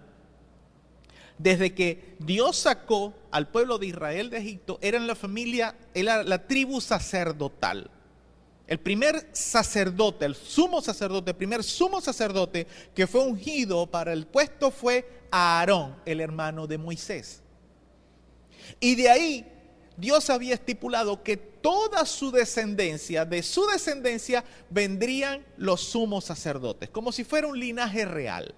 desde 1.39 1.75
que 1.75 2.17
Dios 2.19 2.57
sacó 2.57 3.15
al 3.31 3.49
pueblo 3.49 3.79
de 3.79 3.87
Israel 3.87 4.31
de 4.31 4.39
Egipto, 4.39 4.79
eran 4.81 5.07
la 5.07 5.15
familia, 5.15 5.77
era 5.93 6.23
la 6.23 6.47
tribu 6.47 6.81
sacerdotal. 6.81 7.91
El 8.67 8.79
primer 8.81 9.29
sacerdote, 9.33 10.25
el 10.25 10.35
sumo 10.35 10.83
sacerdote, 10.83 11.31
el 11.31 11.37
primer 11.37 11.63
sumo 11.63 12.01
sacerdote 12.01 12.67
que 12.95 13.07
fue 13.07 13.21
ungido 13.21 13.87
para 13.87 14.13
el 14.13 14.27
puesto 14.27 14.73
fue 14.73 15.09
Aarón, 15.31 15.97
el 16.05 16.21
hermano 16.21 16.67
de 16.67 16.77
Moisés. 16.77 17.43
Y 18.81 18.97
de 18.97 19.09
ahí 19.09 19.47
Dios 19.97 20.31
había 20.31 20.55
estipulado 20.55 21.23
que 21.23 21.37
toda 21.37 22.05
su 22.05 22.33
descendencia, 22.33 23.25
de 23.25 23.43
su 23.45 23.67
descendencia 23.67 24.45
vendrían 24.69 25.45
los 25.57 25.81
sumos 25.83 26.25
sacerdotes, 26.25 26.91
como 26.91 27.13
si 27.13 27.23
fuera 27.23 27.47
un 27.47 27.59
linaje 27.59 28.05
real. 28.05 28.53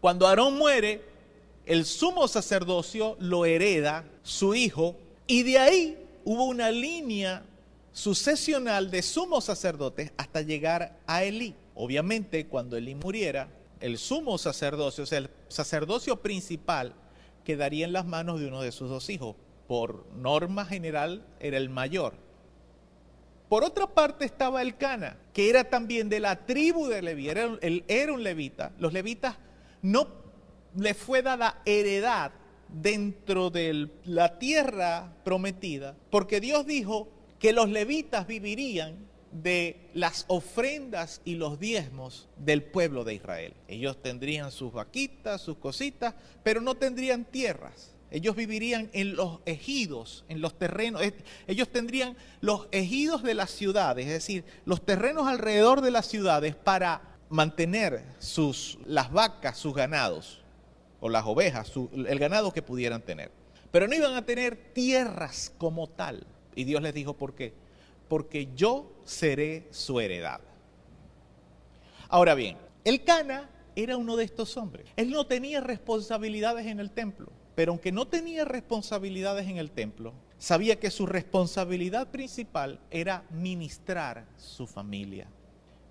Cuando 0.00 0.26
Aarón 0.26 0.56
muere, 0.56 1.02
el 1.66 1.84
sumo 1.84 2.28
sacerdocio 2.28 3.16
lo 3.18 3.44
hereda 3.44 4.04
su 4.22 4.54
hijo 4.54 4.96
y 5.26 5.42
de 5.42 5.58
ahí 5.58 5.98
hubo 6.24 6.44
una 6.44 6.70
línea 6.70 7.42
sucesional 7.96 8.90
de 8.90 9.00
sumos 9.00 9.44
sacerdotes 9.44 10.12
hasta 10.18 10.42
llegar 10.42 10.98
a 11.06 11.24
Elí. 11.24 11.54
Obviamente, 11.74 12.46
cuando 12.46 12.76
Elí 12.76 12.94
muriera, 12.94 13.48
el 13.80 13.96
sumo 13.96 14.36
sacerdocio, 14.36 15.04
o 15.04 15.06
sea, 15.06 15.18
el 15.18 15.30
sacerdocio 15.48 16.20
principal, 16.20 16.94
quedaría 17.42 17.86
en 17.86 17.94
las 17.94 18.04
manos 18.04 18.38
de 18.38 18.48
uno 18.48 18.60
de 18.60 18.70
sus 18.70 18.90
dos 18.90 19.08
hijos. 19.08 19.34
Por 19.66 20.06
norma 20.12 20.66
general, 20.66 21.24
era 21.40 21.56
el 21.56 21.70
mayor. 21.70 22.12
Por 23.48 23.64
otra 23.64 23.86
parte 23.86 24.26
estaba 24.26 24.60
el 24.60 24.76
Cana, 24.76 25.16
que 25.32 25.48
era 25.48 25.64
también 25.64 26.10
de 26.10 26.20
la 26.20 26.44
tribu 26.44 26.88
de 26.88 27.00
Leví, 27.00 27.30
era, 27.30 27.58
era 27.62 28.12
un 28.12 28.22
levita. 28.22 28.72
Los 28.78 28.92
levitas 28.92 29.36
no 29.80 30.06
le 30.76 30.92
fue 30.92 31.22
dada 31.22 31.62
heredad 31.64 32.32
dentro 32.68 33.48
de 33.48 33.88
la 34.04 34.38
tierra 34.38 35.14
prometida, 35.24 35.96
porque 36.10 36.40
Dios 36.40 36.66
dijo 36.66 37.15
que 37.38 37.52
los 37.52 37.68
levitas 37.68 38.26
vivirían 38.26 38.96
de 39.42 39.90
las 39.94 40.24
ofrendas 40.28 41.20
y 41.24 41.34
los 41.34 41.58
diezmos 41.58 42.28
del 42.38 42.62
pueblo 42.62 43.04
de 43.04 43.14
Israel. 43.14 43.54
Ellos 43.68 44.00
tendrían 44.02 44.50
sus 44.50 44.72
vaquitas, 44.72 45.40
sus 45.40 45.58
cositas, 45.58 46.14
pero 46.42 46.60
no 46.60 46.74
tendrían 46.74 47.24
tierras. 47.24 47.92
Ellos 48.10 48.36
vivirían 48.36 48.88
en 48.92 49.16
los 49.16 49.40
ejidos, 49.46 50.24
en 50.28 50.40
los 50.40 50.56
terrenos. 50.58 51.02
Ellos 51.46 51.68
tendrían 51.68 52.16
los 52.40 52.68
ejidos 52.70 53.22
de 53.22 53.34
las 53.34 53.50
ciudades, 53.50 54.06
es 54.06 54.12
decir, 54.12 54.44
los 54.64 54.84
terrenos 54.84 55.26
alrededor 55.26 55.80
de 55.80 55.90
las 55.90 56.06
ciudades 56.06 56.54
para 56.54 57.02
mantener 57.28 58.04
sus, 58.18 58.78
las 58.86 59.10
vacas, 59.10 59.58
sus 59.58 59.74
ganados, 59.74 60.40
o 61.00 61.08
las 61.08 61.24
ovejas, 61.26 61.72
el 61.94 62.18
ganado 62.18 62.52
que 62.52 62.62
pudieran 62.62 63.02
tener. 63.02 63.30
Pero 63.70 63.88
no 63.88 63.94
iban 63.94 64.14
a 64.14 64.24
tener 64.24 64.56
tierras 64.72 65.52
como 65.58 65.88
tal. 65.88 66.26
Y 66.56 66.64
Dios 66.64 66.82
les 66.82 66.92
dijo, 66.92 67.12
¿por 67.14 67.34
qué? 67.34 67.52
Porque 68.08 68.48
yo 68.56 68.90
seré 69.04 69.68
su 69.70 70.00
heredad. 70.00 70.40
Ahora 72.08 72.34
bien, 72.34 72.56
el 72.84 73.04
Cana 73.04 73.48
era 73.76 73.96
uno 73.96 74.16
de 74.16 74.24
estos 74.24 74.56
hombres. 74.56 74.86
Él 74.96 75.10
no 75.10 75.26
tenía 75.26 75.60
responsabilidades 75.60 76.66
en 76.66 76.80
el 76.80 76.90
templo, 76.90 77.30
pero 77.54 77.72
aunque 77.72 77.92
no 77.92 78.08
tenía 78.08 78.44
responsabilidades 78.44 79.46
en 79.48 79.58
el 79.58 79.70
templo, 79.70 80.14
sabía 80.38 80.80
que 80.80 80.90
su 80.90 81.06
responsabilidad 81.06 82.10
principal 82.10 82.80
era 82.90 83.24
ministrar 83.30 84.26
su 84.38 84.66
familia. 84.66 85.28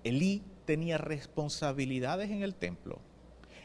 Elí 0.04 0.42
tenía 0.64 0.98
responsabilidades 0.98 2.30
en 2.30 2.42
el 2.42 2.54
templo, 2.54 2.98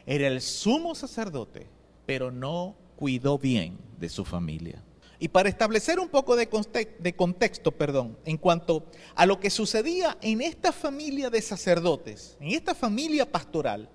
era 0.06 0.28
el 0.28 0.40
sumo 0.40 0.94
sacerdote, 0.94 1.66
pero 2.06 2.30
no 2.30 2.76
cuidó 2.96 3.38
bien 3.38 3.78
de 3.98 4.08
su 4.08 4.24
familia. 4.24 4.82
Y 5.22 5.28
para 5.28 5.48
establecer 5.48 6.00
un 6.00 6.08
poco 6.08 6.34
de, 6.34 6.48
contexto, 6.48 7.70
perdón, 7.70 8.18
en 8.24 8.36
cuanto 8.36 8.86
a 9.14 9.24
lo 9.24 9.38
que 9.38 9.50
sucedía 9.50 10.18
en 10.20 10.40
esta 10.40 10.72
familia 10.72 11.30
de 11.30 11.40
sacerdotes, 11.40 12.36
en 12.40 12.48
esta 12.48 12.74
familia 12.74 13.30
pastoral, 13.30 13.88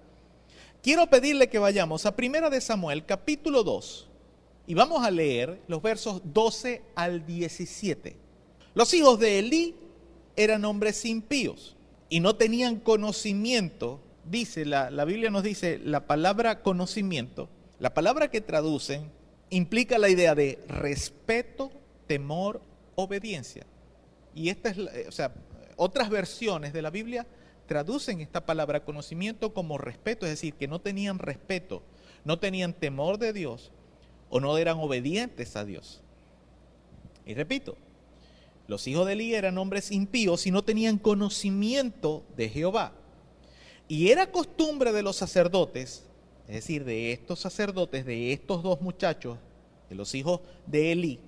quiero 0.81 1.05
pedirle 1.07 1.49
que 1.49 1.59
vayamos 1.59 2.05
a 2.05 2.15
Primera 2.15 2.49
de 2.49 2.61
Samuel, 2.61 3.05
capítulo 3.05 3.63
2, 3.63 4.07
y 4.67 4.73
vamos 4.73 5.05
a 5.05 5.11
leer 5.11 5.59
los 5.67 5.81
versos 5.81 6.21
12 6.23 6.81
al 6.95 7.25
17. 7.25 8.15
Los 8.73 8.93
hijos 8.93 9.19
de 9.19 9.39
Elí 9.39 9.75
eran 10.37 10.63
hombres 10.63 11.03
impíos 11.03 11.75
y 12.07 12.21
no 12.21 12.37
tenían 12.37 12.79
conocimiento 12.79 13.99
dice, 14.23 14.63
la, 14.63 14.89
Biblia 15.03 15.29
nos 15.29 15.43
dice, 15.43 15.77
la 15.83 16.07
palabra 16.07 16.61
conocimiento, 16.61 17.49
la 17.79 17.93
palabra 17.93 18.29
que 18.29 18.39
traducen 18.39 19.11
implica 19.49 19.97
la 19.97 20.09
idea 20.09 20.35
de 20.35 20.59
respeto, 20.67 21.71
temor, 22.07 22.61
obediencia. 22.95 23.65
Y 24.35 24.49
esta 24.49 24.69
es, 24.69 24.77
o 25.07 25.11
sea, 25.11 25.33
otras 25.75 26.09
versiones 26.09 26.73
de 26.73 26.81
la 26.81 26.89
Biblia 26.89 27.25
traducen 27.67 28.21
esta 28.21 28.45
palabra 28.45 28.83
conocimiento 28.83 29.53
como 29.53 29.77
respeto, 29.77 30.25
es 30.25 30.31
decir, 30.31 30.53
que 30.53 30.67
no 30.67 30.79
tenían 30.79 31.19
respeto, 31.19 31.83
no 32.23 32.39
tenían 32.39 32.73
temor 32.73 33.17
de 33.17 33.33
Dios 33.33 33.71
o 34.29 34.39
no 34.39 34.57
eran 34.57 34.77
obedientes 34.79 35.55
a 35.55 35.65
Dios. 35.65 36.01
Y 37.25 37.33
repito, 37.33 37.77
los 38.67 38.87
hijos 38.87 39.05
de 39.05 39.13
Elí 39.13 39.35
eran 39.35 39.57
hombres 39.57 39.91
impíos 39.91 40.47
y 40.47 40.51
no 40.51 40.63
tenían 40.63 40.97
conocimiento 40.97 42.23
de 42.35 42.49
Jehová. 42.49 42.93
Y 43.87 44.09
era 44.09 44.31
costumbre 44.31 44.91
de 44.91 45.03
los 45.03 45.15
sacerdotes, 45.15 46.06
es 46.47 46.55
decir, 46.55 46.85
de 46.85 47.11
estos 47.11 47.39
sacerdotes, 47.39 48.05
de 48.05 48.31
estos 48.31 48.63
dos 48.63 48.81
muchachos, 48.81 49.37
de 49.89 49.95
los 49.95 50.15
hijos 50.15 50.41
de 50.65 50.91
Elí, 50.93 51.19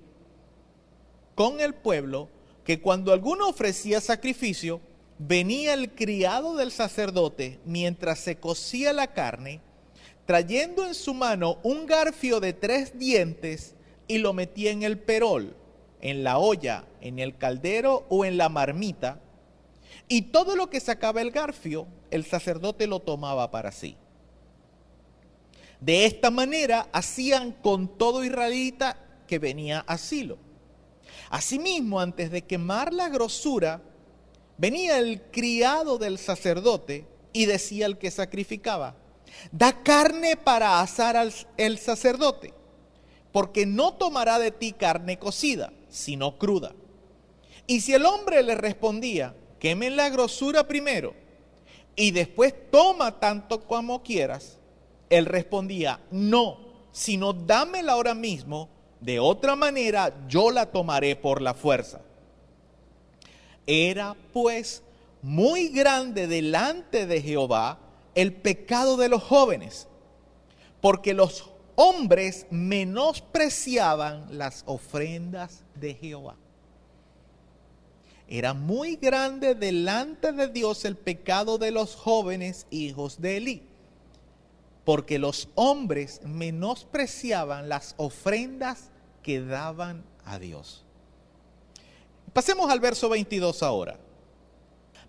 con 1.36 1.60
el 1.60 1.74
pueblo, 1.74 2.30
que 2.64 2.82
cuando 2.82 3.12
alguno 3.12 3.50
ofrecía 3.50 4.02
sacrificio, 4.02 4.80
venía 5.18 5.74
el 5.74 5.92
criado 5.92 6.56
del 6.56 6.72
sacerdote 6.72 7.60
mientras 7.66 8.20
se 8.20 8.38
cocía 8.38 8.94
la 8.94 9.08
carne, 9.08 9.62
trayendo 10.26 10.86
en 10.86 10.96
su 10.96 11.14
mano 11.14 11.58
un 11.64 11.86
garfio 11.86 12.40
de 12.40 12.54
tres 12.54 12.98
dientes 12.98 13.76
y 14.08 14.20
lo 14.20 14.34
metía 14.34 14.72
en 14.72 14.84
el 14.84 14.98
perol, 14.98 15.56
en 16.02 16.24
la 16.24 16.38
olla, 16.38 16.86
en 17.02 17.20
el 17.20 17.38
caldero 17.38 18.06
o 18.10 18.24
en 18.24 18.38
la 18.38 18.48
marmita, 18.48 19.20
y 20.08 20.24
todo 20.24 20.56
lo 20.56 20.70
que 20.70 20.80
sacaba 20.80 21.22
el 21.22 21.32
garfio, 21.32 21.88
el 22.10 22.26
sacerdote 22.26 22.88
lo 22.88 23.00
tomaba 23.00 23.52
para 23.52 23.72
sí. 23.72 23.98
De 25.80 26.06
esta 26.06 26.30
manera 26.30 26.90
hacían 26.92 27.52
con 27.52 27.98
todo 27.98 28.24
israelita 28.24 28.98
que 29.28 29.40
venía 29.40 29.84
a 29.88 29.98
Silo. 29.98 30.38
Asimismo, 31.30 32.00
antes 32.00 32.32
de 32.32 32.44
quemar 32.44 32.94
la 32.94 33.10
grosura, 33.10 33.82
venía 34.58 34.98
el 34.98 35.22
criado 35.32 35.98
del 35.98 36.18
sacerdote 36.18 37.08
y 37.32 37.46
decía 37.46 37.86
al 37.86 37.98
que 37.98 38.12
sacrificaba, 38.12 38.96
da 39.52 39.84
carne 39.84 40.36
para 40.36 40.82
asar 40.82 41.16
al 41.16 41.78
sacerdote, 41.78 42.54
porque 43.32 43.66
no 43.66 43.94
tomará 43.94 44.40
de 44.40 44.52
ti 44.52 44.74
carne 44.74 45.18
cocida, 45.18 45.72
sino 45.88 46.38
cruda. 46.38 46.74
Y 47.68 47.82
si 47.82 47.94
el 47.94 48.06
hombre 48.06 48.42
le 48.44 48.56
respondía, 48.56 49.36
quemen 49.60 49.96
la 49.96 50.10
grosura 50.10 50.68
primero 50.68 51.14
y 51.96 52.12
después 52.12 52.54
toma 52.72 53.20
tanto 53.20 53.62
como 53.66 54.02
quieras, 54.02 54.59
él 55.10 55.26
respondía, 55.26 56.00
no, 56.12 56.60
sino 56.92 57.34
dámela 57.34 57.94
ahora 57.94 58.14
mismo, 58.14 58.70
de 59.00 59.20
otra 59.20 59.56
manera 59.56 60.14
yo 60.28 60.52
la 60.52 60.66
tomaré 60.68 61.16
por 61.16 61.42
la 61.42 61.54
fuerza. 61.54 62.02
Era 63.66 64.16
pues 64.34 64.84
muy 65.22 65.70
grande 65.70 66.28
delante 66.28 67.06
de 67.06 67.22
Jehová 67.22 67.80
el 68.16 68.34
pecado 68.34 68.98
de 68.98 69.10
los 69.10 69.24
jóvenes, 69.24 69.88
porque 70.82 71.14
los 71.14 71.50
hombres 71.76 72.46
menospreciaban 72.50 74.26
las 74.38 74.64
ofrendas 74.66 75.64
de 75.76 75.94
Jehová. 75.94 76.36
Era 78.28 78.54
muy 78.54 78.96
grande 78.96 79.56
delante 79.56 80.32
de 80.32 80.50
Dios 80.50 80.86
el 80.86 80.96
pecado 80.96 81.58
de 81.58 81.72
los 81.72 81.96
jóvenes 81.96 82.68
hijos 82.70 83.22
de 83.22 83.38
Elí, 83.38 83.69
porque 84.90 85.20
los 85.20 85.50
hombres 85.54 86.20
menospreciaban 86.24 87.70
las 87.70 87.94
ofrendas 87.98 88.90
que 89.22 89.40
daban 89.40 90.04
a 90.26 90.40
Dios. 90.40 90.84
Pasemos 92.34 92.72
al 92.72 92.80
verso 92.80 93.08
22 93.08 93.62
ahora. 93.62 94.00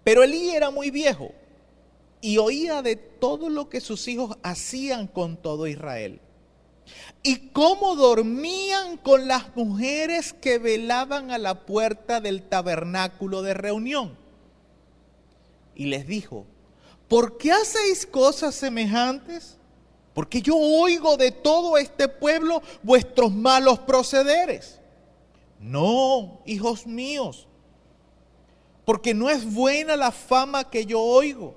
Pero 0.05 0.23
Elí 0.23 0.51
era 0.51 0.69
muy 0.69 0.91
viejo 0.91 1.33
y 2.21 2.37
oía 2.37 2.83
de 2.83 2.97
todo 2.97 3.49
lo 3.49 3.71
que 3.71 3.81
sus 3.81 4.07
hijos 4.07 4.37
hacían 4.43 5.07
con 5.07 5.39
todo 5.39 5.67
Israel 5.67 6.21
y 7.23 7.49
cómo 7.49 7.97
dormían 7.97 8.99
con 8.99 9.29
las 9.29 9.57
mujeres 9.57 10.35
que 10.35 10.59
velaban 10.59 11.31
a 11.31 11.39
la 11.39 11.65
puerta 11.65 12.21
del 12.21 12.43
tabernáculo 12.43 13.41
de 13.41 13.55
reunión. 13.55 14.19
Y 15.75 15.87
les 15.87 16.07
dijo, 16.07 16.45
¿por 17.09 17.39
qué 17.39 17.53
hacéis 17.53 18.05
cosas 18.05 18.55
semejantes? 18.55 19.57
Porque 20.15 20.43
yo 20.43 20.57
oigo 20.57 21.17
de 21.17 21.31
todo 21.31 21.79
este 21.79 22.09
pueblo 22.09 22.63
vuestros 22.83 23.33
malos 23.33 23.79
procederes. 23.81 24.81
No, 25.59 26.41
hijos 26.47 26.87
míos, 26.87 27.47
porque 28.85 29.15
no 29.15 29.29
es 29.29 29.53
buena 29.53 29.95
la 29.97 30.11
fama 30.11 30.71
que 30.71 30.87
yo 30.87 31.01
oigo, 31.01 31.55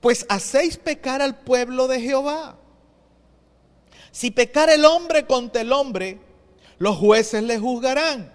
pues 0.00 0.26
hacéis 0.28 0.76
pecar 0.76 1.22
al 1.22 1.40
pueblo 1.40 1.88
de 1.88 2.00
Jehová. 2.00 2.58
Si 4.12 4.30
pecar 4.30 4.68
el 4.70 4.84
hombre 4.84 5.26
contra 5.26 5.62
el 5.62 5.72
hombre, 5.72 6.20
los 6.78 6.96
jueces 6.96 7.42
le 7.42 7.58
juzgarán. 7.58 8.32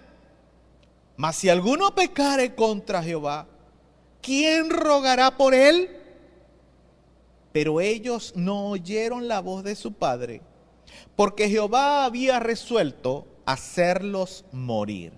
Mas 1.16 1.36
si 1.36 1.48
alguno 1.48 1.94
pecare 1.94 2.54
contra 2.54 3.02
Jehová, 3.02 3.46
¿quién 4.20 4.70
rogará 4.70 5.36
por 5.36 5.54
él? 5.54 5.99
Pero 7.52 7.80
ellos 7.80 8.32
no 8.36 8.70
oyeron 8.70 9.28
la 9.28 9.40
voz 9.40 9.64
de 9.64 9.74
su 9.74 9.92
padre, 9.92 10.40
porque 11.16 11.48
Jehová 11.48 12.04
había 12.04 12.38
resuelto 12.38 13.26
hacerlos 13.44 14.44
morir. 14.52 15.12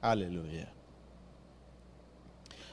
Aleluya. 0.00 0.68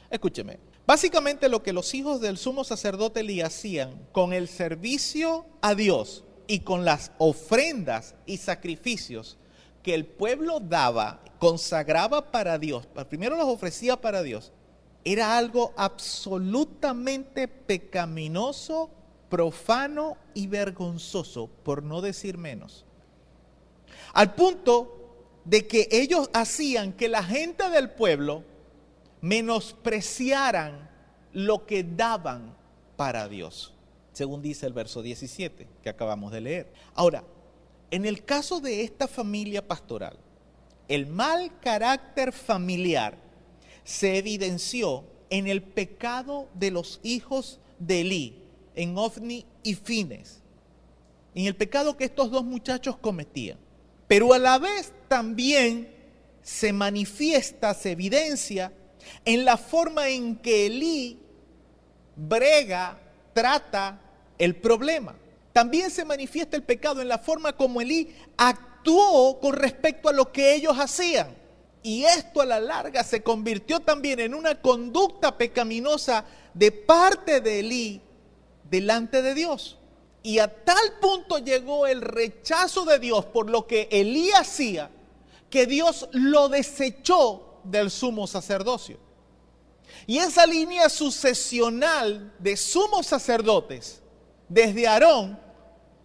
Escúcheme, 0.10 0.60
básicamente 0.86 1.48
lo 1.48 1.64
que 1.64 1.72
los 1.72 1.94
hijos 1.94 2.20
del 2.20 2.38
sumo 2.38 2.66
sacerdote 2.66 3.24
le 3.24 3.44
hacían 3.44 4.08
con 4.12 4.34
el 4.34 4.50
servicio 4.50 5.46
a 5.62 5.74
Dios 5.74 6.26
y 6.48 6.60
con 6.60 6.84
las 6.84 7.14
ofrendas 7.18 8.16
y 8.26 8.36
sacrificios 8.38 9.38
que 9.84 9.94
el 9.94 10.06
pueblo 10.06 10.60
daba, 10.60 11.24
consagraba 11.40 12.32
para 12.32 12.60
Dios, 12.60 12.86
primero 13.10 13.38
los 13.38 13.48
ofrecía 13.48 14.00
para 14.00 14.22
Dios, 14.22 14.52
era 15.04 15.38
algo 15.38 15.74
absolutamente 15.78 17.48
pecaminoso, 17.48 18.90
profano 19.30 20.18
y 20.34 20.48
vergonzoso, 20.48 21.48
por 21.64 21.84
no 21.84 22.02
decir 22.02 22.38
menos. 22.38 22.86
Al 24.14 24.36
punto 24.36 24.98
de 25.46 25.68
que 25.68 25.88
ellos 25.92 26.30
hacían 26.34 26.94
que 26.94 27.08
la 27.08 27.24
gente 27.24 27.70
del 27.70 27.90
pueblo 27.90 28.44
menospreciaran 29.22 30.90
lo 31.34 31.66
que 31.66 31.84
daban 31.84 32.56
para 32.96 33.28
Dios, 33.28 33.74
según 34.12 34.42
dice 34.42 34.66
el 34.68 34.74
verso 34.74 35.02
17 35.02 35.68
que 35.82 35.90
acabamos 35.90 36.32
de 36.32 36.42
leer. 36.42 36.74
Ahora, 36.94 37.24
en 37.90 38.06
el 38.06 38.24
caso 38.24 38.60
de 38.60 38.84
esta 38.84 39.08
familia 39.08 39.68
pastoral, 39.68 40.18
el 40.88 41.08
mal 41.08 41.60
carácter 41.60 42.32
familiar 42.32 43.31
se 43.92 44.18
evidenció 44.18 45.04
en 45.30 45.48
el 45.48 45.62
pecado 45.62 46.48
de 46.54 46.72
los 46.72 47.02
hijos 47.04 47.60
de 47.78 48.02
Elí, 48.02 48.42
en 48.74 48.98
Ofni 48.98 49.46
y 49.64 49.76
Fines, 49.76 50.40
en 51.36 51.46
el 51.46 51.56
pecado 51.58 51.98
que 51.98 52.06
estos 52.06 52.32
dos 52.32 52.46
muchachos 52.46 52.96
cometían. 52.96 53.58
Pero 54.08 54.34
a 54.34 54.40
la 54.40 54.58
vez 54.60 54.94
también 55.10 55.94
se 56.42 56.72
manifiesta, 56.72 57.74
se 57.74 57.92
evidencia 57.92 58.72
en 59.26 59.44
la 59.44 59.58
forma 59.58 60.08
en 60.08 60.38
que 60.38 60.68
Elí 60.68 61.20
brega, 62.16 62.98
trata 63.34 64.00
el 64.38 64.56
problema. 64.56 65.16
También 65.52 65.92
se 65.92 66.06
manifiesta 66.06 66.56
el 66.56 66.64
pecado 66.64 67.02
en 67.02 67.10
la 67.10 67.20
forma 67.20 67.58
como 67.58 67.82
Elí 67.82 68.16
actuó 68.38 69.38
con 69.42 69.54
respecto 69.54 70.08
a 70.08 70.14
lo 70.14 70.32
que 70.32 70.56
ellos 70.56 70.78
hacían. 70.78 71.41
Y 71.84 72.04
esto 72.04 72.42
a 72.42 72.46
la 72.46 72.60
larga 72.60 73.04
se 73.04 73.24
convirtió 73.24 73.80
también 73.80 74.20
en 74.20 74.34
una 74.34 74.62
conducta 74.62 75.38
pecaminosa 75.38 76.26
de 76.54 76.72
parte 76.72 77.42
de 77.42 77.60
Elí 77.60 78.02
delante 78.70 79.22
de 79.22 79.34
Dios. 79.34 79.78
Y 80.24 80.38
a 80.38 80.64
tal 80.64 81.00
punto 81.02 81.40
llegó 81.40 81.88
el 81.88 82.02
rechazo 82.02 82.86
de 82.86 83.00
Dios 83.00 83.26
por 83.26 83.50
lo 83.50 83.66
que 83.66 83.88
Elí 83.92 84.30
hacía, 84.32 84.92
que 85.50 85.66
Dios 85.66 86.08
lo 86.12 86.50
desechó 86.50 87.60
del 87.64 87.90
sumo 87.90 88.28
sacerdocio. 88.28 89.00
Y 90.06 90.20
esa 90.20 90.46
línea 90.46 90.90
sucesional 90.90 92.34
de 92.38 92.56
sumos 92.58 93.08
sacerdotes, 93.08 94.02
desde 94.48 94.88
Aarón, 94.88 95.40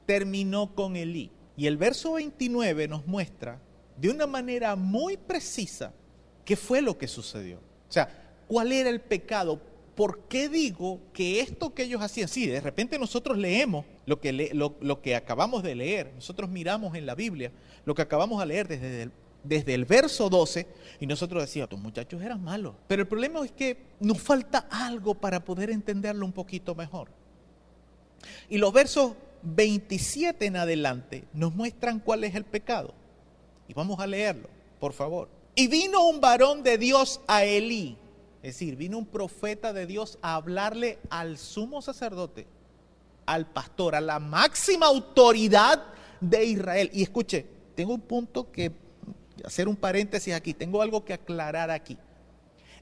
terminó 0.07 0.75
con 0.75 0.97
Elí. 0.97 1.31
Y 1.57 1.67
el 1.67 1.77
verso 1.77 2.15
29 2.15 2.89
nos 2.89 3.07
muestra 3.07 3.61
de 3.97 4.11
una 4.11 4.27
manera 4.27 4.77
muy 4.77 5.17
precisa 5.17 5.93
qué 6.45 6.57
fue 6.57 6.81
lo 6.83 6.97
que 6.97 7.09
sucedió. 7.09 7.59
O 7.59 7.93
sea, 7.93 8.09
cuál 8.47 8.73
era 8.73 8.91
el 8.91 9.01
pecado. 9.01 9.61
¿Por 9.95 10.21
qué 10.29 10.49
digo 10.49 11.01
que 11.13 11.41
esto 11.41 11.73
que 11.73 11.85
ellos 11.85 12.03
hacían? 12.03 12.29
Sí, 12.29 12.47
de 12.47 12.61
repente 12.61 12.99
nosotros 12.99 13.39
leemos 13.39 13.87
lo 14.05 14.21
que, 14.21 14.33
lo, 14.33 15.01
que 15.01 15.17
acabamos 15.17 15.63
de 15.63 15.75
leer, 15.75 16.13
nosotros 16.15 16.51
miramos 16.51 16.95
en 16.97 17.07
la 17.07 17.15
Biblia 17.15 17.51
lo 17.85 17.95
que 17.95 18.03
acabamos 18.03 18.39
de 18.41 18.47
leer 18.47 18.69
desde 18.69 19.03
el, 19.05 19.13
desde 19.43 19.73
el 19.75 19.87
verso 19.87 20.29
12 20.29 20.67
y 21.01 21.07
nosotros 21.07 21.43
decíamos, 21.43 21.71
tus 21.71 21.81
muchachos 21.81 22.23
eran 22.23 22.43
malos. 22.45 22.75
Pero 22.87 23.03
el 23.03 23.09
problema 23.09 23.43
es 23.45 23.53
que 23.53 23.79
nos 23.99 24.21
falta 24.21 24.67
algo 24.71 25.15
para 25.15 25.45
poder 25.45 25.71
entenderlo 25.71 26.27
un 26.27 26.33
poquito 26.33 26.75
mejor. 26.75 27.09
Y 28.51 28.59
los 28.59 28.73
versos 28.73 29.15
27 29.43 30.45
en 30.47 30.57
adelante 30.57 31.25
nos 31.33 31.55
muestran 31.55 32.01
cuál 32.01 32.25
es 32.25 32.35
el 32.35 32.45
pecado. 32.45 32.93
Y 33.69 33.75
vamos 33.75 33.99
a 34.01 34.07
leerlo, 34.07 34.49
por 34.79 34.93
favor. 34.93 35.29
Y 35.55 35.69
vino 35.69 36.07
un 36.07 36.21
varón 36.21 36.63
de 36.63 36.79
Dios 36.79 37.21
a 37.27 37.45
Elí, 37.45 37.97
es 38.43 38.55
decir, 38.55 38.77
vino 38.77 38.99
un 38.99 39.07
profeta 39.07 39.73
de 39.73 39.87
Dios 39.87 40.19
a 40.23 40.37
hablarle 40.37 40.99
al 41.11 41.39
sumo 41.39 41.83
sacerdote, 41.83 42.47
al 43.25 43.47
pastor, 43.47 43.95
a 43.95 44.01
la 44.01 44.21
máxima 44.21 44.87
autoridad 44.87 45.83
de 46.21 46.45
Israel. 46.45 46.91
Y 46.93 47.03
escuche, 47.03 47.47
tengo 47.75 47.95
un 47.95 48.01
punto 48.01 48.53
que 48.53 48.73
hacer 49.45 49.67
un 49.67 49.77
paréntesis 49.77 50.35
aquí, 50.35 50.55
tengo 50.55 50.83
algo 50.83 51.05
que 51.05 51.13
aclarar 51.13 51.71
aquí. 51.71 51.97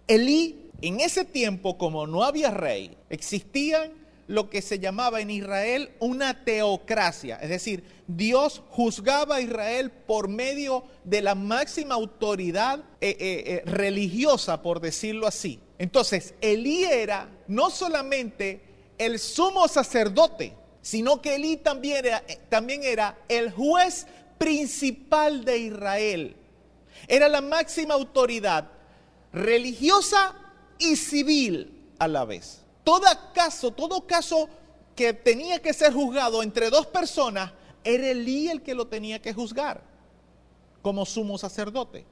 Elí, 0.07 0.70
en 0.82 1.01
ese 1.01 1.24
tiempo, 1.24 1.78
como 1.78 2.07
no 2.07 2.24
había 2.24 2.51
rey, 2.51 2.97
existían 3.09 3.93
lo 4.26 4.48
que 4.48 4.62
se 4.62 4.78
llamaba 4.78 5.20
en 5.20 5.30
Israel 5.30 5.90
una 5.98 6.44
teocracia, 6.44 7.36
es 7.36 7.50
decir, 7.50 7.84
Dios 8.06 8.62
juzgaba 8.70 9.36
a 9.36 9.40
Israel 9.40 9.90
por 9.90 10.28
medio 10.28 10.84
de 11.04 11.22
la 11.22 11.34
máxima 11.34 11.94
autoridad 11.94 12.80
eh, 13.00 13.16
eh, 13.18 13.44
eh, 13.46 13.62
religiosa, 13.66 14.62
por 14.62 14.80
decirlo 14.80 15.26
así. 15.26 15.60
Entonces, 15.78 16.34
Elí 16.40 16.84
era 16.84 17.28
no 17.48 17.70
solamente 17.70 18.60
el 18.98 19.18
sumo 19.18 19.68
sacerdote, 19.68 20.54
sino 20.82 21.20
que 21.20 21.36
Elí 21.36 21.56
también 21.56 22.05
era, 22.05 22.24
también 22.48 22.82
era 22.84 23.18
el 23.28 23.51
juez 23.51 24.06
principal 24.38 25.44
de 25.44 25.59
Israel. 25.59 26.36
Era 27.09 27.28
la 27.28 27.40
máxima 27.40 27.94
autoridad 27.94 28.70
religiosa 29.32 30.34
y 30.78 30.96
civil 30.96 31.72
a 31.98 32.09
la 32.09 32.24
vez 32.24 32.64
todo 32.85 33.06
caso, 33.35 33.73
todo 33.73 34.06
caso 34.06 34.48
que 34.94 35.12
tenía 35.12 35.61
que 35.61 35.73
ser 35.73 35.93
juzgado 35.93 36.43
entre 36.43 36.70
dos 36.70 36.86
personas, 36.86 37.52
era 37.82 38.11
Elí 38.11 38.48
el 38.48 38.62
que 38.62 38.74
lo 38.74 38.86
tenía 38.86 39.20
que 39.20 39.35
juzgar 39.35 39.82
como 40.82 41.06
sumo 41.06 41.39
sacerdote. 41.39 42.05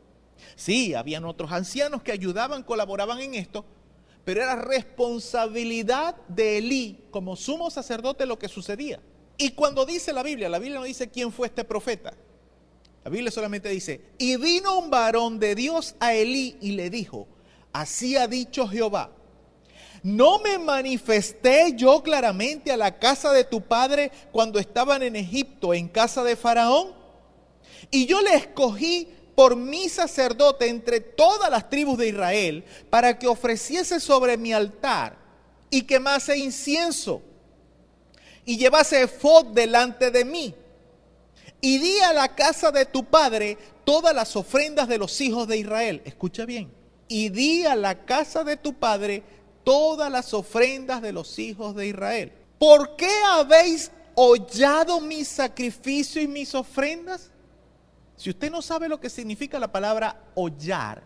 Sí, 0.57 0.94
habían 0.94 1.24
otros 1.24 1.53
ancianos 1.53 2.03
que 2.03 2.11
ayudaban, 2.11 2.62
colaboraban 2.62 3.20
en 3.20 3.35
esto, 3.35 3.65
pero 4.24 4.43
era 4.43 4.57
responsabilidad 4.57 6.16
de 6.28 6.59
Elí 6.59 7.05
como 7.11 7.36
sumo 7.36 7.70
sacerdote 7.70 8.27
lo 8.27 8.39
que 8.39 8.49
sucedía. 8.49 9.01
Y 9.36 9.51
cuando 9.51 9.85
dice 9.85 10.12
la 10.12 10.23
Biblia, 10.23 10.49
la 10.49 10.59
Biblia 10.59 10.78
no 10.81 10.86
dice 10.86 11.11
quién 11.11 11.32
fue 11.32 11.49
este 11.49 11.65
profeta. 11.65 12.15
La 13.05 13.11
Biblia 13.11 13.31
solamente 13.31 13.69
dice, 13.69 14.01
y 14.19 14.36
vino 14.36 14.78
un 14.78 14.90
varón 14.90 15.39
de 15.39 15.55
Dios 15.55 15.94
a 15.99 16.15
Elí 16.15 16.57
y 16.61 16.73
le 16.73 16.89
dijo, 16.89 17.27
así 17.73 18.16
ha 18.16 18.28
dicho 18.28 18.69
Jehová, 18.69 19.11
¿No 20.03 20.41
me 20.41 20.59
manifesté 20.59 21.74
yo 21.77 22.03
claramente 22.03 22.73
a 22.73 22.77
la 22.77 22.99
casa 22.99 23.33
de 23.33 23.45
tu 23.45 23.61
padre 23.61 24.11
cuando 24.33 24.59
estaban 24.59 25.03
en 25.03 25.15
Egipto, 25.15 25.74
en 25.74 25.89
casa 25.89 26.24
de 26.24 26.35
Faraón? 26.35 26.93
Y 27.91 28.07
yo 28.07 28.20
le 28.20 28.35
escogí 28.35 29.09
por 29.35 29.57
mi 29.57 29.89
sacerdote 29.89 30.69
entre 30.69 31.01
todas 31.01 31.51
las 31.51 31.70
tribus 31.70 31.99
de 31.99 32.09
Israel 32.09 32.65
para 32.91 33.19
que 33.19 33.29
ofreciese 33.29 34.01
sobre 34.01 34.37
mi 34.37 34.53
altar 34.53 35.16
y 35.70 35.83
quemase 35.83 36.37
incienso 36.37 37.23
y 38.45 38.57
llevase 38.57 39.03
efod 39.03 39.47
delante 39.47 40.11
de 40.11 40.24
mí. 40.24 40.55
Y 41.61 41.79
di 41.79 41.99
a 42.01 42.12
la 42.12 42.35
casa 42.35 42.73
de 42.73 42.87
tu 42.87 43.05
padre 43.05 43.57
todas 43.85 44.15
las 44.15 44.35
ofrendas 44.35 44.89
de 44.89 44.99
los 44.99 45.20
hijos 45.20 45.47
de 45.47 45.59
Israel. 45.59 46.03
Escucha 46.05 46.45
bien. 46.45 46.73
Y 47.07 47.29
di 47.29 47.65
a 47.65 47.77
la 47.77 48.05
casa 48.05 48.43
de 48.43 48.57
tu 48.57 48.74
padre 48.74 49.23
todas 49.64 50.10
las 50.10 50.34
ofrendas 50.34 51.02
de 51.02 51.12
los 51.12 51.39
hijos 51.39 51.74
de 51.74 51.86
Israel. 51.86 52.32
¿Por 52.59 52.97
qué 52.97 53.10
habéis 53.30 53.90
hollado 54.14 55.01
mi 55.01 55.24
sacrificio 55.24 56.20
y 56.22 56.28
mis 56.28 56.55
ofrendas? 56.55 57.30
Si 58.16 58.30
usted 58.30 58.51
no 58.51 58.62
sabe 58.62 58.89
lo 58.89 59.01
que 59.01 59.10
significa 59.10 59.59
la 59.59 59.72
palabra 59.72 60.20
hollar, 60.34 61.02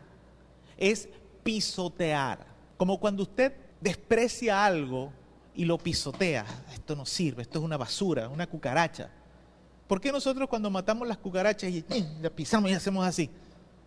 es 0.76 1.08
pisotear. 1.42 2.46
Como 2.76 3.00
cuando 3.00 3.22
usted 3.22 3.54
desprecia 3.80 4.64
algo 4.64 5.12
y 5.54 5.64
lo 5.64 5.78
pisotea. 5.78 6.44
Esto 6.74 6.94
no 6.94 7.06
sirve, 7.06 7.42
esto 7.42 7.58
es 7.58 7.64
una 7.64 7.76
basura, 7.76 8.28
una 8.28 8.46
cucaracha. 8.46 9.10
¿Por 9.86 10.00
qué 10.00 10.12
nosotros 10.12 10.48
cuando 10.48 10.68
matamos 10.68 11.06
las 11.06 11.16
cucarachas 11.16 11.70
y 11.70 11.84
eh, 11.88 12.06
las 12.20 12.32
pisamos 12.32 12.70
y 12.70 12.74
hacemos 12.74 13.06
así? 13.06 13.30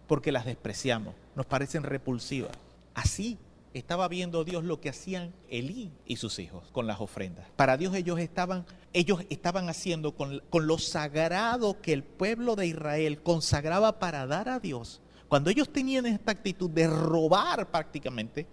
Porque 0.07 0.31
las 0.31 0.45
despreciamos, 0.45 1.13
nos 1.35 1.45
parecen 1.45 1.83
repulsivas. 1.83 2.51
Así 2.95 3.37
estaba 3.73 4.07
viendo 4.07 4.43
Dios 4.43 4.63
lo 4.63 4.81
que 4.81 4.89
hacían 4.89 5.33
Elí 5.49 5.91
y 6.05 6.15
sus 6.15 6.39
hijos 6.39 6.63
con 6.71 6.87
las 6.87 6.99
ofrendas. 6.99 7.45
Para 7.55 7.77
Dios 7.77 7.93
ellos 7.95 8.19
estaban, 8.19 8.65
ellos 8.93 9.21
estaban 9.29 9.69
haciendo 9.69 10.15
con, 10.15 10.41
lo 10.51 10.77
sagrado 10.77 11.79
que 11.81 11.93
el 11.93 12.03
pueblo 12.03 12.55
de 12.55 12.67
Israel 12.67 13.21
consagraba 13.21 13.99
para 13.99 14.25
dar 14.25 14.49
a 14.49 14.59
Dios. 14.59 15.01
Cuando 15.27 15.49
ellos 15.49 15.71
tenían 15.71 16.05
esta 16.05 16.31
actitud 16.31 16.69
de 16.69 16.87
robar 16.87 17.69
prácticamente, 17.69 18.47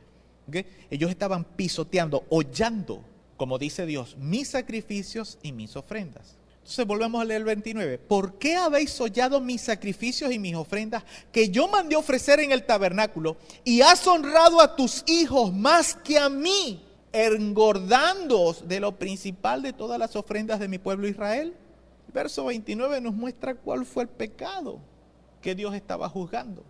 ellos 0.91 1.11
estaban 1.11 1.45
pisoteando, 1.45 2.25
hollando, 2.29 3.03
como 3.37 3.59
dice 3.59 3.87
Dios, 3.87 4.17
mis 4.19 4.49
sacrificios 4.49 5.39
y 5.43 5.53
mis 5.53 5.77
ofrendas. 5.77 6.37
Entonces 6.67 6.85
volvemos 6.85 7.23
a 7.23 7.25
leer 7.25 7.43
el 7.43 7.45
29. 7.45 7.99
¿Por 7.99 8.41
qué 8.41 8.57
habéis 8.57 9.01
hollado 9.01 9.41
mis 9.41 9.61
sacrificios 9.61 10.33
y 10.33 10.41
mis 10.41 10.57
ofrendas 10.57 11.05
que 11.31 11.49
yo 11.49 11.69
mandé 11.69 11.95
ofrecer 11.95 12.41
en 12.41 12.51
el 12.51 12.67
tabernáculo 12.67 13.37
y 13.63 13.83
has 13.83 14.05
honrado 14.05 14.61
a 14.61 14.75
tus 14.75 15.05
hijos 15.07 15.53
más 15.53 15.95
que 15.95 16.19
a 16.19 16.29
mí, 16.29 16.85
engordándoos 17.13 18.67
de 18.67 18.81
lo 18.81 18.99
principal 18.99 19.63
de 19.63 19.75
todas 19.75 19.97
las 19.97 20.17
ofrendas 20.17 20.59
de 20.59 20.67
mi 20.67 20.79
pueblo 20.79 21.07
Israel? 21.07 21.55
El 22.09 22.13
verso 22.13 22.47
29 22.47 23.01
nos 23.01 23.15
muestra 23.15 23.55
cuál 23.55 23.87
fue 23.87 24.03
el 24.03 24.09
pecado 24.09 24.81
que 25.41 25.55
Dios 25.55 25.73
estaba 25.73 26.09
juzgando. 26.09 26.65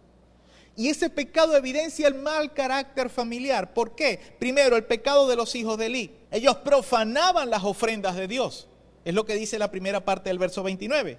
Y 0.76 0.90
ese 0.90 1.08
pecado 1.08 1.56
evidencia 1.56 2.06
el 2.06 2.16
mal 2.16 2.52
carácter 2.52 3.08
familiar. 3.08 3.72
¿Por 3.72 3.94
qué? 3.94 4.20
Primero, 4.38 4.76
el 4.76 4.84
pecado 4.84 5.26
de 5.26 5.36
los 5.36 5.54
hijos 5.54 5.78
de 5.78 5.86
Elí. 5.86 6.10
Ellos 6.30 6.56
profanaban 6.56 7.48
las 7.48 7.64
ofrendas 7.64 8.14
de 8.14 8.28
Dios. 8.28 8.68
Es 9.06 9.14
lo 9.14 9.24
que 9.24 9.36
dice 9.36 9.56
la 9.56 9.70
primera 9.70 10.04
parte 10.04 10.30
del 10.30 10.38
verso 10.40 10.64
29. 10.64 11.16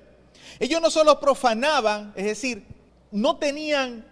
Ellos 0.60 0.82
no 0.82 0.92
solo 0.92 1.22
profanaban, 1.22 2.12
es 2.18 2.26
decir, 2.26 2.66
no 3.12 3.38
tenían 3.38 4.06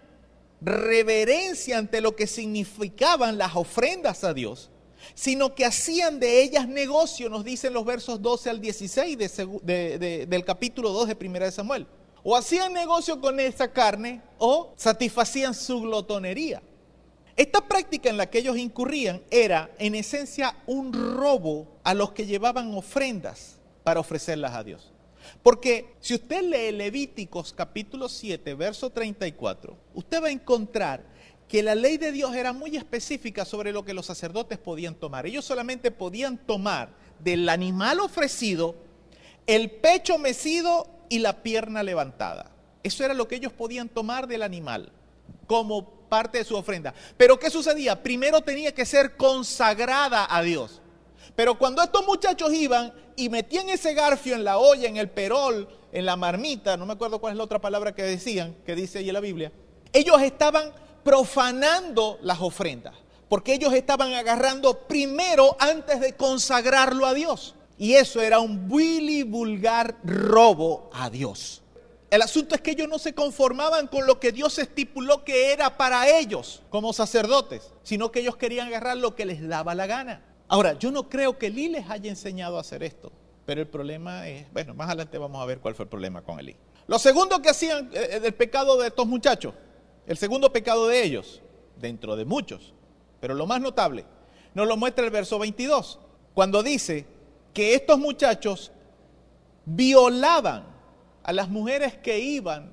reverencia 0.62 1.76
ante 1.76 2.00
lo 2.00 2.16
que 2.16 2.26
significaban 2.26 3.36
las 3.36 3.54
ofrendas 3.54 4.24
a 4.24 4.32
Dios, 4.32 4.70
sino 5.14 5.54
que 5.54 5.66
hacían 5.66 6.18
de 6.18 6.42
ellas 6.42 6.66
negocio, 6.66 7.28
nos 7.28 7.44
dicen 7.44 7.74
los 7.74 7.84
versos 7.84 8.22
12 8.22 8.48
al 8.48 8.62
16 8.62 9.18
del 9.62 10.44
capítulo 10.46 10.92
2 10.92 11.08
de 11.08 11.14
Primera 11.14 11.44
de 11.44 11.52
Samuel 11.52 11.86
o 12.22 12.34
hacían 12.34 12.72
negocio 12.72 13.20
con 13.20 13.38
esa 13.38 13.70
carne 13.70 14.22
o 14.38 14.72
satisfacían 14.76 15.52
su 15.52 15.82
glotonería. 15.82 16.62
Esta 17.36 17.60
práctica 17.60 18.08
en 18.08 18.16
la 18.16 18.30
que 18.30 18.38
ellos 18.38 18.56
incurrían 18.56 19.22
era 19.30 19.70
en 19.78 19.94
esencia 19.94 20.56
un 20.66 20.94
robo 20.94 21.68
a 21.84 21.92
los 21.92 22.12
que 22.12 22.24
llevaban 22.24 22.74
ofrendas 22.74 23.55
para 23.86 24.00
ofrecerlas 24.00 24.52
a 24.52 24.64
Dios. 24.64 24.90
Porque 25.44 25.94
si 26.00 26.14
usted 26.14 26.42
lee 26.42 26.72
Levíticos 26.72 27.52
capítulo 27.52 28.08
7, 28.08 28.54
verso 28.54 28.90
34, 28.90 29.76
usted 29.94 30.20
va 30.20 30.26
a 30.26 30.32
encontrar 30.32 31.04
que 31.46 31.62
la 31.62 31.76
ley 31.76 31.96
de 31.96 32.10
Dios 32.10 32.34
era 32.34 32.52
muy 32.52 32.76
específica 32.76 33.44
sobre 33.44 33.70
lo 33.70 33.84
que 33.84 33.94
los 33.94 34.06
sacerdotes 34.06 34.58
podían 34.58 34.96
tomar. 34.96 35.24
Ellos 35.24 35.44
solamente 35.44 35.92
podían 35.92 36.36
tomar 36.36 36.88
del 37.20 37.48
animal 37.48 38.00
ofrecido 38.00 38.74
el 39.46 39.70
pecho 39.70 40.18
mecido 40.18 40.88
y 41.08 41.20
la 41.20 41.44
pierna 41.44 41.84
levantada. 41.84 42.50
Eso 42.82 43.04
era 43.04 43.14
lo 43.14 43.28
que 43.28 43.36
ellos 43.36 43.52
podían 43.52 43.88
tomar 43.88 44.26
del 44.26 44.42
animal 44.42 44.90
como 45.46 45.88
parte 46.08 46.38
de 46.38 46.44
su 46.44 46.56
ofrenda. 46.56 46.92
Pero 47.16 47.38
¿qué 47.38 47.50
sucedía? 47.50 48.02
Primero 48.02 48.40
tenía 48.40 48.74
que 48.74 48.84
ser 48.84 49.16
consagrada 49.16 50.26
a 50.28 50.42
Dios. 50.42 50.82
Pero 51.36 51.58
cuando 51.58 51.82
estos 51.82 52.04
muchachos 52.06 52.52
iban 52.52 52.92
y 53.14 53.28
metían 53.28 53.68
ese 53.68 53.92
garfio 53.92 54.34
en 54.34 54.42
la 54.42 54.58
olla, 54.58 54.88
en 54.88 54.96
el 54.96 55.10
perol, 55.10 55.68
en 55.92 56.06
la 56.06 56.16
marmita, 56.16 56.76
no 56.76 56.86
me 56.86 56.94
acuerdo 56.94 57.20
cuál 57.20 57.34
es 57.34 57.36
la 57.36 57.44
otra 57.44 57.60
palabra 57.60 57.94
que 57.94 58.02
decían, 58.02 58.56
que 58.64 58.74
dice 58.74 58.98
ahí 58.98 59.08
en 59.08 59.14
la 59.14 59.20
Biblia, 59.20 59.52
ellos 59.92 60.20
estaban 60.22 60.72
profanando 61.04 62.18
las 62.22 62.40
ofrendas, 62.40 62.94
porque 63.28 63.54
ellos 63.54 63.72
estaban 63.74 64.14
agarrando 64.14 64.88
primero 64.88 65.56
antes 65.60 66.00
de 66.00 66.14
consagrarlo 66.14 67.06
a 67.06 67.14
Dios. 67.14 67.54
Y 67.78 67.94
eso 67.94 68.22
era 68.22 68.40
un 68.40 68.68
y 68.80 69.22
vulgar 69.22 69.96
robo 70.02 70.88
a 70.94 71.10
Dios. 71.10 71.62
El 72.08 72.22
asunto 72.22 72.54
es 72.54 72.62
que 72.62 72.70
ellos 72.70 72.88
no 72.88 72.98
se 72.98 73.14
conformaban 73.14 73.88
con 73.88 74.06
lo 74.06 74.18
que 74.18 74.32
Dios 74.32 74.58
estipuló 74.58 75.24
que 75.24 75.52
era 75.52 75.76
para 75.76 76.08
ellos 76.08 76.62
como 76.70 76.94
sacerdotes, 76.94 77.72
sino 77.82 78.10
que 78.10 78.20
ellos 78.20 78.36
querían 78.36 78.68
agarrar 78.68 78.96
lo 78.96 79.14
que 79.14 79.26
les 79.26 79.46
daba 79.46 79.74
la 79.74 79.86
gana. 79.86 80.22
Ahora, 80.48 80.74
yo 80.78 80.92
no 80.92 81.08
creo 81.08 81.38
que 81.38 81.46
Elí 81.46 81.68
les 81.68 81.90
haya 81.90 82.10
enseñado 82.10 82.56
a 82.56 82.60
hacer 82.60 82.82
esto, 82.82 83.10
pero 83.44 83.60
el 83.60 83.66
problema 83.66 84.28
es, 84.28 84.50
bueno, 84.52 84.74
más 84.74 84.88
adelante 84.88 85.18
vamos 85.18 85.42
a 85.42 85.46
ver 85.46 85.58
cuál 85.58 85.74
fue 85.74 85.84
el 85.84 85.88
problema 85.88 86.22
con 86.22 86.38
Elí. 86.38 86.56
Lo 86.86 86.98
segundo 86.98 87.42
que 87.42 87.50
hacían 87.50 87.90
eh, 87.92 88.08
eh, 88.12 88.20
del 88.20 88.34
pecado 88.34 88.78
de 88.78 88.88
estos 88.88 89.06
muchachos, 89.06 89.54
el 90.06 90.16
segundo 90.16 90.52
pecado 90.52 90.86
de 90.86 91.02
ellos, 91.02 91.42
dentro 91.80 92.16
de 92.16 92.24
muchos, 92.24 92.74
pero 93.20 93.34
lo 93.34 93.46
más 93.46 93.60
notable, 93.60 94.04
nos 94.54 94.68
lo 94.68 94.76
muestra 94.76 95.04
el 95.04 95.10
verso 95.10 95.38
22, 95.38 95.98
cuando 96.32 96.62
dice, 96.62 97.06
que 97.56 97.74
estos 97.74 97.98
muchachos 97.98 98.70
violaban 99.64 100.66
a 101.22 101.32
las 101.32 101.48
mujeres 101.48 101.96
que 101.96 102.18
iban 102.18 102.70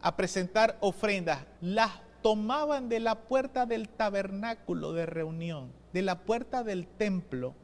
a 0.00 0.16
presentar 0.16 0.78
ofrendas, 0.80 1.44
las 1.60 1.90
tomaban 2.22 2.88
de 2.88 3.00
la 3.00 3.16
puerta 3.16 3.66
del 3.66 3.88
tabernáculo 3.88 4.92
de 4.92 5.04
reunión, 5.04 5.72
de 5.92 6.02
la 6.02 6.20
puerta 6.20 6.62
del 6.64 6.86
templo, 6.86 7.54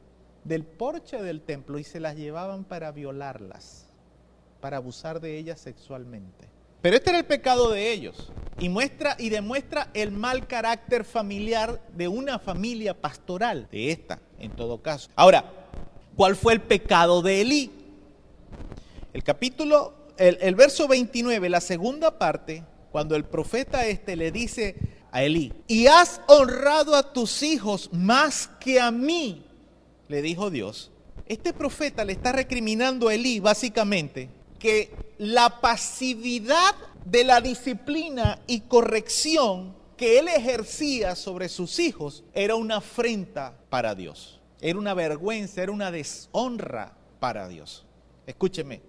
del 0.43 0.63
porche 0.63 1.21
del 1.21 1.41
templo 1.41 1.79
y 1.79 1.83
se 1.83 1.99
las 1.99 2.15
llevaban 2.15 2.63
para 2.63 2.91
violarlas, 2.91 3.87
para 4.61 4.77
abusar 4.77 5.19
de 5.19 5.37
ellas 5.37 5.59
sexualmente. 5.59 6.47
Pero 6.81 6.95
este 6.95 7.09
era 7.09 7.19
el 7.19 7.25
pecado 7.25 7.71
de 7.71 7.91
ellos 7.91 8.31
y 8.59 8.69
muestra 8.69 9.15
y 9.19 9.29
demuestra 9.29 9.89
el 9.93 10.11
mal 10.11 10.47
carácter 10.47 11.03
familiar 11.03 11.81
de 11.93 12.07
una 12.07 12.39
familia 12.39 12.93
pastoral, 12.93 13.67
de 13.71 13.91
esta 13.91 14.19
en 14.39 14.51
todo 14.51 14.81
caso. 14.81 15.09
Ahora, 15.15 15.45
cuál 16.15 16.35
fue 16.35 16.53
el 16.53 16.61
pecado 16.61 17.21
de 17.21 17.41
Elí. 17.41 17.71
El 19.13 19.23
capítulo, 19.23 19.93
el, 20.17 20.55
verso 20.55 20.87
29, 20.87 21.49
la 21.49 21.61
segunda 21.61 22.19
parte, 22.19 22.63
cuando 22.91 23.15
el 23.15 23.25
profeta 23.25 23.85
este 23.85 24.15
le 24.15 24.31
dice 24.31 24.75
a 25.11 25.23
Elí, 25.23 25.53
y 25.67 25.87
has 25.87 26.21
honrado 26.27 26.95
a 26.95 27.13
tus 27.13 27.43
hijos 27.43 27.89
más 27.93 28.49
que 28.59 28.79
a 28.79 28.91
mí, 28.91 29.45
le 30.07 30.21
dijo 30.21 30.49
Dios. 30.49 30.91
Este 31.25 31.53
profeta 31.53 32.05
le 32.05 32.13
está 32.13 32.31
recriminando 32.31 33.09
a 33.09 33.13
Elí 33.13 33.39
básicamente 33.39 34.29
que 34.59 34.91
la 35.17 35.61
pasividad 35.61 36.75
de 37.05 37.23
la 37.23 37.41
disciplina 37.41 38.39
y 38.47 38.61
corrección 38.61 39.75
que 39.97 40.19
él 40.19 40.27
ejercía 40.27 41.15
sobre 41.15 41.49
sus 41.49 41.79
hijos 41.79 42.23
era 42.33 42.55
una 42.55 42.77
afrenta 42.77 43.57
para 43.69 43.95
Dios. 43.95 44.39
Era 44.61 44.79
una 44.79 44.93
vergüenza, 44.93 45.63
era 45.63 45.71
una 45.71 45.91
deshonra 45.91 46.93
para 47.19 47.47
Dios. 47.47 47.85
Escúcheme, 48.25 48.81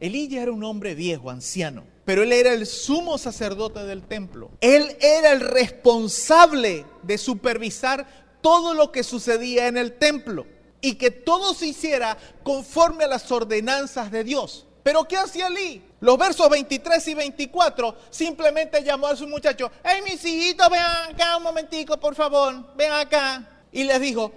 Elías 0.00 0.42
era 0.42 0.52
un 0.52 0.64
hombre 0.64 0.94
viejo, 0.94 1.30
anciano, 1.30 1.84
pero 2.04 2.22
él 2.22 2.32
era 2.32 2.52
el 2.52 2.66
sumo 2.66 3.18
sacerdote 3.18 3.84
del 3.84 4.02
templo. 4.02 4.50
Él 4.60 4.96
era 5.00 5.32
el 5.32 5.40
responsable 5.40 6.86
de 7.02 7.18
supervisar 7.18 8.06
todo 8.40 8.74
lo 8.74 8.90
que 8.90 9.04
sucedía 9.04 9.68
en 9.68 9.76
el 9.76 9.98
templo 9.98 10.46
y 10.80 10.94
que 10.94 11.10
todo 11.10 11.52
se 11.54 11.66
hiciera 11.66 12.16
conforme 12.42 13.04
a 13.04 13.08
las 13.08 13.30
ordenanzas 13.30 14.10
de 14.10 14.24
Dios. 14.24 14.66
Pero 14.82 15.04
¿qué 15.04 15.18
hacía 15.18 15.48
Elí? 15.48 15.82
Los 16.00 16.16
versos 16.16 16.48
23 16.48 17.06
y 17.08 17.14
24 17.14 17.94
simplemente 18.08 18.82
llamó 18.82 19.08
a 19.08 19.16
su 19.16 19.28
muchacho, 19.28 19.70
hey 19.84 20.00
mis 20.02 20.24
hijitos, 20.24 20.70
ven 20.70 20.80
acá 20.80 21.36
un 21.36 21.42
momentico, 21.42 22.00
por 22.00 22.14
favor, 22.14 22.74
ven 22.74 22.90
acá. 22.90 23.46
Y 23.70 23.84
les 23.84 24.00
dijo, 24.00 24.32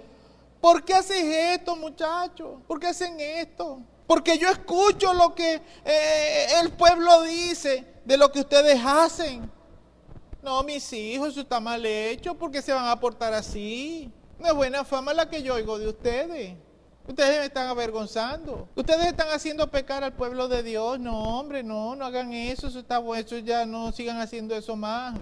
¿Por 0.64 0.82
qué 0.82 0.94
haces 0.94 1.22
esto, 1.22 1.76
muchachos? 1.76 2.52
¿Por 2.66 2.80
qué 2.80 2.86
hacen 2.86 3.20
esto? 3.20 3.82
Porque 4.06 4.38
yo 4.38 4.48
escucho 4.48 5.14
lo 5.14 5.34
que 5.34 5.62
eh, 5.84 6.46
el 6.60 6.70
pueblo 6.72 7.22
dice 7.22 7.86
de 8.04 8.16
lo 8.16 8.30
que 8.30 8.40
ustedes 8.40 8.78
hacen. 8.84 9.50
No, 10.42 10.62
mis 10.62 10.92
hijos, 10.92 11.30
eso 11.30 11.40
está 11.40 11.58
mal 11.58 11.84
hecho. 11.86 12.34
¿Por 12.34 12.50
qué 12.50 12.60
se 12.60 12.72
van 12.72 12.86
a 12.86 13.00
portar 13.00 13.32
así? 13.32 14.12
No 14.38 14.46
es 14.46 14.54
buena 14.54 14.84
fama 14.84 15.14
la 15.14 15.28
que 15.28 15.42
yo 15.42 15.54
oigo 15.54 15.78
de 15.78 15.88
ustedes. 15.88 16.54
Ustedes 17.08 17.38
me 17.38 17.46
están 17.46 17.68
avergonzando. 17.68 18.68
Ustedes 18.74 19.06
están 19.06 19.28
haciendo 19.28 19.70
pecar 19.70 20.04
al 20.04 20.12
pueblo 20.12 20.48
de 20.48 20.62
Dios. 20.62 21.00
No, 21.00 21.38
hombre, 21.38 21.62
no, 21.62 21.96
no 21.96 22.04
hagan 22.04 22.32
eso. 22.34 22.66
Eso 22.66 22.80
está 22.80 22.98
bueno. 22.98 23.24
Eso 23.24 23.38
ya 23.38 23.64
no 23.64 23.90
sigan 23.92 24.20
haciendo 24.20 24.54
eso 24.54 24.76
más. 24.76 25.18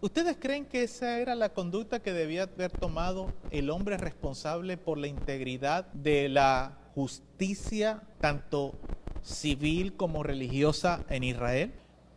¿Ustedes 0.00 0.36
creen 0.38 0.64
que 0.64 0.84
esa 0.84 1.18
era 1.18 1.34
la 1.34 1.48
conducta 1.48 2.00
que 2.00 2.12
debía 2.12 2.44
haber 2.44 2.70
tomado 2.70 3.32
el 3.50 3.70
hombre 3.70 3.96
responsable 3.96 4.76
por 4.76 4.98
la 4.98 5.08
integridad 5.08 5.86
de 5.92 6.28
la 6.28 6.78
justicia, 6.96 8.02
tanto 8.20 8.72
civil 9.22 9.94
como 9.96 10.24
religiosa 10.24 11.04
en 11.10 11.22
Israel? 11.22 11.72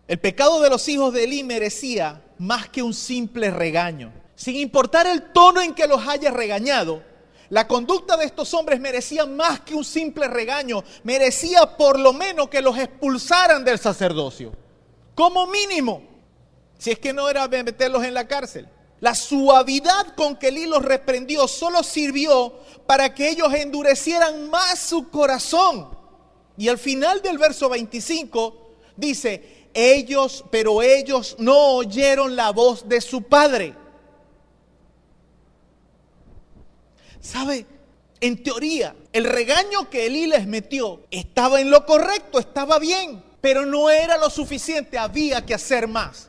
El 0.07 0.19
pecado 0.19 0.61
de 0.61 0.72
los 0.72 0.88
hijos 0.88 1.14
de 1.14 1.26
Eli 1.26 1.43
merecía 1.43 2.23
más 2.39 2.69
que 2.69 2.81
un 2.81 2.95
simple 2.95 3.51
regaño. 3.51 4.11
Sin 4.35 4.56
importar 4.56 5.06
el 5.06 5.31
tono 5.34 5.61
en 5.61 5.76
que 5.76 5.85
los 5.85 6.07
haya 6.07 6.31
regañado, 6.31 7.03
La 7.49 7.68
conducta 7.68 8.15
de 8.15 8.26
estos 8.26 8.53
hombres 8.53 8.80
merecía 8.80 9.26
más 9.26 9.61
que 9.61 9.73
un 9.73 9.84
simple 9.84 10.27
regaño, 10.27 10.84
merecía 11.03 11.65
por 11.77 11.99
lo 11.99 12.14
menos 12.14 12.47
que 12.47 12.61
los 12.61 12.77
expulsaran 12.77 13.65
del 13.65 13.80
sacerdocio, 13.80 14.53
como 15.15 15.47
mínimo, 15.47 16.03
si 16.77 16.91
es 16.91 16.99
que 16.99 17.11
no 17.11 17.27
era 17.27 17.47
meterlos 17.47 18.03
en 18.03 18.14
la 18.14 18.27
cárcel. 18.27 18.69
La 19.01 19.15
suavidad 19.15 20.13
con 20.15 20.35
que 20.35 20.49
Elí 20.49 20.65
los 20.65 20.84
reprendió 20.84 21.47
solo 21.47 21.84
sirvió 21.84 22.53
para 22.85 23.13
que 23.13 23.30
ellos 23.30 23.53
endurecieran 23.53 24.49
más 24.49 24.80
su 24.80 25.09
corazón. 25.09 25.89
Y 26.57 26.67
al 26.67 26.77
final 26.77 27.21
del 27.21 27.38
verso 27.38 27.69
25 27.69 28.71
dice, 28.97 29.67
ellos, 29.73 30.43
pero 30.51 30.81
ellos 30.81 31.35
no 31.39 31.76
oyeron 31.76 32.35
la 32.35 32.51
voz 32.51 32.89
de 32.89 32.99
su 32.99 33.21
padre. 33.23 33.76
¿Sabe? 37.21 37.65
En 38.21 38.43
teoría, 38.43 38.95
el 39.13 39.23
regaño 39.23 39.89
que 39.89 40.07
Elí 40.07 40.27
les 40.27 40.45
metió 40.45 41.01
estaba 41.09 41.61
en 41.61 41.69
lo 41.69 41.85
correcto, 41.85 42.39
estaba 42.39 42.80
bien, 42.80 43.23
pero 43.39 43.65
no 43.65 43.89
era 43.89 44.17
lo 44.17 44.30
suficiente, 44.30 44.97
había 44.97 45.45
que 45.45 45.53
hacer 45.53 45.88
más. 45.88 46.28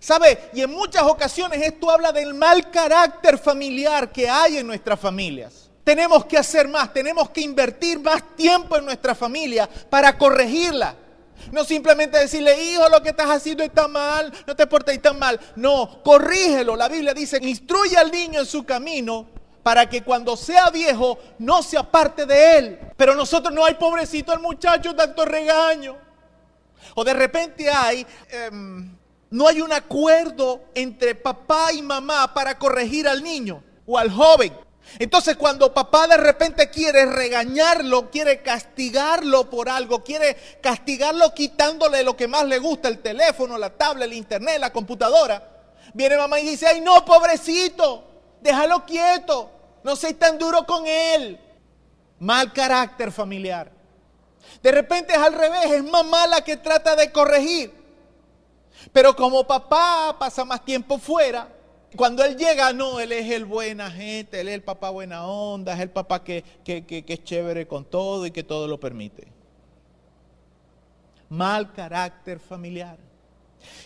¿Sabe? 0.00 0.50
Y 0.54 0.62
en 0.62 0.70
muchas 0.70 1.02
ocasiones 1.02 1.60
esto 1.62 1.90
habla 1.90 2.12
del 2.12 2.34
mal 2.34 2.70
carácter 2.70 3.38
familiar 3.38 4.10
que 4.12 4.28
hay 4.28 4.58
en 4.58 4.66
nuestras 4.66 4.98
familias. 4.98 5.70
Tenemos 5.84 6.24
que 6.26 6.36
hacer 6.36 6.68
más, 6.68 6.92
tenemos 6.92 7.30
que 7.30 7.40
invertir 7.40 7.98
más 8.00 8.22
tiempo 8.36 8.76
en 8.76 8.84
nuestra 8.84 9.14
familia 9.14 9.68
para 9.88 10.18
corregirla. 10.18 10.94
No 11.52 11.64
simplemente 11.64 12.18
decirle, 12.18 12.62
hijo, 12.62 12.88
lo 12.88 13.02
que 13.02 13.10
estás 13.10 13.30
haciendo 13.30 13.62
está 13.62 13.88
mal, 13.88 14.32
no 14.46 14.54
te 14.54 14.66
portes 14.66 15.00
tan 15.00 15.18
mal. 15.18 15.40
No, 15.56 16.02
corrígelo. 16.02 16.76
La 16.76 16.88
Biblia 16.88 17.14
dice, 17.14 17.38
instruye 17.40 17.96
al 17.96 18.10
niño 18.10 18.40
en 18.40 18.46
su 18.46 18.64
camino 18.64 19.26
para 19.62 19.88
que 19.88 20.02
cuando 20.02 20.36
sea 20.36 20.70
viejo 20.70 21.18
no 21.38 21.62
se 21.62 21.78
aparte 21.78 22.26
de 22.26 22.58
él. 22.58 22.78
Pero 22.96 23.14
nosotros 23.14 23.54
no 23.54 23.64
hay 23.64 23.74
pobrecito 23.74 24.32
el 24.32 24.40
muchacho, 24.40 24.94
tanto 24.94 25.24
regaño. 25.24 25.96
O 26.94 27.04
de 27.04 27.14
repente 27.14 27.70
hay, 27.70 28.06
em, 28.30 28.96
no 29.30 29.46
hay 29.46 29.60
un 29.60 29.72
acuerdo 29.72 30.62
entre 30.74 31.14
papá 31.14 31.72
y 31.72 31.82
mamá 31.82 32.32
para 32.32 32.58
corregir 32.58 33.06
al 33.06 33.22
niño 33.22 33.62
o 33.86 33.98
al 33.98 34.10
joven. 34.10 34.52
Entonces 34.98 35.36
cuando 35.36 35.74
papá 35.74 36.06
de 36.06 36.16
repente 36.16 36.70
quiere 36.70 37.04
regañarlo, 37.04 38.10
quiere 38.10 38.42
castigarlo 38.42 39.50
por 39.50 39.68
algo, 39.68 40.02
quiere 40.02 40.36
castigarlo 40.62 41.34
quitándole 41.34 42.02
lo 42.02 42.16
que 42.16 42.26
más 42.26 42.46
le 42.46 42.58
gusta, 42.58 42.88
el 42.88 43.00
teléfono, 43.00 43.58
la 43.58 43.70
tablet, 43.70 44.08
el 44.08 44.14
internet, 44.14 44.58
la 44.58 44.72
computadora, 44.72 45.46
viene 45.92 46.16
mamá 46.16 46.40
y 46.40 46.48
dice, 46.48 46.66
ay 46.66 46.80
no, 46.80 47.04
pobrecito, 47.04 48.04
déjalo 48.40 48.86
quieto, 48.86 49.50
no 49.84 49.94
seas 49.94 50.18
tan 50.18 50.38
duro 50.38 50.64
con 50.64 50.86
él. 50.86 51.38
Mal 52.20 52.52
carácter 52.52 53.12
familiar. 53.12 53.70
De 54.62 54.72
repente 54.72 55.12
es 55.12 55.18
al 55.18 55.34
revés, 55.34 55.70
es 55.70 55.84
mamá 55.84 56.26
la 56.26 56.40
que 56.42 56.56
trata 56.56 56.96
de 56.96 57.12
corregir. 57.12 57.77
Pero 58.92 59.14
como 59.14 59.46
papá 59.46 60.16
pasa 60.18 60.44
más 60.44 60.64
tiempo 60.64 60.98
fuera, 60.98 61.48
cuando 61.96 62.24
él 62.24 62.36
llega, 62.36 62.72
no, 62.72 63.00
él 63.00 63.12
es 63.12 63.30
el 63.30 63.44
buena 63.44 63.90
gente, 63.90 64.40
él 64.40 64.48
es 64.48 64.54
el 64.54 64.62
papá 64.62 64.90
buena 64.90 65.26
onda, 65.26 65.72
es 65.72 65.80
el 65.80 65.90
papá 65.90 66.22
que, 66.22 66.44
que 66.64 67.04
es 67.06 67.24
chévere 67.24 67.66
con 67.66 67.84
todo 67.84 68.26
y 68.26 68.30
que 68.30 68.42
todo 68.42 68.66
lo 68.66 68.78
permite. 68.78 69.26
Mal 71.30 71.72
carácter 71.72 72.38
familiar. 72.38 72.98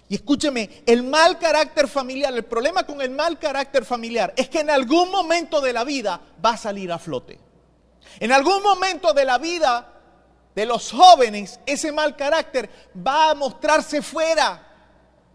Y 0.08 0.16
escúcheme, 0.16 0.82
el 0.84 1.02
mal 1.02 1.38
carácter 1.38 1.88
familiar, 1.88 2.32
el 2.34 2.44
problema 2.44 2.84
con 2.84 3.00
el 3.00 3.10
mal 3.10 3.38
carácter 3.38 3.84
familiar 3.84 4.32
es 4.36 4.48
que 4.48 4.60
en 4.60 4.70
algún 4.70 5.10
momento 5.10 5.60
de 5.60 5.72
la 5.72 5.84
vida 5.84 6.20
va 6.44 6.50
a 6.50 6.56
salir 6.56 6.92
a 6.92 6.98
flote. 6.98 7.38
En 8.20 8.32
algún 8.32 8.62
momento 8.62 9.12
de 9.12 9.24
la 9.24 9.38
vida 9.38 9.88
de 10.54 10.66
los 10.66 10.92
jóvenes, 10.92 11.60
ese 11.64 11.92
mal 11.92 12.14
carácter 12.14 12.68
va 12.94 13.30
a 13.30 13.34
mostrarse 13.34 14.02
fuera 14.02 14.71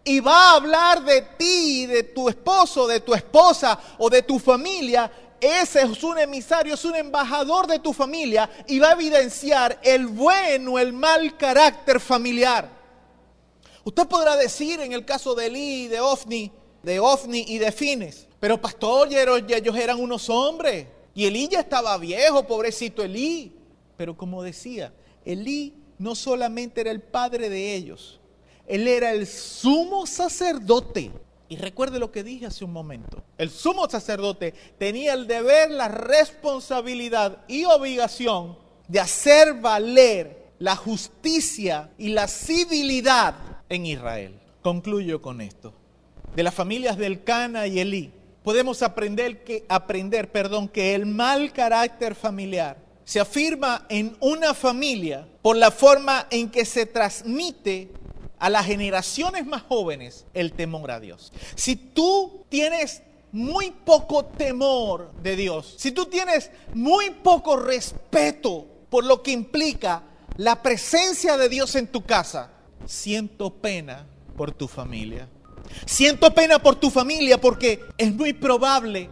y 0.04 0.20
va 0.20 0.52
a 0.52 0.56
hablar 0.56 1.04
de 1.04 1.22
ti, 1.38 1.86
de 1.86 2.02
tu 2.02 2.28
esposo, 2.28 2.86
de 2.86 3.00
tu 3.00 3.14
esposa 3.14 3.78
o 3.98 4.08
de 4.08 4.22
tu 4.22 4.38
familia. 4.38 5.10
Ese 5.40 5.82
es 5.82 6.02
un 6.02 6.18
emisario, 6.18 6.74
es 6.74 6.84
un 6.84 6.96
embajador 6.96 7.66
de 7.66 7.78
tu 7.78 7.92
familia 7.92 8.50
y 8.66 8.78
va 8.78 8.90
a 8.90 8.92
evidenciar 8.92 9.78
el 9.82 10.06
buen 10.06 10.66
o 10.68 10.78
el 10.78 10.92
mal 10.92 11.36
carácter 11.36 12.00
familiar. 12.00 12.68
Usted 13.84 14.06
podrá 14.06 14.36
decir 14.36 14.80
en 14.80 14.92
el 14.92 15.04
caso 15.04 15.34
de 15.34 15.46
Eli, 15.46 15.88
de 15.88 16.00
Ofni, 16.00 16.50
de 16.82 17.00
Ofni 17.00 17.44
y 17.48 17.58
de 17.58 17.72
Fines, 17.72 18.26
pero 18.40 18.60
pastor, 18.60 19.08
ellos 19.12 19.76
eran 19.76 20.00
unos 20.00 20.28
hombres 20.28 20.86
y 21.14 21.26
Elí 21.26 21.48
ya 21.48 21.60
estaba 21.60 21.96
viejo, 21.98 22.46
pobrecito 22.46 23.02
Elí. 23.02 23.52
Pero 23.96 24.16
como 24.16 24.42
decía, 24.42 24.92
Elí 25.24 25.74
no 25.98 26.14
solamente 26.14 26.80
era 26.80 26.92
el 26.92 27.00
padre 27.00 27.48
de 27.48 27.74
ellos, 27.74 28.20
él 28.68 28.86
era 28.86 29.12
el 29.12 29.26
sumo 29.26 30.06
sacerdote. 30.06 31.10
Y 31.48 31.56
recuerde 31.56 31.98
lo 31.98 32.12
que 32.12 32.22
dije 32.22 32.46
hace 32.46 32.64
un 32.64 32.72
momento. 32.72 33.22
El 33.38 33.50
sumo 33.50 33.88
sacerdote 33.88 34.52
tenía 34.78 35.14
el 35.14 35.26
deber, 35.26 35.70
la 35.70 35.88
responsabilidad 35.88 37.38
y 37.48 37.64
obligación 37.64 38.58
de 38.86 39.00
hacer 39.00 39.54
valer 39.54 40.52
la 40.58 40.76
justicia 40.76 41.90
y 41.96 42.08
la 42.08 42.28
civilidad 42.28 43.34
en 43.68 43.86
Israel. 43.86 44.34
Concluyo 44.62 45.22
con 45.22 45.40
esto. 45.40 45.72
De 46.36 46.42
las 46.42 46.54
familias 46.54 46.98
del 46.98 47.24
Cana 47.24 47.66
y 47.66 47.80
Elí, 47.80 48.12
podemos 48.42 48.82
aprender 48.82 49.44
que, 49.44 49.64
aprender, 49.68 50.30
perdón, 50.30 50.68
que 50.68 50.94
el 50.94 51.06
mal 51.06 51.52
carácter 51.52 52.14
familiar 52.14 52.76
se 53.04 53.20
afirma 53.20 53.86
en 53.88 54.16
una 54.20 54.52
familia 54.52 55.26
por 55.40 55.56
la 55.56 55.70
forma 55.70 56.26
en 56.30 56.50
que 56.50 56.66
se 56.66 56.84
transmite 56.84 57.90
a 58.38 58.50
las 58.50 58.66
generaciones 58.66 59.46
más 59.46 59.62
jóvenes 59.62 60.26
el 60.34 60.52
temor 60.52 60.90
a 60.90 61.00
Dios. 61.00 61.32
Si 61.54 61.76
tú 61.76 62.44
tienes 62.48 63.02
muy 63.32 63.70
poco 63.70 64.24
temor 64.24 65.12
de 65.22 65.36
Dios, 65.36 65.74
si 65.78 65.92
tú 65.92 66.06
tienes 66.06 66.50
muy 66.74 67.10
poco 67.10 67.56
respeto 67.56 68.66
por 68.90 69.04
lo 69.04 69.22
que 69.22 69.32
implica 69.32 70.02
la 70.36 70.62
presencia 70.62 71.36
de 71.36 71.48
Dios 71.48 71.74
en 71.74 71.88
tu 71.88 72.04
casa, 72.04 72.50
siento 72.86 73.50
pena 73.54 74.06
por 74.36 74.52
tu 74.52 74.68
familia. 74.68 75.28
Siento 75.84 76.32
pena 76.32 76.58
por 76.58 76.76
tu 76.76 76.90
familia 76.90 77.40
porque 77.40 77.84
es 77.98 78.14
muy 78.14 78.32
probable 78.32 79.10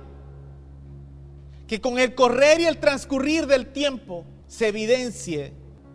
que 1.66 1.80
con 1.80 1.98
el 1.98 2.14
correr 2.14 2.60
y 2.60 2.66
el 2.66 2.78
transcurrir 2.78 3.46
del 3.46 3.72
tiempo 3.72 4.24
se 4.46 4.68
evidencie 4.68 5.52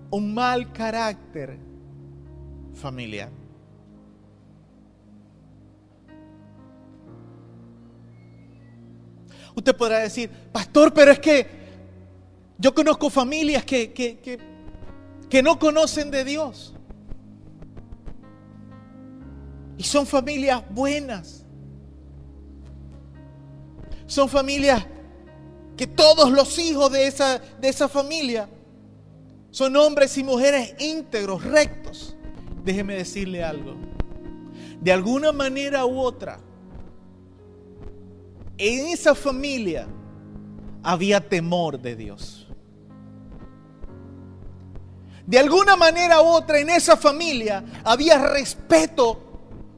un 0.10 0.34
mal 0.34 0.74
carácter 0.74 1.58
familiar. 2.74 3.30
Usted 9.56 9.76
podrá 9.76 10.00
decir, 10.00 10.30
pastor, 10.52 10.94
pero 10.94 11.12
es 11.12 11.20
que 11.20 11.48
yo 12.58 12.74
conozco 12.74 13.10
familias 13.10 13.66
que, 13.66 13.92
que, 13.92 14.20
que, 14.20 14.40
que 15.30 15.44
no 15.44 15.60
conocen 15.60 16.12
de 16.12 16.24
Dios. 16.24 16.74
Y 19.78 19.84
son 19.84 20.06
familias 20.06 20.64
buenas. 20.70 21.46
Son 24.06 24.30
familias 24.30 24.86
que 25.76 25.88
todos 25.88 26.32
los 26.32 26.60
hijos 26.60 26.92
de 26.92 27.08
esa, 27.08 27.40
de 27.40 27.70
esa 27.70 27.90
familia 27.90 28.48
son 29.50 29.76
hombres 29.76 30.18
y 30.18 30.24
mujeres 30.24 30.76
íntegros, 30.80 31.44
rectos. 31.44 32.11
Déjeme 32.64 32.96
decirle 32.96 33.44
algo. 33.44 33.76
De 34.80 34.92
alguna 34.92 35.32
manera 35.32 35.86
u 35.86 36.00
otra, 36.00 36.40
en 38.58 38.88
esa 38.88 39.16
familia 39.16 39.88
había 40.84 41.28
temor 41.28 41.80
de 41.80 41.96
Dios. 41.96 42.48
De 45.26 45.40
alguna 45.40 45.76
manera 45.76 46.22
u 46.22 46.26
otra 46.26 46.60
en 46.60 46.70
esa 46.70 46.98
familia 46.98 47.64
había 47.84 48.18
respeto 48.28 49.32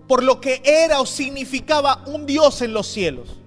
por 0.08 0.24
lo 0.24 0.42
que 0.42 0.62
era 0.64 1.00
o 1.00 1.06
significaba 1.06 2.04
un 2.08 2.26
Dios 2.26 2.62
en 2.62 2.74
los 2.74 2.88
cielos. 2.88 3.40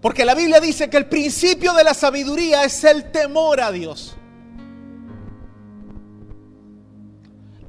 Porque 0.00 0.24
la 0.24 0.34
Biblia 0.34 0.60
dice 0.60 0.90
que 0.90 0.98
el 0.98 1.06
principio 1.06 1.72
de 1.72 1.82
la 1.82 1.94
sabiduría 1.94 2.62
es 2.64 2.84
el 2.84 3.10
temor 3.10 3.60
a 3.60 3.72
Dios. 3.72 4.16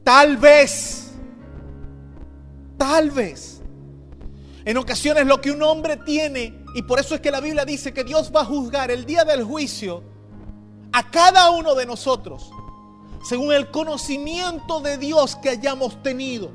Tal 0.05 0.37
vez, 0.37 1.09
tal 2.77 3.09
vez, 3.09 3.59
en 4.63 4.77
ocasiones 4.77 5.25
lo 5.25 5.41
que 5.41 5.49
un 5.49 5.63
hombre 5.63 5.97
tiene, 5.97 6.63
y 6.75 6.83
por 6.83 6.99
eso 6.99 7.15
es 7.15 7.21
que 7.21 7.31
la 7.31 7.41
Biblia 7.41 7.65
dice 7.65 7.91
que 7.91 8.03
Dios 8.03 8.31
va 8.33 8.41
a 8.41 8.45
juzgar 8.45 8.91
el 8.91 9.05
día 9.05 9.25
del 9.25 9.43
juicio 9.43 10.03
a 10.93 11.09
cada 11.09 11.49
uno 11.49 11.73
de 11.73 11.87
nosotros 11.87 12.51
según 13.23 13.51
el 13.51 13.71
conocimiento 13.71 14.79
de 14.79 14.99
Dios 14.99 15.35
que 15.37 15.49
hayamos 15.49 16.01
tenido. 16.03 16.51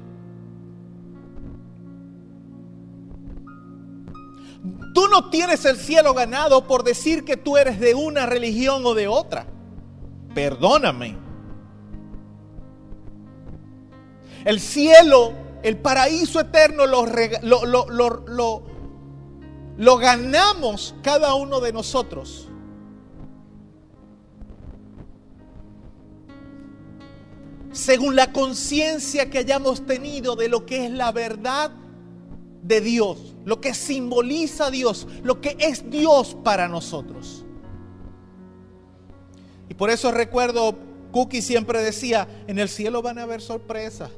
Tú 4.94 5.08
no 5.08 5.28
tienes 5.30 5.64
el 5.64 5.76
cielo 5.76 6.14
ganado 6.14 6.68
por 6.68 6.84
decir 6.84 7.24
que 7.24 7.36
tú 7.36 7.56
eres 7.56 7.80
de 7.80 7.96
una 7.96 8.26
religión 8.26 8.86
o 8.86 8.94
de 8.94 9.08
otra. 9.08 9.46
Perdóname. 10.34 11.29
El 14.44 14.60
cielo, 14.60 15.32
el 15.62 15.76
paraíso 15.76 16.40
eterno 16.40 16.86
lo, 16.86 17.04
ganamos 19.98 20.94
cada 21.02 21.34
uno 21.34 21.60
de 21.60 21.72
nosotros. 21.72 22.48
Según 27.72 28.16
la 28.16 28.32
conciencia 28.32 29.30
que 29.30 29.38
hayamos 29.38 29.86
tenido 29.86 30.34
de 30.36 30.48
lo 30.48 30.66
que 30.66 30.86
es 30.86 30.90
la 30.90 31.12
verdad 31.12 31.70
de 32.62 32.80
Dios, 32.80 33.34
lo 33.44 33.60
que 33.60 33.74
simboliza 33.74 34.70
Dios, 34.70 35.06
lo 35.22 35.40
que 35.40 35.56
es 35.60 35.88
Dios 35.90 36.36
para 36.42 36.66
nosotros. 36.66 37.44
Y 39.68 39.74
por 39.74 39.90
eso 39.90 40.10
recuerdo, 40.10 40.76
Cookie 41.12 41.42
siempre 41.42 41.80
decía, 41.82 42.26
en 42.48 42.58
el 42.58 42.68
cielo 42.68 43.02
van 43.02 43.18
a 43.18 43.22
haber 43.22 43.40
sorpresas. 43.40 44.10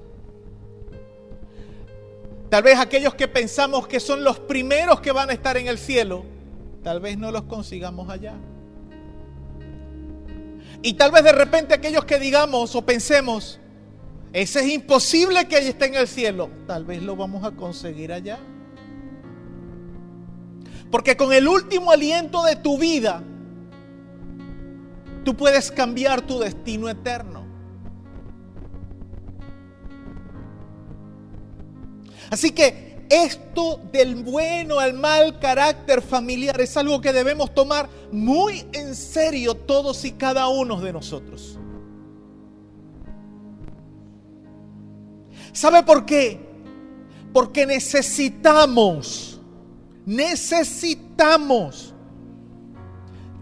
Tal 2.53 2.63
vez 2.63 2.79
aquellos 2.79 3.15
que 3.15 3.29
pensamos 3.29 3.89
que 3.89 3.99
son 3.99 4.23
los 4.23 4.39
primeros 4.39 5.01
que 5.01 5.11
van 5.11 5.31
a 5.31 5.33
estar 5.33 5.57
en 5.57 5.69
el 5.69 5.79
cielo, 5.79 6.23
tal 6.83 7.01
vez 7.01 7.17
no 7.17 7.31
los 7.31 7.45
consigamos 7.45 8.11
allá. 8.11 8.35
Y 10.83 10.93
tal 10.93 11.13
vez 11.13 11.25
de 11.25 11.33
repente 11.33 11.73
aquellos 11.73 12.05
que 12.05 12.19
digamos 12.19 12.77
o 12.77 12.85
pensemos, 12.85 13.59
ese 14.35 14.61
es 14.61 14.69
imposible 14.69 15.49
que 15.49 15.67
esté 15.67 15.87
en 15.87 15.95
el 15.95 16.07
cielo, 16.07 16.51
tal 16.67 16.85
vez 16.85 17.03
lo 17.03 17.17
vamos 17.17 17.43
a 17.43 17.53
conseguir 17.53 18.13
allá. 18.13 18.39
Porque 20.91 21.17
con 21.17 21.33
el 21.33 21.49
último 21.49 21.91
aliento 21.91 22.45
de 22.45 22.57
tu 22.57 22.77
vida, 22.77 23.23
tú 25.25 25.35
puedes 25.35 25.73
cambiar 25.73 26.21
tu 26.21 26.39
destino 26.39 26.91
eterno. 26.91 27.42
Así 32.33 32.51
que 32.51 33.05
esto 33.11 33.79
del 33.93 34.15
bueno 34.15 34.81
al 34.81 34.95
mal 34.95 35.39
carácter 35.39 36.01
familiar 36.01 36.59
es 36.63 36.79
algo 36.79 36.99
que 36.99 37.13
debemos 37.13 37.53
tomar 37.53 37.91
muy 38.11 38.65
en 38.73 38.95
serio 38.95 39.55
todos 39.55 40.03
y 40.07 40.13
cada 40.13 40.49
uno 40.49 40.81
de 40.81 40.95
nosotros. 40.95 41.59
¿Sabe 45.53 45.83
por 45.83 46.07
qué? 46.07 46.41
Porque 47.35 47.67
necesitamos, 47.67 49.39
necesitamos 50.07 51.93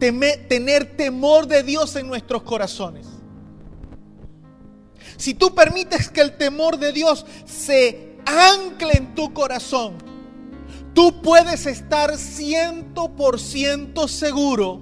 tener 0.00 0.96
temor 0.96 1.46
de 1.46 1.62
Dios 1.62 1.94
en 1.94 2.08
nuestros 2.08 2.42
corazones. 2.42 3.06
Si 5.16 5.34
tú 5.34 5.54
permites 5.54 6.08
que 6.08 6.22
el 6.22 6.36
temor 6.36 6.76
de 6.76 6.92
Dios 6.92 7.24
se 7.44 8.09
ancle 8.30 8.92
en 8.94 9.14
tu 9.14 9.32
corazón, 9.32 9.94
tú 10.94 11.20
puedes 11.22 11.66
estar 11.66 12.16
ciento 12.16 13.08
por 13.16 13.38
ciento 13.38 14.08
seguro 14.08 14.80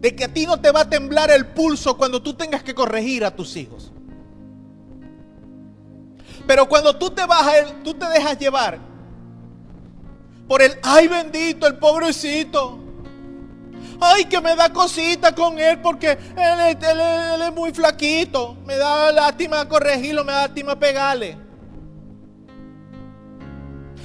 de 0.00 0.14
que 0.14 0.24
a 0.24 0.32
ti 0.32 0.46
no 0.46 0.60
te 0.60 0.70
va 0.70 0.82
a 0.82 0.90
temblar 0.90 1.30
el 1.30 1.46
pulso 1.46 1.96
cuando 1.96 2.22
tú 2.22 2.34
tengas 2.34 2.62
que 2.62 2.74
corregir 2.74 3.24
a 3.24 3.34
tus 3.34 3.56
hijos. 3.56 3.92
Pero 6.46 6.68
cuando 6.68 6.96
tú 6.96 7.10
te 7.10 7.26
vas 7.26 7.46
a 7.46 7.82
tú 7.82 7.94
te 7.94 8.06
dejas 8.08 8.38
llevar 8.38 8.78
por 10.46 10.62
el 10.62 10.78
ay 10.82 11.08
bendito, 11.08 11.66
el 11.66 11.76
pobrecito. 11.76 12.87
Ay, 14.00 14.26
que 14.26 14.40
me 14.40 14.54
da 14.54 14.72
cosita 14.72 15.34
con 15.34 15.58
él 15.58 15.80
porque 15.80 16.10
él, 16.10 17.42
es 17.42 17.54
muy 17.54 17.72
flaquito. 17.72 18.56
Me 18.64 18.76
da 18.76 19.10
lástima 19.10 19.68
corregirlo, 19.68 20.24
me 20.24 20.32
da 20.32 20.42
lástima 20.42 20.78
pegarle. 20.78 21.36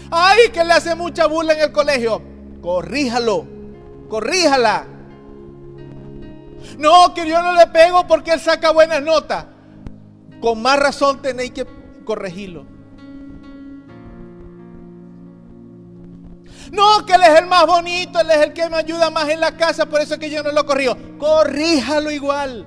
Ay, 0.09 0.49
que 0.51 0.63
le 0.63 0.73
hace 0.73 0.95
mucha 0.95 1.27
burla 1.27 1.53
en 1.53 1.61
el 1.61 1.71
colegio. 1.71 2.21
Corríjalo, 2.61 3.45
corríjala. 4.09 4.87
No, 6.77 7.13
que 7.13 7.27
yo 7.27 7.41
no 7.41 7.53
le 7.53 7.67
pego 7.67 8.07
porque 8.07 8.31
él 8.31 8.39
saca 8.39 8.71
buenas 8.71 9.01
notas. 9.01 9.45
Con 10.41 10.61
más 10.61 10.79
razón 10.79 11.21
tenéis 11.21 11.51
que 11.51 11.67
corregirlo. 12.03 12.72
No, 16.73 17.05
que 17.05 17.13
él 17.13 17.21
es 17.21 17.39
el 17.39 17.45
más 17.45 17.67
bonito, 17.67 18.19
él 18.19 18.31
es 18.31 18.37
el 18.37 18.51
que 18.51 18.67
me 18.67 18.77
ayuda 18.77 19.11
más 19.11 19.29
en 19.29 19.39
la 19.39 19.55
casa, 19.55 19.85
por 19.85 20.01
eso 20.01 20.15
es 20.15 20.19
que 20.19 20.31
yo 20.31 20.41
no 20.41 20.51
lo 20.51 20.65
corrijo. 20.65 20.97
Corríjalo 21.19 22.09
igual. 22.09 22.65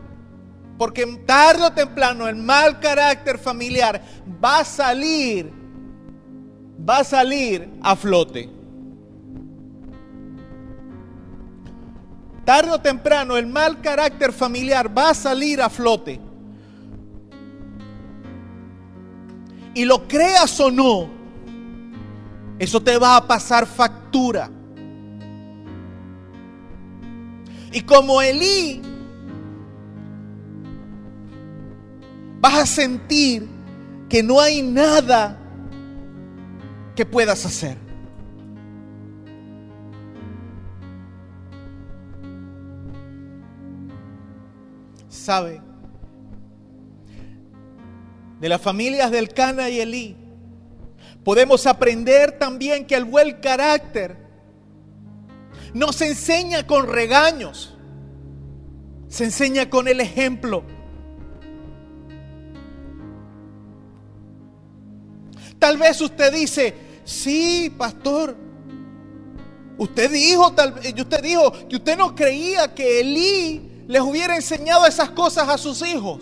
Porque 0.78 1.04
tarde 1.26 1.64
o 1.64 1.72
temprano 1.72 2.28
el 2.28 2.36
mal 2.36 2.78
carácter 2.78 3.36
familiar 3.36 4.00
va 4.42 4.60
a 4.60 4.64
salir, 4.64 5.52
va 6.88 6.98
a 6.98 7.04
salir 7.04 7.68
a 7.82 7.96
flote. 7.96 8.48
Tarde 12.44 12.70
o 12.70 12.80
temprano 12.80 13.36
el 13.36 13.48
mal 13.48 13.80
carácter 13.80 14.32
familiar 14.32 14.96
va 14.96 15.10
a 15.10 15.14
salir 15.14 15.60
a 15.60 15.68
flote. 15.68 16.20
Y 19.74 19.84
lo 19.84 20.06
creas 20.06 20.60
o 20.60 20.70
no, 20.70 21.15
eso 22.58 22.82
te 22.82 22.96
va 22.98 23.16
a 23.16 23.26
pasar 23.26 23.66
factura. 23.66 24.50
Y 27.72 27.82
como 27.82 28.22
Elí, 28.22 28.80
vas 32.40 32.54
a 32.54 32.66
sentir 32.66 33.46
que 34.08 34.22
no 34.22 34.40
hay 34.40 34.62
nada 34.62 35.38
que 36.94 37.04
puedas 37.04 37.44
hacer. 37.44 37.76
¿Sabe? 45.08 45.60
De 48.40 48.48
las 48.48 48.60
familias 48.60 49.10
del 49.10 49.28
Cana 49.28 49.68
y 49.68 49.80
Elí, 49.80 50.16
Podemos 51.26 51.66
aprender 51.66 52.38
también 52.38 52.86
que 52.86 52.94
el 52.94 53.04
buen 53.04 53.40
carácter 53.40 54.16
no 55.74 55.92
se 55.92 56.06
enseña 56.06 56.64
con 56.68 56.86
regaños, 56.86 57.74
se 59.08 59.24
enseña 59.24 59.68
con 59.68 59.88
el 59.88 60.00
ejemplo. 60.00 60.62
Tal 65.58 65.78
vez 65.78 66.00
usted 66.00 66.32
dice, 66.32 66.74
sí, 67.02 67.74
pastor, 67.76 68.36
usted 69.78 70.08
dijo, 70.12 70.52
tal, 70.52 70.74
usted 70.74 71.22
dijo 71.24 71.52
que 71.68 71.74
usted 71.74 71.98
no 71.98 72.14
creía 72.14 72.72
que 72.72 73.00
Elí 73.00 73.84
les 73.88 74.00
hubiera 74.00 74.36
enseñado 74.36 74.86
esas 74.86 75.10
cosas 75.10 75.48
a 75.48 75.58
sus 75.58 75.84
hijos. 75.84 76.20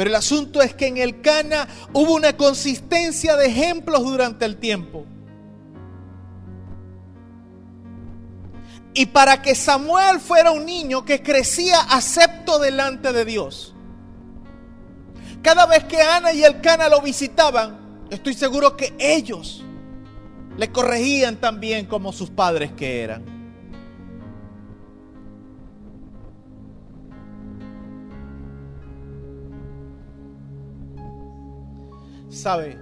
Pero 0.00 0.08
el 0.08 0.16
asunto 0.16 0.62
es 0.62 0.72
que 0.72 0.86
en 0.86 0.96
el 0.96 1.20
Cana 1.20 1.68
hubo 1.92 2.14
una 2.14 2.34
consistencia 2.34 3.36
de 3.36 3.48
ejemplos 3.48 4.02
durante 4.02 4.46
el 4.46 4.56
tiempo. 4.56 5.04
Y 8.94 9.04
para 9.04 9.42
que 9.42 9.54
Samuel 9.54 10.18
fuera 10.18 10.52
un 10.52 10.64
niño 10.64 11.04
que 11.04 11.22
crecía 11.22 11.80
acepto 11.80 12.58
delante 12.58 13.12
de 13.12 13.26
Dios. 13.26 13.74
Cada 15.42 15.66
vez 15.66 15.84
que 15.84 16.00
Ana 16.00 16.32
y 16.32 16.44
el 16.44 16.62
Cana 16.62 16.88
lo 16.88 17.02
visitaban, 17.02 18.06
estoy 18.08 18.32
seguro 18.32 18.78
que 18.78 18.94
ellos 18.98 19.62
le 20.56 20.72
corregían 20.72 21.36
también 21.36 21.84
como 21.84 22.10
sus 22.14 22.30
padres 22.30 22.72
que 22.72 23.02
eran. 23.02 23.39
Sabe, 32.30 32.78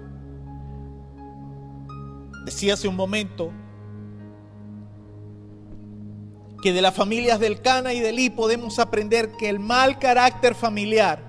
decía 2.45 2.75
hace 2.75 2.87
un 2.87 2.97
momento 2.97 3.51
que 6.63 6.73
de 6.73 6.83
las 6.83 6.95
familias 6.95 7.41
del 7.41 7.61
Cana 7.61 7.93
y 7.93 8.01
del 8.01 8.17
Li 8.17 8.31
podemos 8.31 8.79
aprender 8.79 9.33
que 9.39 9.49
el 9.49 9.61
mal 9.61 9.99
carácter 9.99 10.55
familiar 10.55 11.23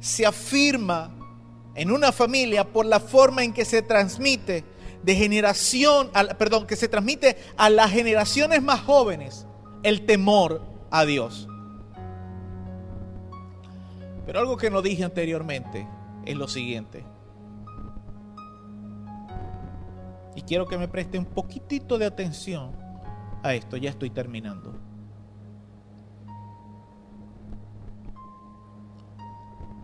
se 0.00 0.26
afirma 0.26 1.14
en 1.74 1.90
una 1.90 2.12
familia 2.12 2.64
por 2.72 2.86
la 2.86 3.00
forma 3.00 3.42
en 3.42 3.52
que 3.52 3.64
se 3.64 3.82
transmite 3.82 4.64
de 5.02 5.14
generación, 5.14 6.10
perdón, 6.38 6.66
que 6.66 6.76
se 6.76 6.88
transmite 6.88 7.36
a 7.56 7.70
las 7.70 7.90
generaciones 7.90 8.62
más 8.62 8.80
jóvenes 8.80 9.46
el 9.82 10.04
temor 10.04 10.62
a 10.90 11.04
Dios. 11.04 11.49
Pero 14.30 14.38
algo 14.38 14.56
que 14.56 14.70
no 14.70 14.80
dije 14.80 15.02
anteriormente 15.02 15.88
es 16.24 16.36
lo 16.36 16.46
siguiente. 16.46 17.04
Y 20.36 20.42
quiero 20.42 20.68
que 20.68 20.78
me 20.78 20.86
preste 20.86 21.18
un 21.18 21.24
poquitito 21.24 21.98
de 21.98 22.06
atención 22.06 22.70
a 23.42 23.54
esto. 23.56 23.76
Ya 23.76 23.90
estoy 23.90 24.08
terminando. 24.10 24.78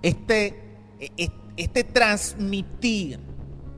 Este, 0.01 0.79
e, 1.01 1.11
e, 1.17 1.33
este 1.57 1.83
transmitir 1.83 3.19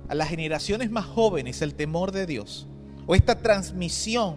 a 0.07 0.15
las 0.15 0.29
generaciones 0.29 0.91
más 0.91 1.07
jóvenes 1.07 1.63
el 1.63 1.77
temor 1.77 2.13
de 2.13 2.27
Dios, 2.27 2.69
o 3.07 3.15
esta 3.15 3.41
transmisión 3.41 4.37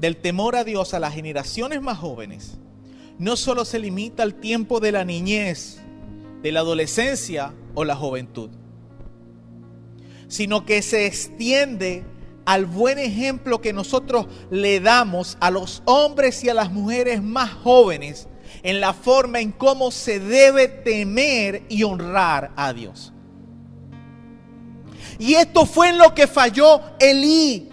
del 0.00 0.16
temor 0.16 0.56
a 0.56 0.64
Dios 0.64 0.92
a 0.92 0.98
las 0.98 1.14
generaciones 1.14 1.80
más 1.80 1.98
jóvenes, 1.98 2.58
no 3.18 3.36
solo 3.36 3.64
se 3.64 3.78
limita 3.78 4.22
al 4.22 4.34
tiempo 4.34 4.80
de 4.80 4.92
la 4.92 5.04
niñez, 5.04 5.78
de 6.42 6.52
la 6.52 6.60
adolescencia 6.60 7.54
o 7.74 7.84
la 7.84 7.96
juventud, 7.96 8.50
sino 10.28 10.64
que 10.64 10.82
se 10.82 11.06
extiende 11.06 12.04
al 12.44 12.66
buen 12.66 12.98
ejemplo 12.98 13.60
que 13.60 13.72
nosotros 13.72 14.26
le 14.50 14.80
damos 14.80 15.36
a 15.40 15.50
los 15.50 15.82
hombres 15.84 16.44
y 16.44 16.48
a 16.48 16.54
las 16.54 16.70
mujeres 16.70 17.22
más 17.22 17.50
jóvenes 17.50 18.28
en 18.62 18.80
la 18.80 18.94
forma 18.94 19.40
en 19.40 19.52
cómo 19.52 19.90
se 19.90 20.20
debe 20.20 20.68
temer 20.68 21.64
y 21.68 21.82
honrar 21.82 22.52
a 22.56 22.72
Dios. 22.72 23.12
Y 25.18 25.34
esto 25.34 25.66
fue 25.66 25.90
en 25.90 25.98
lo 25.98 26.14
que 26.14 26.26
falló 26.26 26.80
Elí. 26.98 27.70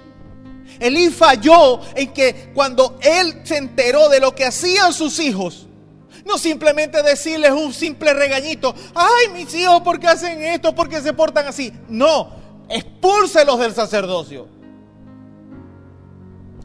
Elí 0.84 1.10
falló 1.12 1.80
en 1.96 2.12
que 2.12 2.52
cuando 2.54 2.98
él 3.00 3.40
se 3.46 3.56
enteró 3.56 4.10
de 4.10 4.20
lo 4.20 4.36
que 4.36 4.44
hacían 4.44 4.92
sus 4.92 5.18
hijos, 5.20 5.66
no 6.26 6.38
simplemente 6.38 7.02
decirles 7.02 7.52
un 7.52 7.72
simple 7.72 8.14
regañito, 8.14 8.76
ay 8.94 9.30
mis 9.32 9.56
hijos, 9.56 9.80
¿por 9.80 9.98
qué 9.98 10.10
hacen 10.10 10.42
esto? 10.44 10.76
¿Por 10.76 10.90
qué 10.90 11.00
se 11.00 11.14
portan 11.14 11.48
así? 11.48 11.72
No, 11.88 12.32
expúlselos 12.68 13.60
del 13.60 13.74
sacerdocio. 13.74 14.50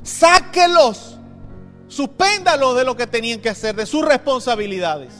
Sáquelos, 0.03 1.17
suspéndalos 1.87 2.77
de 2.77 2.85
lo 2.85 2.97
que 2.97 3.07
tenían 3.07 3.41
que 3.41 3.51
hacer, 3.51 3.77
de 3.77 3.87
sus 3.87 4.05
responsabilidades. 4.05 5.13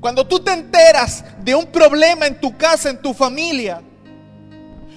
Cuando 0.00 0.26
tú 0.26 0.38
te 0.40 0.52
enteras 0.52 1.24
de 1.42 1.54
un 1.54 1.64
problema 1.64 2.26
en 2.26 2.38
tu 2.38 2.58
casa, 2.58 2.90
en 2.90 3.00
tu 3.00 3.14
familia, 3.14 3.82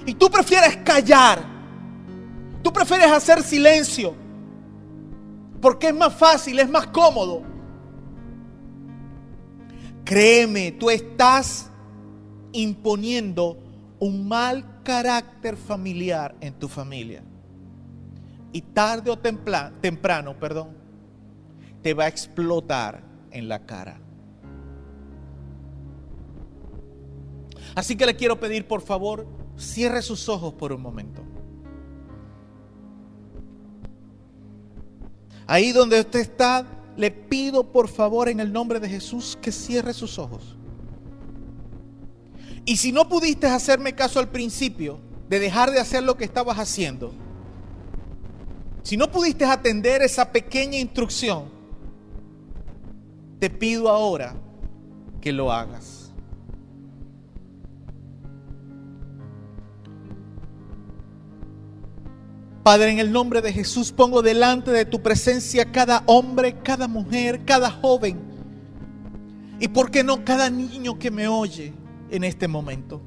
y 0.06 0.14
tú 0.14 0.30
prefieres 0.30 0.78
callar, 0.78 1.44
tú 2.62 2.72
prefieres 2.72 3.12
hacer 3.12 3.42
silencio, 3.42 4.14
porque 5.62 5.88
es 5.88 5.96
más 5.96 6.14
fácil, 6.14 6.60
es 6.60 6.70
más 6.70 6.88
cómodo. 6.88 7.42
Créeme, 10.04 10.72
tú 10.74 10.90
estás 10.90 11.72
imponiendo 12.52 13.58
un 14.00 14.28
mal 14.28 14.84
carácter 14.84 15.58
familiar 15.58 16.36
en 16.40 16.54
tu 16.54 16.68
familia. 16.68 17.24
Y 18.52 18.62
tarde 18.62 19.12
o 19.12 19.18
temprano, 19.18 20.40
perdón, 20.40 20.70
te 21.82 21.94
va 21.94 22.06
a 22.06 22.08
explotar 22.08 23.04
en 23.32 23.50
la 23.50 23.66
cara. 23.66 24.00
Así 27.76 27.98
que 27.98 28.06
le 28.06 28.16
quiero 28.16 28.40
pedir, 28.40 28.68
por 28.68 28.82
favor, 28.82 29.28
cierre 29.58 30.02
sus 30.02 30.28
ojos 30.30 30.54
por 30.54 30.72
un 30.74 30.82
momento. 30.82 31.22
Ahí 35.48 35.72
donde 35.72 36.00
usted 36.00 36.20
está, 36.20 36.66
le 36.98 37.12
pido 37.12 37.72
por 37.72 37.88
favor 37.88 38.30
en 38.30 38.40
el 38.40 38.52
nombre 38.52 38.80
de 38.80 38.90
Jesús 38.90 39.38
que 39.42 39.52
cierre 39.52 39.94
sus 39.94 40.18
ojos. 40.18 40.56
Y 42.66 42.78
si 42.78 42.92
no 42.92 43.08
pudiste 43.08 43.46
hacerme 43.46 43.94
caso 43.94 44.20
al 44.20 44.30
principio 44.30 45.00
de 45.30 45.40
dejar 45.40 45.72
de 45.72 45.80
hacer 45.80 46.04
lo 46.04 46.18
que 46.18 46.24
estabas 46.24 46.58
haciendo, 46.58 47.14
si 48.82 48.98
no 48.98 49.12
pudiste 49.12 49.46
atender 49.46 50.02
esa 50.02 50.32
pequeña 50.32 50.78
instrucción, 50.78 51.46
te 53.40 53.50
pido 53.50 53.90
ahora 53.90 54.36
que 55.22 55.32
lo 55.32 55.52
hagas. 55.52 55.95
Padre, 62.66 62.90
en 62.90 62.98
el 62.98 63.12
nombre 63.12 63.44
de 63.44 63.54
Jesús 63.54 63.92
pongo 63.92 64.24
delante 64.24 64.72
de 64.72 64.86
tu 64.86 65.04
presencia 65.04 65.72
cada 65.72 66.02
hombre, 66.08 66.64
cada 66.64 66.88
mujer, 66.88 67.46
cada 67.46 67.70
joven. 67.70 68.20
Y 69.60 69.68
por 69.68 69.92
qué 69.92 70.04
no 70.04 70.26
cada 70.26 70.50
niño 70.50 70.98
que 70.98 71.12
me 71.12 71.28
oye 71.28 71.74
en 72.10 72.24
este 72.24 72.48
momento. 72.48 73.04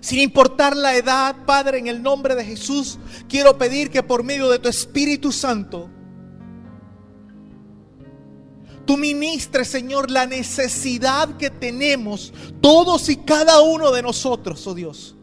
Sin 0.00 0.20
importar 0.20 0.74
la 0.74 0.96
edad, 0.96 1.44
Padre, 1.44 1.76
en 1.76 1.88
el 1.88 2.02
nombre 2.02 2.34
de 2.36 2.46
Jesús, 2.46 2.98
quiero 3.28 3.58
pedir 3.58 3.90
que 3.90 4.02
por 4.02 4.24
medio 4.24 4.48
de 4.48 4.58
tu 4.58 4.70
Espíritu 4.70 5.30
Santo, 5.30 5.90
tú 8.86 8.96
ministres, 8.96 9.68
Señor, 9.68 10.10
la 10.10 10.24
necesidad 10.24 11.36
que 11.36 11.50
tenemos 11.50 12.32
todos 12.62 13.10
y 13.10 13.18
cada 13.18 13.60
uno 13.60 13.92
de 13.92 14.00
nosotros, 14.00 14.66
oh 14.66 14.72
Dios 14.72 15.16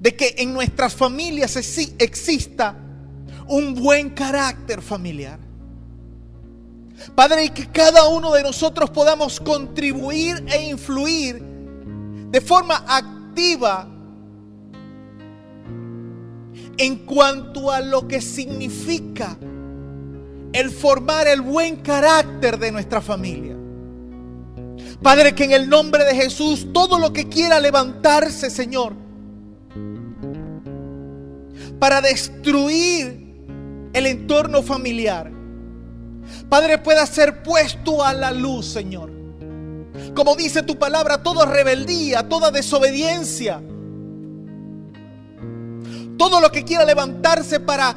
de 0.00 0.16
que 0.16 0.34
en 0.38 0.52
nuestras 0.52 0.94
familias 0.94 1.56
exista 1.56 2.74
un 3.46 3.74
buen 3.74 4.10
carácter 4.10 4.80
familiar. 4.80 5.38
Padre, 7.14 7.44
y 7.44 7.50
que 7.50 7.66
cada 7.66 8.08
uno 8.08 8.32
de 8.32 8.42
nosotros 8.42 8.90
podamos 8.90 9.38
contribuir 9.38 10.44
e 10.48 10.70
influir 10.70 11.42
de 12.30 12.40
forma 12.40 12.84
activa 12.88 13.88
en 16.78 16.96
cuanto 17.04 17.70
a 17.70 17.80
lo 17.80 18.08
que 18.08 18.22
significa 18.22 19.36
el 20.52 20.70
formar 20.70 21.28
el 21.28 21.42
buen 21.42 21.76
carácter 21.76 22.58
de 22.58 22.72
nuestra 22.72 23.02
familia. 23.02 23.56
Padre, 25.02 25.34
que 25.34 25.44
en 25.44 25.52
el 25.52 25.68
nombre 25.68 26.04
de 26.04 26.14
Jesús 26.14 26.68
todo 26.72 26.98
lo 26.98 27.12
que 27.12 27.28
quiera 27.28 27.60
levantarse, 27.60 28.50
Señor, 28.50 28.94
para 31.80 32.00
destruir 32.00 33.20
el 33.92 34.06
entorno 34.06 34.62
familiar. 34.62 35.32
Padre, 36.48 36.78
pueda 36.78 37.04
ser 37.06 37.42
puesto 37.42 38.04
a 38.04 38.12
la 38.12 38.30
luz, 38.30 38.66
Señor. 38.66 39.10
Como 40.14 40.36
dice 40.36 40.62
tu 40.62 40.78
palabra, 40.78 41.22
toda 41.22 41.46
rebeldía, 41.46 42.28
toda 42.28 42.50
desobediencia, 42.50 43.60
todo 46.16 46.40
lo 46.40 46.52
que 46.52 46.64
quiera 46.64 46.84
levantarse 46.84 47.58
para 47.58 47.96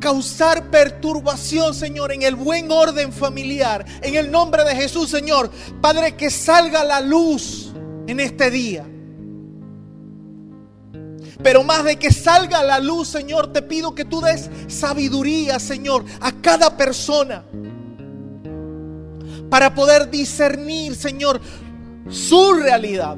causar 0.00 0.70
perturbación, 0.70 1.74
Señor, 1.74 2.12
en 2.12 2.22
el 2.22 2.34
buen 2.34 2.70
orden 2.72 3.12
familiar. 3.12 3.84
En 4.02 4.16
el 4.16 4.30
nombre 4.30 4.64
de 4.64 4.74
Jesús, 4.74 5.10
Señor. 5.10 5.50
Padre, 5.80 6.16
que 6.16 6.30
salga 6.30 6.82
la 6.82 7.00
luz 7.00 7.72
en 8.06 8.18
este 8.18 8.50
día. 8.50 8.86
Pero 11.42 11.64
más 11.64 11.84
de 11.84 11.96
que 11.96 12.12
salga 12.12 12.60
a 12.60 12.64
la 12.64 12.78
luz, 12.78 13.08
Señor, 13.08 13.52
te 13.52 13.62
pido 13.62 13.94
que 13.94 14.04
tú 14.04 14.20
des 14.20 14.48
sabiduría, 14.68 15.58
Señor, 15.58 16.04
a 16.20 16.32
cada 16.32 16.76
persona. 16.76 17.44
Para 19.50 19.74
poder 19.74 20.08
discernir, 20.10 20.94
Señor, 20.94 21.40
su 22.08 22.54
realidad. 22.54 23.16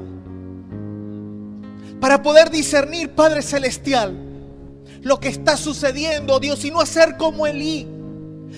Para 2.01 2.21
poder 2.21 2.49
discernir, 2.49 3.11
Padre 3.11 3.41
Celestial, 3.41 4.17
lo 5.01 5.19
que 5.19 5.29
está 5.29 5.55
sucediendo, 5.55 6.39
Dios, 6.39 6.65
y 6.65 6.71
no 6.71 6.81
hacer 6.81 7.17
como 7.17 7.45
Elí. 7.45 7.87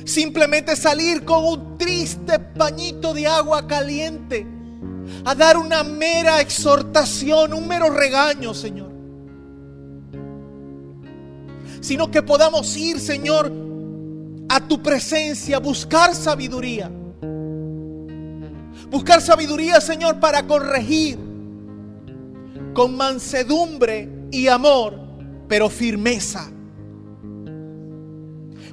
Simplemente 0.06 0.76
salir 0.76 1.26
con 1.26 1.44
un 1.44 1.78
triste 1.78 2.40
pañito 2.40 3.14
de 3.14 3.28
agua 3.28 3.68
caliente 3.68 4.46
a 5.26 5.36
dar 5.36 5.58
una 5.58 5.84
mera 5.84 6.40
exhortación, 6.40 7.54
un 7.54 7.68
mero 7.68 7.90
regaño, 7.90 8.54
Señor 8.54 8.97
sino 11.80 12.10
que 12.12 12.22
podamos 12.22 12.76
ir, 12.78 13.00
Señor, 13.00 13.52
a 14.50 14.60
tu 14.68 14.82
presencia, 14.82 15.60
buscar 15.60 16.16
sabiduría. 16.16 16.90
Buscar 18.90 19.22
sabiduría, 19.22 19.82
Señor, 19.82 20.20
para 20.20 20.48
corregir 20.48 21.18
con 22.74 22.96
mansedumbre 22.96 24.10
y 24.32 24.48
amor, 24.48 25.00
pero 25.48 25.70
firmeza. 25.70 26.50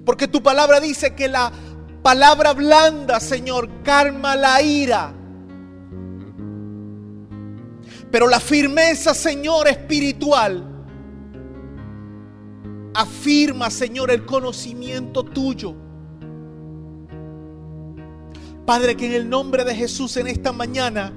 Porque 0.05 0.29
tu 0.29 0.43
palabra 0.43 0.81
dice 0.81 1.15
que 1.15 1.29
la 1.29 1.51
palabra 2.03 2.53
blanda, 2.53 3.19
Señor, 3.19 3.83
calma 3.83 4.37
la 4.37 4.63
ira. 4.63 5.13
Pero 8.11 8.29
la 8.29 8.39
firmeza, 8.39 9.15
Señor, 9.15 9.67
espiritual 9.67 10.74
Afirma, 12.95 13.71
Señor, 13.71 14.11
el 14.11 14.25
conocimiento 14.25 15.25
tuyo. 15.25 15.75
Padre, 18.65 18.97
que 18.97 19.07
en 19.07 19.12
el 19.12 19.29
nombre 19.29 19.65
de 19.65 19.75
Jesús 19.75 20.16
en 20.16 20.29
esta 20.29 20.53
mañana 20.53 21.12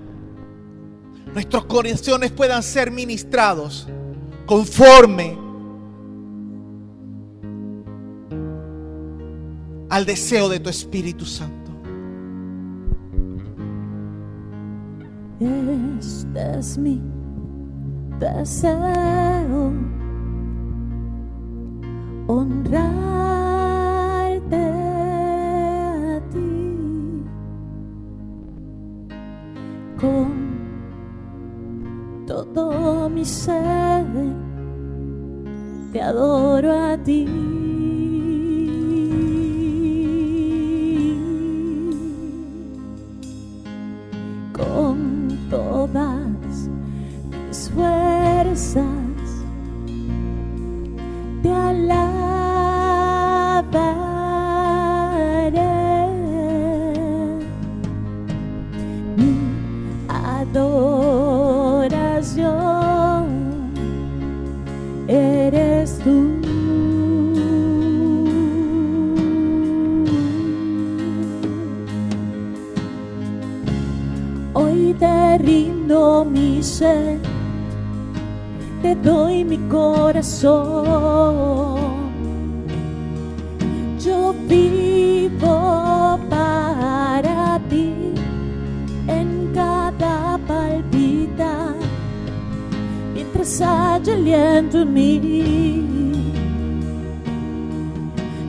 nuestros 1.34 1.66
corazones 1.66 2.32
puedan 2.32 2.64
ser 2.64 2.92
ministrados 2.92 3.88
conforme 4.46 5.38
al 9.90 10.06
deseo 10.06 10.50
de 10.50 10.60
tu 10.60 10.70
Espíritu 10.70 11.26
Santo. 11.26 11.72
Este 15.40 16.60
es 16.60 16.78
mi 16.78 17.02
deseo, 18.20 19.74
honrarte 22.28 22.96
a 24.56 26.22
ti 26.30 27.24
con 30.00 30.48
todo 32.28 33.10
mi 33.10 33.24
ser, 33.24 34.06
te 35.94 36.02
adoro 36.02 36.72
a 36.74 36.98
ti. 36.98 37.67
Mientras 93.38 93.62
haya 93.62 94.14
aliento 94.14 94.82
en 94.82 94.94
mí. 94.94 95.84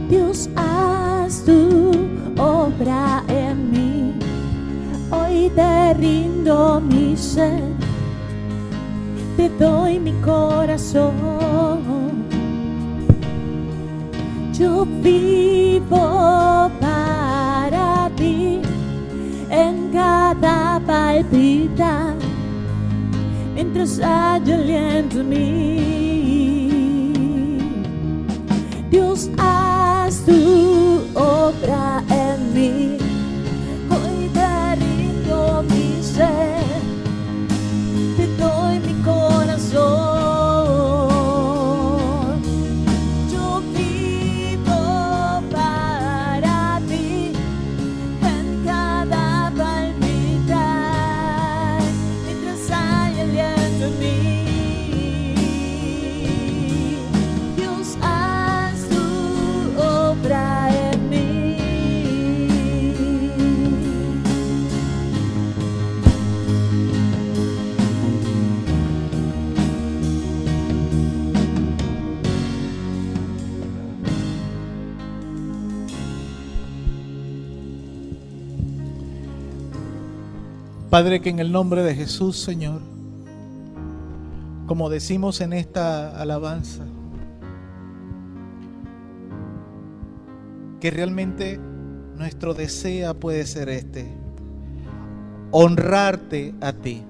Dios, 0.09 0.49
haz 0.57 1.45
tu 1.45 1.91
obra 2.39 3.23
en 3.29 3.71
mí. 3.71 4.15
Hoy 5.11 5.51
te 5.55 5.95
rindo 5.95 6.81
mi 6.81 7.17
ser, 7.17 7.61
te 9.37 9.49
doy 9.59 9.99
mi 9.99 10.13
corazón. 10.23 11.13
Yo 14.53 14.87
vivo 15.03 16.71
para 16.81 18.11
ti 18.17 18.61
en 19.51 19.91
cada 19.93 20.81
palpita 20.85 22.15
mientras 23.79 24.01
haya 24.01 24.55
aliento 24.57 25.21
en 25.21 25.29
mí. 25.29 25.39
Dios, 28.91 29.31
haz 29.39 30.25
tu 30.25 31.03
obra 31.15 32.03
en 32.11 32.55
mí. 32.55 32.88
Padre, 80.91 81.21
que 81.21 81.29
en 81.29 81.39
el 81.39 81.53
nombre 81.53 81.83
de 81.83 81.95
Jesús, 81.95 82.39
Señor, 82.39 82.81
como 84.67 84.89
decimos 84.89 85.43
en 85.43 85.53
esta 85.53 86.19
alabanza, 86.19 86.85
que 90.81 90.91
realmente 90.91 91.61
nuestro 92.17 92.55
deseo 92.55 93.13
puede 93.21 93.45
ser 93.45 93.69
este, 93.69 94.11
honrarte 95.51 96.55
a 96.63 96.73
ti. 96.73 97.03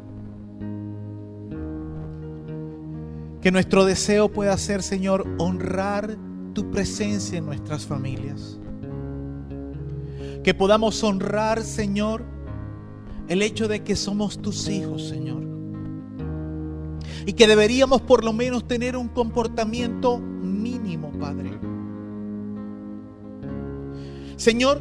Que 3.41 3.53
nuestro 3.53 3.85
deseo 3.85 4.29
pueda 4.29 4.57
ser, 4.57 4.83
Señor, 4.83 5.25
honrar 5.39 6.17
tu 6.53 6.69
presencia 6.73 7.39
en 7.39 7.47
nuestras 7.47 7.87
familias. 7.87 8.59
Que 10.43 10.53
podamos 10.53 11.05
honrar, 11.05 11.63
Señor, 11.63 12.25
el 13.29 13.43
hecho 13.43 13.69
de 13.69 13.85
que 13.85 13.95
somos 13.95 14.41
tus 14.41 14.69
hijos, 14.69 15.09
Señor. 15.09 15.43
Y 17.27 17.35
que 17.35 17.47
deberíamos 17.47 18.01
por 18.01 18.25
lo 18.25 18.33
menos 18.33 18.67
tener 18.67 18.97
un 18.97 19.09
comportamiento 19.09 20.19
mínimo, 20.19 21.13
Padre. 21.13 21.51
Señor, 24.37 24.81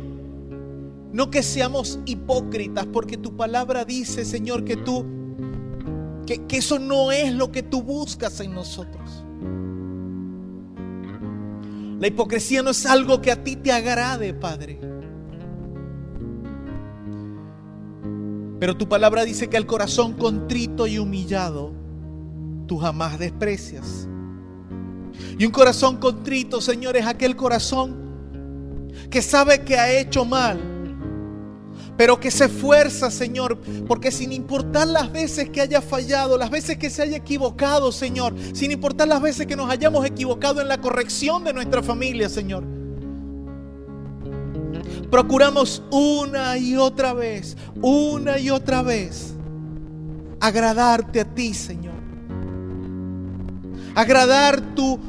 no 1.11 1.29
que 1.29 1.43
seamos 1.43 1.99
hipócritas, 2.05 2.85
porque 2.85 3.17
tu 3.17 3.35
palabra 3.35 3.83
dice, 3.83 4.23
Señor, 4.23 4.63
que 4.63 4.77
tú, 4.77 5.05
que, 6.25 6.45
que 6.45 6.57
eso 6.57 6.79
no 6.79 7.11
es 7.11 7.33
lo 7.33 7.51
que 7.51 7.63
tú 7.63 7.81
buscas 7.81 8.39
en 8.39 8.53
nosotros. 8.53 9.25
La 11.99 12.07
hipocresía 12.07 12.61
no 12.61 12.69
es 12.69 12.85
algo 12.85 13.21
que 13.21 13.31
a 13.31 13.43
ti 13.43 13.55
te 13.55 13.71
agrade, 13.71 14.33
Padre. 14.33 14.79
Pero 18.59 18.75
tu 18.75 18.87
palabra 18.89 19.23
dice 19.23 19.49
que 19.49 19.57
el 19.57 19.65
corazón 19.65 20.13
contrito 20.13 20.87
y 20.87 20.97
humillado 20.97 21.73
tú 22.67 22.77
jamás 22.77 23.17
desprecias. 23.19 24.07
Y 25.37 25.45
un 25.45 25.51
corazón 25.51 25.97
contrito, 25.97 26.61
Señor, 26.61 26.97
es 26.97 27.05
aquel 27.05 27.35
corazón 27.35 28.91
que 29.09 29.21
sabe 29.21 29.63
que 29.63 29.77
ha 29.77 29.99
hecho 29.99 30.25
mal, 30.25 30.59
pero 31.95 32.19
que 32.19 32.29
se 32.29 32.45
esfuerza, 32.45 33.09
Señor, 33.09 33.59
porque 33.87 34.11
sin 34.11 34.31
importar 34.31 34.87
las 34.87 35.11
veces 35.11 35.49
que 35.49 35.61
haya 35.61 35.81
fallado, 35.81 36.37
las 36.37 36.49
veces 36.49 36.77
que 36.77 36.89
se 36.89 37.03
haya 37.03 37.17
equivocado, 37.17 37.91
Señor, 37.91 38.35
sin 38.53 38.71
importar 38.71 39.07
las 39.07 39.21
veces 39.21 39.47
que 39.47 39.55
nos 39.55 39.69
hayamos 39.69 40.05
equivocado 40.05 40.61
en 40.61 40.67
la 40.67 40.79
corrección 40.79 41.43
de 41.43 41.53
nuestra 41.53 41.81
familia, 41.81 42.29
Señor, 42.29 42.63
procuramos 45.09 45.81
una 45.91 46.57
y 46.57 46.75
otra 46.75 47.13
vez, 47.13 47.55
una 47.81 48.39
y 48.39 48.49
otra 48.49 48.81
vez, 48.81 49.33
agradarte 50.39 51.21
a 51.21 51.25
ti, 51.25 51.53
Señor. 51.53 51.95
Agradar 53.95 54.61
tu, 54.75 54.99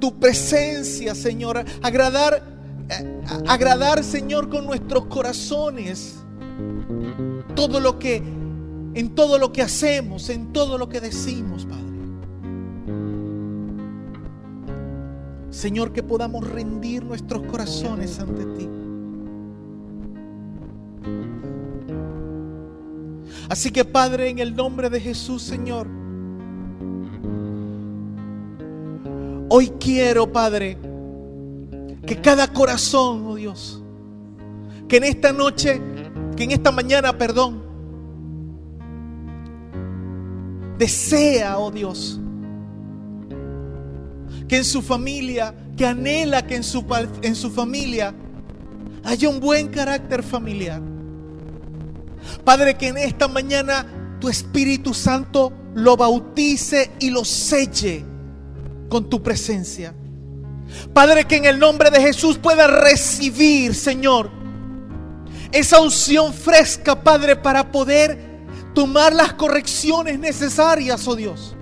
tu, 0.00 0.18
presencia, 0.18 1.14
Señor. 1.14 1.64
Agradar, 1.82 2.42
eh, 2.88 3.20
agradar, 3.46 4.02
Señor, 4.02 4.48
con 4.48 4.64
nuestros 4.64 5.06
corazones. 5.06 6.16
Todo 7.54 7.78
lo 7.78 7.98
que, 7.98 8.16
en 8.16 9.14
todo 9.14 9.38
lo 9.38 9.52
que 9.52 9.60
hacemos, 9.60 10.30
en 10.30 10.52
todo 10.52 10.78
lo 10.78 10.88
que 10.88 11.00
decimos, 11.00 11.66
Padre. 11.66 11.82
Señor, 15.50 15.92
que 15.92 16.02
podamos 16.02 16.48
rendir 16.48 17.04
nuestros 17.04 17.42
corazones 17.42 18.18
ante 18.18 18.46
ti. 18.46 18.81
Así 23.52 23.70
que 23.70 23.84
Padre, 23.84 24.30
en 24.30 24.38
el 24.38 24.56
nombre 24.56 24.88
de 24.88 24.98
Jesús, 24.98 25.42
Señor, 25.42 25.86
hoy 29.50 29.70
quiero, 29.78 30.32
Padre, 30.32 30.78
que 32.06 32.18
cada 32.22 32.50
corazón, 32.50 33.26
oh 33.26 33.34
Dios, 33.34 33.82
que 34.88 34.96
en 34.96 35.04
esta 35.04 35.34
noche, 35.34 35.82
que 36.34 36.44
en 36.44 36.52
esta 36.52 36.72
mañana, 36.72 37.18
perdón, 37.18 37.62
desea, 40.78 41.58
oh 41.58 41.70
Dios, 41.70 42.18
que 44.48 44.56
en 44.56 44.64
su 44.64 44.80
familia, 44.80 45.54
que 45.76 45.84
anhela 45.84 46.46
que 46.46 46.56
en 46.56 46.64
su, 46.64 46.86
en 47.20 47.34
su 47.34 47.50
familia 47.50 48.14
haya 49.04 49.28
un 49.28 49.40
buen 49.40 49.68
carácter 49.68 50.22
familiar. 50.22 50.80
Padre, 52.44 52.76
que 52.76 52.88
en 52.88 52.98
esta 52.98 53.28
mañana 53.28 53.86
tu 54.20 54.28
Espíritu 54.28 54.94
Santo 54.94 55.52
lo 55.74 55.96
bautice 55.96 56.92
y 57.00 57.10
lo 57.10 57.24
selle 57.24 58.04
con 58.88 59.08
tu 59.08 59.22
presencia. 59.22 59.94
Padre, 60.92 61.24
que 61.24 61.36
en 61.36 61.44
el 61.46 61.58
nombre 61.58 61.90
de 61.90 62.00
Jesús 62.00 62.38
pueda 62.38 62.66
recibir, 62.66 63.74
Señor, 63.74 64.30
esa 65.50 65.80
unción 65.80 66.32
fresca, 66.32 67.02
Padre, 67.02 67.36
para 67.36 67.70
poder 67.70 68.18
tomar 68.74 69.14
las 69.14 69.34
correcciones 69.34 70.18
necesarias, 70.18 71.06
oh 71.06 71.16
Dios. 71.16 71.56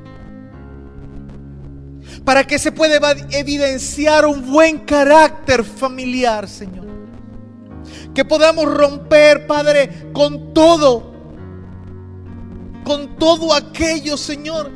Para 2.25 2.47
que 2.47 2.59
se 2.59 2.71
pueda 2.71 2.99
evidenciar 3.31 4.27
un 4.27 4.51
buen 4.51 4.79
carácter 4.81 5.65
familiar, 5.65 6.49
Señor. 6.49 6.90
Que 8.15 8.25
podamos 8.25 8.65
romper, 8.65 9.47
Padre, 9.47 10.11
con 10.13 10.53
todo, 10.53 11.13
con 12.85 13.17
todo 13.17 13.55
aquello, 13.55 14.17
Señor, 14.17 14.71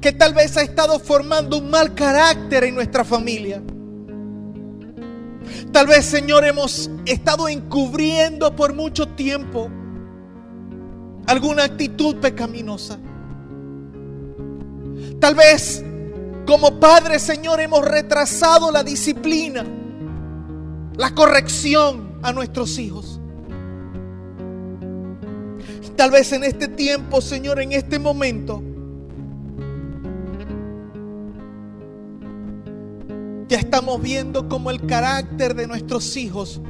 que 0.00 0.12
tal 0.12 0.34
vez 0.34 0.56
ha 0.56 0.62
estado 0.62 0.98
formando 1.00 1.58
un 1.58 1.70
mal 1.70 1.94
carácter 1.94 2.64
en 2.64 2.74
nuestra 2.74 3.04
familia. 3.04 3.62
Tal 5.72 5.86
vez, 5.86 6.04
Señor, 6.04 6.44
hemos 6.44 6.90
estado 7.04 7.48
encubriendo 7.48 8.54
por 8.54 8.74
mucho 8.74 9.08
tiempo 9.08 9.70
alguna 11.26 11.64
actitud 11.64 12.16
pecaminosa. 12.16 12.98
Tal 15.18 15.34
vez 15.34 15.84
como 16.46 16.78
Padre, 16.78 17.18
Señor, 17.18 17.60
hemos 17.60 17.84
retrasado 17.84 18.70
la 18.70 18.82
disciplina 18.82 19.64
la 20.96 21.14
corrección 21.14 22.18
a 22.22 22.32
nuestros 22.32 22.78
hijos. 22.78 23.20
Tal 25.96 26.10
vez 26.10 26.32
en 26.32 26.44
este 26.44 26.68
tiempo, 26.68 27.20
Señor, 27.20 27.60
en 27.60 27.72
este 27.72 27.98
momento, 27.98 28.62
ya 33.48 33.58
estamos 33.58 34.00
viendo 34.00 34.48
como 34.48 34.70
el 34.70 34.84
carácter 34.86 35.54
de 35.54 35.66
nuestros 35.66 36.16
hijos 36.16 36.60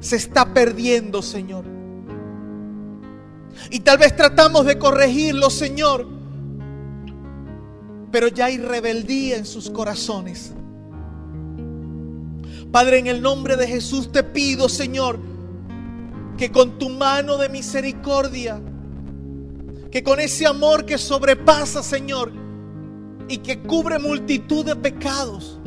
se 0.00 0.16
está 0.16 0.52
perdiendo, 0.52 1.22
Señor. 1.22 1.64
Y 3.70 3.80
tal 3.80 3.98
vez 3.98 4.16
tratamos 4.16 4.66
de 4.66 4.78
corregirlo, 4.78 5.50
Señor, 5.50 6.06
pero 8.10 8.28
ya 8.28 8.46
hay 8.46 8.58
rebeldía 8.58 9.36
en 9.36 9.46
sus 9.46 9.70
corazones. 9.70 10.52
Padre, 12.74 12.98
en 12.98 13.06
el 13.06 13.22
nombre 13.22 13.56
de 13.56 13.68
Jesús 13.68 14.10
te 14.10 14.24
pido, 14.24 14.68
Señor, 14.68 15.20
que 16.36 16.50
con 16.50 16.76
tu 16.76 16.90
mano 16.90 17.38
de 17.38 17.48
misericordia, 17.48 18.60
que 19.92 20.02
con 20.02 20.18
ese 20.18 20.44
amor 20.44 20.84
que 20.84 20.98
sobrepasa, 20.98 21.84
Señor, 21.84 22.32
y 23.28 23.38
que 23.38 23.60
cubre 23.60 24.00
multitud 24.00 24.64
de 24.64 24.74
pecados, 24.74 25.60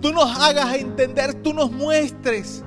tú 0.00 0.10
nos 0.10 0.34
hagas 0.38 0.76
entender, 0.76 1.34
tú 1.42 1.52
nos 1.52 1.70
muestres 1.70 2.64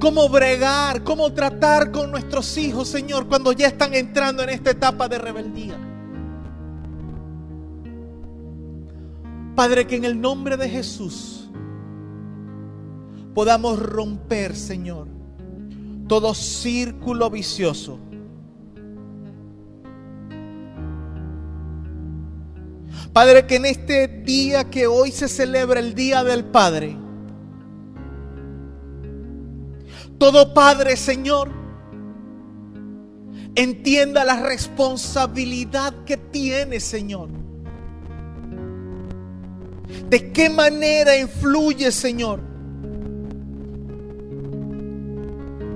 cómo 0.00 0.28
bregar, 0.28 1.04
cómo 1.04 1.32
tratar 1.32 1.92
con 1.92 2.10
nuestros 2.10 2.58
hijos, 2.58 2.88
Señor, 2.88 3.28
cuando 3.28 3.52
ya 3.52 3.68
están 3.68 3.94
entrando 3.94 4.42
en 4.42 4.48
esta 4.48 4.72
etapa 4.72 5.06
de 5.06 5.18
rebeldía. 5.18 5.85
Padre, 9.56 9.86
que 9.86 9.96
en 9.96 10.04
el 10.04 10.20
nombre 10.20 10.58
de 10.58 10.68
Jesús 10.68 11.48
podamos 13.34 13.78
romper, 13.78 14.54
Señor, 14.54 15.08
todo 16.06 16.34
círculo 16.34 17.30
vicioso. 17.30 17.98
Padre, 23.14 23.46
que 23.46 23.56
en 23.56 23.64
este 23.64 24.08
día 24.08 24.64
que 24.64 24.86
hoy 24.86 25.10
se 25.10 25.26
celebra 25.26 25.80
el 25.80 25.94
Día 25.94 26.22
del 26.22 26.44
Padre, 26.44 26.94
todo 30.18 30.52
Padre, 30.52 30.98
Señor, 30.98 31.50
entienda 33.54 34.22
la 34.22 34.38
responsabilidad 34.38 36.04
que 36.04 36.18
tiene, 36.18 36.78
Señor 36.78 37.45
¿De 40.08 40.32
qué 40.32 40.48
manera 40.50 41.16
influye, 41.16 41.90
Señor? 41.92 42.40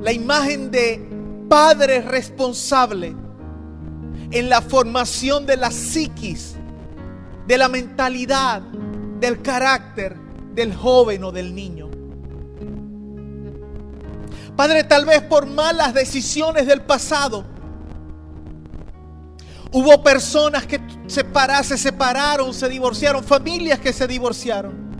La 0.02 0.12
imagen 0.12 0.70
de 0.70 1.06
padre 1.48 2.00
responsable 2.00 3.14
en 4.30 4.48
la 4.48 4.62
formación 4.62 5.46
de 5.46 5.56
la 5.56 5.70
psiquis, 5.70 6.54
de 7.46 7.58
la 7.58 7.68
mentalidad, 7.68 8.62
del 9.20 9.42
carácter 9.42 10.16
del 10.54 10.74
joven 10.74 11.24
o 11.24 11.32
del 11.32 11.54
niño. 11.54 11.90
Padre, 14.56 14.84
tal 14.84 15.06
vez 15.06 15.22
por 15.22 15.46
malas 15.46 15.94
decisiones 15.94 16.66
del 16.66 16.82
pasado, 16.82 17.44
Hubo 19.72 20.02
personas 20.02 20.66
que 20.66 20.80
se 21.06 21.78
separaron, 21.78 22.52
se 22.52 22.68
divorciaron, 22.68 23.22
familias 23.22 23.78
que 23.78 23.92
se 23.92 24.06
divorciaron. 24.08 24.90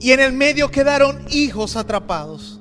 Y 0.00 0.10
en 0.10 0.18
el 0.18 0.32
medio 0.32 0.70
quedaron 0.70 1.24
hijos 1.30 1.76
atrapados. 1.76 2.58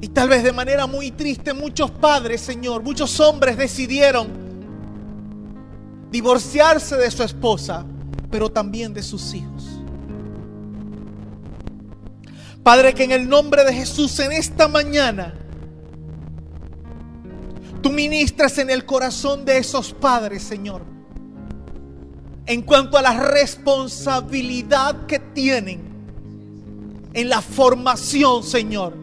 Y 0.00 0.08
tal 0.08 0.28
vez 0.28 0.44
de 0.44 0.52
manera 0.52 0.86
muy 0.86 1.10
triste 1.10 1.52
muchos 1.52 1.90
padres, 1.90 2.40
Señor, 2.40 2.82
muchos 2.82 3.18
hombres 3.18 3.56
decidieron 3.56 4.28
divorciarse 6.12 6.96
de 6.96 7.10
su 7.10 7.24
esposa, 7.24 7.84
pero 8.30 8.50
también 8.50 8.94
de 8.94 9.02
sus 9.02 9.34
hijos. 9.34 9.80
Padre, 12.62 12.94
que 12.94 13.02
en 13.02 13.10
el 13.10 13.28
nombre 13.28 13.64
de 13.64 13.74
Jesús 13.74 14.20
en 14.20 14.30
esta 14.30 14.68
mañana 14.68 15.34
Tú 17.82 17.90
ministras 17.90 18.58
en 18.58 18.70
el 18.70 18.86
corazón 18.86 19.44
de 19.44 19.58
esos 19.58 19.92
padres, 19.92 20.44
Señor, 20.44 20.82
en 22.46 22.62
cuanto 22.62 22.96
a 22.96 23.02
la 23.02 23.12
responsabilidad 23.12 25.06
que 25.06 25.18
tienen 25.18 25.80
en 27.12 27.28
la 27.28 27.42
formación, 27.42 28.44
Señor, 28.44 28.94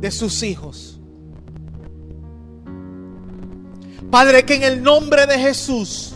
de 0.00 0.10
sus 0.10 0.42
hijos. 0.42 1.00
Padre, 4.10 4.44
que 4.44 4.54
en 4.54 4.64
el 4.64 4.82
nombre 4.82 5.26
de 5.26 5.38
Jesús 5.38 6.14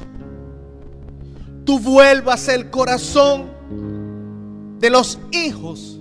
tú 1.64 1.78
vuelvas 1.78 2.48
el 2.48 2.70
corazón 2.70 3.50
de 4.78 4.90
los 4.90 5.18
hijos 5.30 5.98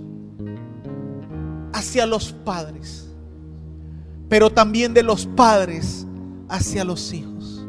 hacia 1.72 2.04
los 2.04 2.32
padres 2.32 3.11
pero 4.32 4.48
también 4.48 4.94
de 4.94 5.02
los 5.02 5.26
padres 5.26 6.06
hacia 6.48 6.86
los 6.86 7.12
hijos. 7.12 7.66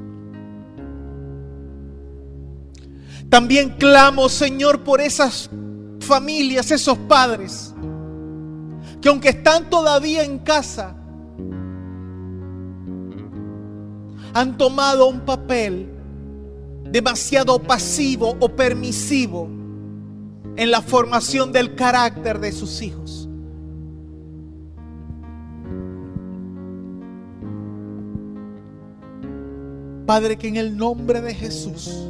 También 3.27 3.71
clamo, 3.71 4.29
Señor, 4.29 4.79
por 4.79 5.01
esas 5.01 5.49
familias, 5.99 6.71
esos 6.71 6.97
padres, 6.99 7.73
que 9.01 9.09
aunque 9.09 9.27
están 9.27 9.69
todavía 9.69 10.23
en 10.23 10.39
casa, 10.39 10.95
han 14.33 14.57
tomado 14.57 15.09
un 15.09 15.19
papel 15.19 15.89
demasiado 16.89 17.61
pasivo 17.61 18.37
o 18.39 18.47
permisivo 18.47 19.49
en 20.55 20.71
la 20.71 20.81
formación 20.81 21.51
del 21.51 21.75
carácter 21.75 22.39
de 22.39 22.53
sus 22.53 22.81
hijos. 22.81 23.22
Padre, 30.05 30.37
que 30.37 30.47
en 30.47 30.57
el 30.57 30.75
nombre 30.77 31.21
de 31.21 31.33
Jesús 31.33 32.09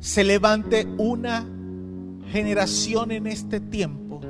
se 0.00 0.24
levante 0.24 0.86
una 0.98 1.46
generación 2.32 3.12
en 3.12 3.26
este 3.26 3.60
tiempo 3.60 4.20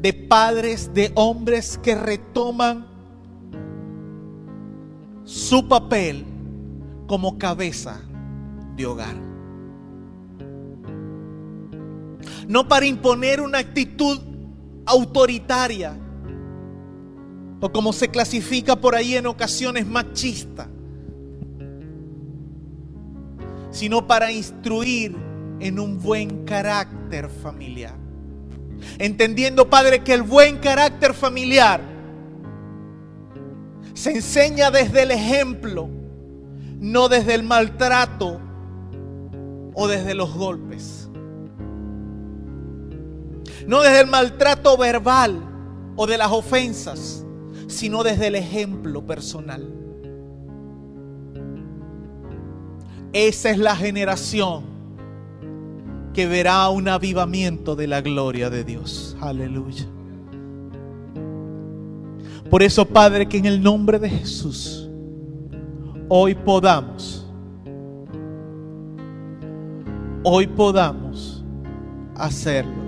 de 0.00 0.12
padres, 0.12 0.92
de 0.92 1.12
hombres 1.14 1.78
que 1.78 1.94
retoman 1.94 2.86
su 5.24 5.68
papel 5.68 6.24
como 7.06 7.38
cabeza 7.38 8.00
de 8.76 8.86
hogar. 8.86 9.14
No 12.48 12.66
para 12.66 12.86
imponer 12.86 13.40
una 13.40 13.58
actitud 13.58 14.31
autoritaria 14.86 15.96
o 17.60 17.70
como 17.70 17.92
se 17.92 18.08
clasifica 18.08 18.74
por 18.74 18.94
ahí 18.94 19.14
en 19.14 19.26
ocasiones 19.26 19.86
machista, 19.86 20.68
sino 23.70 24.06
para 24.06 24.32
instruir 24.32 25.16
en 25.60 25.78
un 25.78 26.00
buen 26.00 26.44
carácter 26.44 27.28
familiar. 27.28 27.94
Entendiendo, 28.98 29.70
Padre, 29.70 30.02
que 30.02 30.12
el 30.12 30.22
buen 30.22 30.58
carácter 30.58 31.14
familiar 31.14 31.80
se 33.94 34.10
enseña 34.10 34.70
desde 34.70 35.02
el 35.02 35.12
ejemplo, 35.12 35.88
no 36.80 37.08
desde 37.08 37.34
el 37.34 37.44
maltrato 37.44 38.40
o 39.74 39.86
desde 39.86 40.14
los 40.14 40.34
golpes. 40.34 41.01
No 43.66 43.82
desde 43.82 44.00
el 44.00 44.06
maltrato 44.06 44.76
verbal 44.76 45.40
o 45.96 46.06
de 46.06 46.18
las 46.18 46.30
ofensas, 46.30 47.24
sino 47.68 48.02
desde 48.02 48.28
el 48.28 48.34
ejemplo 48.34 49.06
personal. 49.06 49.66
Esa 53.12 53.50
es 53.50 53.58
la 53.58 53.76
generación 53.76 54.64
que 56.14 56.26
verá 56.26 56.68
un 56.68 56.88
avivamiento 56.88 57.76
de 57.76 57.86
la 57.86 58.00
gloria 58.00 58.50
de 58.50 58.64
Dios. 58.64 59.16
Aleluya. 59.20 59.86
Por 62.50 62.62
eso, 62.62 62.84
Padre, 62.86 63.26
que 63.28 63.38
en 63.38 63.46
el 63.46 63.62
nombre 63.62 63.98
de 63.98 64.10
Jesús, 64.10 64.90
hoy 66.08 66.34
podamos, 66.34 67.26
hoy 70.22 70.46
podamos 70.46 71.42
hacerlo. 72.14 72.81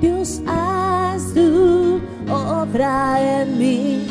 Dios, 0.00 0.40
haz 0.46 1.32
tu 1.32 2.00
obra 2.28 3.20
en 3.20 3.58
mí. 3.58 4.06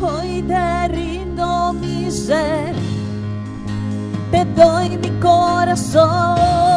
Hoy 0.00 0.42
te 0.42 0.88
rindo 0.88 1.72
mi 1.74 2.10
ser, 2.10 2.74
te 4.30 4.44
doy 4.56 4.96
mi 4.98 5.10
corazón. 5.20 6.71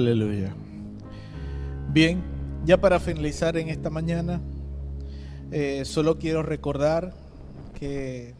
Aleluya. 0.00 0.54
Bien, 1.92 2.22
ya 2.64 2.80
para 2.80 2.98
finalizar 3.00 3.58
en 3.58 3.68
esta 3.68 3.90
mañana, 3.90 4.40
eh, 5.52 5.84
solo 5.84 6.18
quiero 6.18 6.42
recordar 6.42 7.12
que 7.78 8.34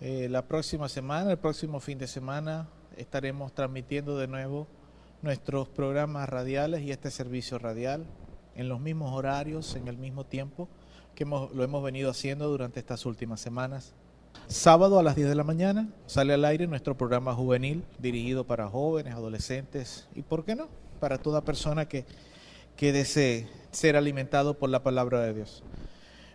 eh, 0.00 0.28
la 0.30 0.46
próxima 0.46 0.88
semana, 0.88 1.32
el 1.32 1.38
próximo 1.38 1.80
fin 1.80 1.98
de 1.98 2.06
semana, 2.06 2.68
estaremos 2.96 3.52
transmitiendo 3.52 4.16
de 4.16 4.28
nuevo 4.28 4.68
nuestros 5.22 5.68
programas 5.68 6.28
radiales 6.28 6.82
y 6.82 6.92
este 6.92 7.10
servicio 7.10 7.58
radial 7.58 8.04
en 8.54 8.68
los 8.68 8.78
mismos 8.78 9.12
horarios, 9.12 9.74
en 9.74 9.88
el 9.88 9.96
mismo 9.96 10.24
tiempo 10.24 10.68
que 11.16 11.24
lo 11.24 11.64
hemos 11.64 11.82
venido 11.82 12.12
haciendo 12.12 12.48
durante 12.48 12.78
estas 12.78 13.06
últimas 13.06 13.40
semanas. 13.40 13.92
Sábado 14.46 14.98
a 14.98 15.02
las 15.02 15.16
10 15.16 15.28
de 15.28 15.34
la 15.34 15.44
mañana 15.44 15.88
sale 16.06 16.34
al 16.34 16.44
aire 16.44 16.66
nuestro 16.66 16.96
programa 16.96 17.34
juvenil 17.34 17.84
dirigido 17.98 18.44
para 18.44 18.68
jóvenes, 18.68 19.14
adolescentes 19.14 20.06
y, 20.14 20.22
¿por 20.22 20.44
qué 20.44 20.54
no?, 20.54 20.68
para 21.00 21.18
toda 21.18 21.44
persona 21.44 21.86
que, 21.86 22.04
que 22.76 22.92
desee 22.92 23.48
ser 23.72 23.96
alimentado 23.96 24.54
por 24.54 24.70
la 24.70 24.82
palabra 24.82 25.20
de 25.20 25.34
Dios. 25.34 25.62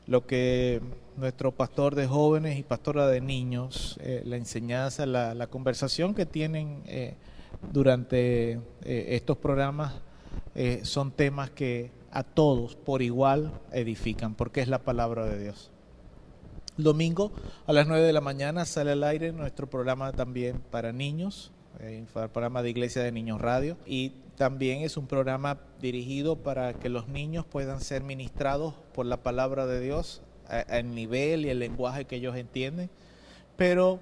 Lo 0.07 0.25
que 0.25 0.81
nuestro 1.17 1.51
pastor 1.51 1.95
de 1.95 2.07
jóvenes 2.07 2.57
y 2.57 2.63
pastora 2.63 3.07
de 3.07 3.21
niños, 3.21 3.99
eh, 4.01 4.23
la 4.25 4.37
enseñanza, 4.37 5.05
la, 5.05 5.47
conversación 5.47 6.15
que 6.15 6.25
tienen 6.25 6.81
eh, 6.87 7.15
durante 7.71 8.53
eh, 8.53 8.59
estos 8.83 9.37
programas 9.37 9.93
son 10.83 11.11
temas 11.11 11.51
que 11.51 11.91
a 12.11 12.23
todos 12.23 12.75
por 12.75 13.01
igual 13.01 13.53
edifican, 13.71 14.33
porque 14.33 14.59
es 14.59 14.67
la 14.67 14.79
palabra 14.79 15.25
de 15.25 15.39
Dios. 15.41 15.71
Domingo 16.83 17.31
a 17.67 17.73
las 17.73 17.87
9 17.87 18.05
de 18.05 18.13
la 18.13 18.21
mañana 18.21 18.65
sale 18.65 18.91
al 18.91 19.03
aire 19.03 19.31
nuestro 19.33 19.69
programa 19.69 20.11
también 20.13 20.61
para 20.71 20.91
niños, 20.93 21.51
eh, 21.79 22.05
el 22.15 22.29
programa 22.29 22.63
de 22.63 22.69
Iglesia 22.69 23.03
de 23.03 23.11
Niños 23.11 23.41
Radio, 23.41 23.77
y 23.85 24.13
también 24.37 24.81
es 24.81 24.95
un 24.95 25.05
programa 25.05 25.57
dirigido 25.81 26.37
para 26.37 26.73
que 26.73 26.87
los 26.87 27.09
niños 27.09 27.45
puedan 27.45 27.81
ser 27.81 28.03
ministrados 28.03 28.73
por 28.93 29.05
la 29.05 29.17
palabra 29.17 29.65
de 29.65 29.81
Dios 29.81 30.21
al 30.47 30.95
nivel 30.95 31.45
y 31.45 31.49
el 31.49 31.59
lenguaje 31.59 32.05
que 32.05 32.15
ellos 32.15 32.35
entienden, 32.35 32.89
pero 33.55 33.99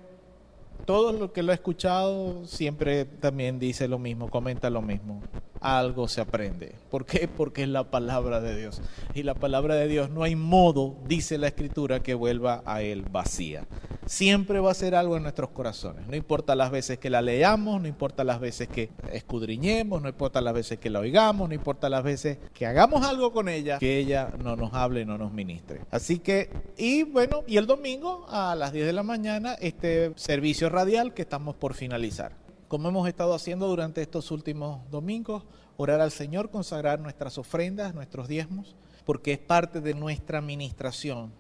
todo 0.86 1.12
lo 1.12 1.34
que 1.34 1.44
lo 1.44 1.52
he 1.52 1.56
escuchado 1.56 2.46
siempre 2.46 3.06
también 3.06 3.60
dice 3.60 3.88
lo 3.88 4.00
mismo, 4.00 4.30
comenta 4.30 4.70
lo 4.70 4.82
mismo. 4.82 5.22
Algo 5.62 6.08
se 6.08 6.22
aprende. 6.22 6.76
¿Por 6.90 7.06
qué? 7.06 7.28
Porque 7.28 7.64
es 7.64 7.70
la 7.70 7.86
palabra 7.86 8.42
de 8.42 8.58
Dios. 8.58 8.82
Y 9.14 9.24
la 9.24 9.34
palabra 9.34 9.76
de 9.76 9.88
Dios 9.88 10.10
no 10.10 10.24
hay 10.24 10.36
modo, 10.36 10.96
dice 11.08 11.38
la 11.38 11.48
escritura, 11.48 12.02
que 12.02 12.14
vuelva 12.14 12.62
a 12.66 12.82
él 12.82 13.06
vacía. 13.12 13.66
Siempre 14.06 14.60
va 14.60 14.72
a 14.72 14.74
ser 14.74 14.96
algo 14.96 15.18
en 15.18 15.24
nuestros 15.24 15.50
corazones. 15.50 16.08
No 16.08 16.16
importa 16.16 16.56
las 16.56 16.72
veces 16.72 16.98
que 16.98 17.10
la 17.10 17.22
leamos, 17.22 17.82
no 17.82 17.88
importa 17.88 18.24
las 18.24 18.40
veces 18.40 18.70
que 18.70 18.90
escudriñemos, 19.12 20.02
no 20.02 20.08
importa 20.08 20.40
las 20.40 20.54
veces 20.54 20.80
que 20.80 20.90
la 20.90 21.00
oigamos, 21.00 21.50
no 21.50 21.56
importa 21.56 21.90
las 21.90 22.04
veces 22.04 22.38
que 22.54 22.66
hagamos 22.66 23.06
algo 23.06 23.34
con 23.34 23.50
ella, 23.50 23.80
que 23.80 23.98
ella 23.98 24.32
no 24.42 24.56
nos 24.56 24.74
hable, 24.74 25.06
no 25.06 25.18
nos 25.18 25.34
ministre. 25.34 25.82
Así 25.92 26.20
que, 26.20 26.50
y 26.78 27.04
bueno, 27.04 27.44
y 27.48 27.58
el 27.58 27.68
domingo 27.68 28.26
a 28.30 28.56
las 28.56 28.72
10 28.72 28.86
de 28.86 28.94
la 28.94 29.04
mañana, 29.04 29.56
este 29.56 30.14
servicio 30.16 30.70
radial 30.70 31.14
que 31.14 31.24
estamos 31.24 31.56
por 31.56 31.74
finalizar. 31.74 32.47
Como 32.68 32.90
hemos 32.90 33.08
estado 33.08 33.34
haciendo 33.34 33.68
durante 33.68 34.02
estos 34.02 34.30
últimos 34.32 34.90
domingos, 34.92 35.44
orar 35.78 36.02
al 36.02 36.12
Señor, 36.12 36.50
consagrar 36.50 37.00
nuestras 37.00 37.38
ofrendas, 37.38 37.94
nuestros 37.94 38.28
diezmos, 38.28 38.76
porque 39.06 39.34
es 39.34 39.40
parte 39.40 39.80
de 39.80 39.94
nuestra 39.94 40.40
administración 40.40 41.32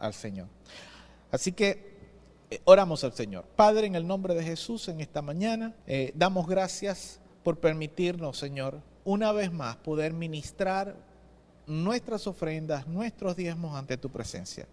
al 0.00 0.14
Señor. 0.14 0.48
Así 1.30 1.52
que 1.52 1.94
eh, 2.50 2.60
oramos 2.64 3.04
al 3.04 3.12
Señor. 3.12 3.44
Padre, 3.56 3.86
en 3.86 3.94
el 3.94 4.06
nombre 4.06 4.34
de 4.34 4.42
Jesús, 4.42 4.88
en 4.88 5.00
esta 5.00 5.22
mañana, 5.22 5.74
eh, 5.86 6.12
damos 6.14 6.46
gracias 6.46 7.20
por 7.44 7.58
permitirnos, 7.58 8.38
Señor, 8.38 8.80
una 9.04 9.32
vez 9.32 9.52
más 9.52 9.76
poder 9.76 10.12
ministrar 10.12 10.96
nuestras 11.66 12.26
ofrendas, 12.26 12.86
nuestros 12.86 13.36
diezmos 13.36 13.76
ante 13.76 13.96
tu 13.96 14.10
presencia. 14.10 14.66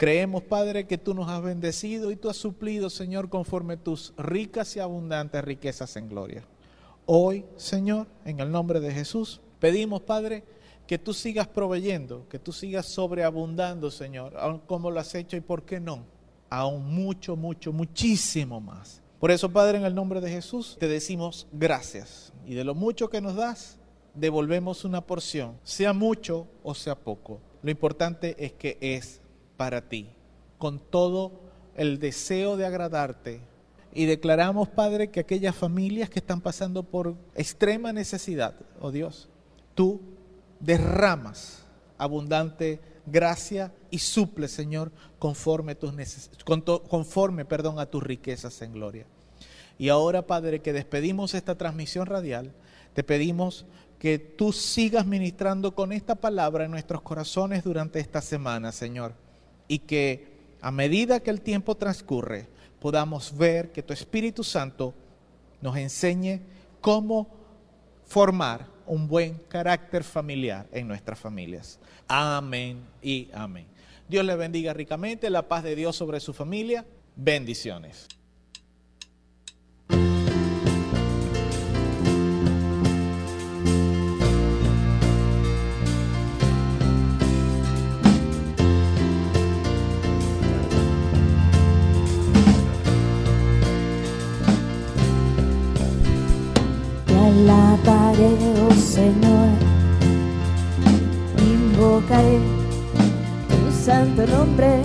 Creemos, 0.00 0.42
Padre, 0.42 0.86
que 0.86 0.96
tú 0.96 1.12
nos 1.12 1.28
has 1.28 1.42
bendecido 1.42 2.10
y 2.10 2.16
tú 2.16 2.30
has 2.30 2.36
suplido, 2.38 2.88
Señor, 2.88 3.28
conforme 3.28 3.76
tus 3.76 4.14
ricas 4.16 4.74
y 4.74 4.80
abundantes 4.80 5.44
riquezas 5.44 5.94
en 5.96 6.08
gloria. 6.08 6.42
Hoy, 7.04 7.44
Señor, 7.56 8.06
en 8.24 8.40
el 8.40 8.50
nombre 8.50 8.80
de 8.80 8.94
Jesús, 8.94 9.42
pedimos, 9.58 10.00
Padre, 10.00 10.42
que 10.86 10.96
tú 10.96 11.12
sigas 11.12 11.48
proveyendo, 11.48 12.26
que 12.30 12.38
tú 12.38 12.50
sigas 12.50 12.86
sobreabundando, 12.86 13.90
Señor, 13.90 14.38
aun 14.38 14.60
como 14.60 14.90
lo 14.90 15.00
has 15.00 15.14
hecho 15.14 15.36
y 15.36 15.42
por 15.42 15.64
qué 15.64 15.80
no, 15.80 16.06
aún 16.48 16.94
mucho, 16.94 17.36
mucho, 17.36 17.70
muchísimo 17.70 18.58
más. 18.58 19.02
Por 19.18 19.30
eso, 19.30 19.52
Padre, 19.52 19.76
en 19.76 19.84
el 19.84 19.94
nombre 19.94 20.22
de 20.22 20.30
Jesús, 20.30 20.78
te 20.80 20.88
decimos 20.88 21.46
gracias. 21.52 22.32
Y 22.46 22.54
de 22.54 22.64
lo 22.64 22.74
mucho 22.74 23.10
que 23.10 23.20
nos 23.20 23.34
das, 23.34 23.78
devolvemos 24.14 24.86
una 24.86 25.02
porción, 25.02 25.58
sea 25.62 25.92
mucho 25.92 26.46
o 26.62 26.74
sea 26.74 26.94
poco. 26.94 27.38
Lo 27.60 27.70
importante 27.70 28.34
es 28.38 28.54
que 28.54 28.78
es 28.80 29.20
para 29.60 29.82
ti, 29.90 30.08
con 30.56 30.78
todo 30.78 31.32
el 31.76 31.98
deseo 31.98 32.56
de 32.56 32.64
agradarte. 32.64 33.42
Y 33.92 34.06
declaramos, 34.06 34.70
Padre, 34.70 35.10
que 35.10 35.20
aquellas 35.20 35.54
familias 35.54 36.08
que 36.08 36.20
están 36.20 36.40
pasando 36.40 36.82
por 36.82 37.14
extrema 37.34 37.92
necesidad, 37.92 38.54
oh 38.80 38.90
Dios, 38.90 39.28
tú 39.74 40.00
derramas 40.60 41.66
abundante 41.98 42.80
gracia 43.04 43.70
y 43.90 43.98
suple, 43.98 44.48
Señor, 44.48 44.92
conforme, 45.18 45.74
tus 45.74 45.92
conforme 46.88 47.44
perdón, 47.44 47.80
a 47.80 47.84
tus 47.84 48.02
riquezas 48.02 48.62
en 48.62 48.72
gloria. 48.72 49.04
Y 49.76 49.90
ahora, 49.90 50.26
Padre, 50.26 50.62
que 50.62 50.72
despedimos 50.72 51.34
esta 51.34 51.58
transmisión 51.58 52.06
radial, 52.06 52.54
te 52.94 53.04
pedimos 53.04 53.66
que 53.98 54.18
tú 54.18 54.54
sigas 54.54 55.04
ministrando 55.04 55.74
con 55.74 55.92
esta 55.92 56.14
palabra 56.14 56.64
en 56.64 56.70
nuestros 56.70 57.02
corazones 57.02 57.62
durante 57.62 58.00
esta 58.00 58.22
semana, 58.22 58.72
Señor. 58.72 59.12
Y 59.70 59.78
que 59.78 60.26
a 60.60 60.72
medida 60.72 61.20
que 61.20 61.30
el 61.30 61.42
tiempo 61.42 61.76
transcurre, 61.76 62.48
podamos 62.80 63.36
ver 63.38 63.70
que 63.70 63.84
tu 63.84 63.92
Espíritu 63.92 64.42
Santo 64.42 64.94
nos 65.60 65.76
enseñe 65.76 66.40
cómo 66.80 67.28
formar 68.04 68.66
un 68.84 69.06
buen 69.06 69.34
carácter 69.48 70.02
familiar 70.02 70.66
en 70.72 70.88
nuestras 70.88 71.20
familias. 71.20 71.78
Amén 72.08 72.84
y 73.00 73.28
amén. 73.32 73.66
Dios 74.08 74.24
le 74.24 74.34
bendiga 74.34 74.72
ricamente, 74.72 75.30
la 75.30 75.46
paz 75.46 75.62
de 75.62 75.76
Dios 75.76 75.94
sobre 75.94 76.18
su 76.18 76.32
familia. 76.32 76.84
Bendiciones. 77.14 78.08
Oh 98.22 98.74
Señor, 98.74 99.48
invocaré 101.38 102.38
tu 103.48 103.84
santo 103.84 104.26
nombre, 104.26 104.82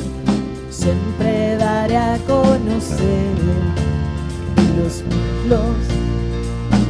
siempre 0.69 1.57
daré 1.57 1.97
a 1.97 2.17
conocer 2.27 3.35
los, 4.77 5.03
los 5.49 5.95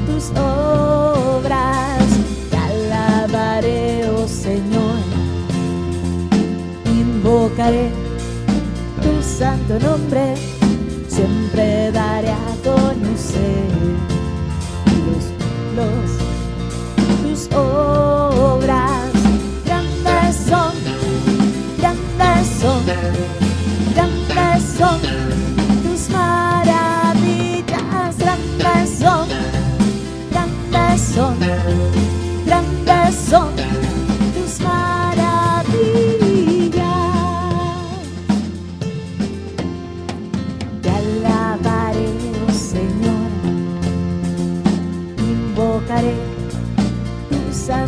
tus 0.06 0.30
obras. 0.38 2.04
Te 2.50 2.58
alabaré, 2.58 4.10
oh 4.10 4.28
Señor, 4.28 5.00
invocaré 6.86 7.90
tu 9.02 9.22
santo 9.22 9.80
nombre, 9.80 10.36
siempre 11.08 11.92
daré 11.92 12.30
a 12.30 12.56
conocer 12.64 13.66
los, 15.06 15.26
los, 15.76 16.15
obras. 17.56 19.12
Grandes 19.66 20.36
son, 20.50 20.74
grandes 21.78 22.48
son, 22.62 22.84
grandes 23.96 24.64
son 24.78 25.00
tus 25.84 26.10
maravillas. 26.10 27.64
Grandes 28.18 29.00
son, 29.00 29.28
grandes 30.32 31.02
son, 31.02 31.36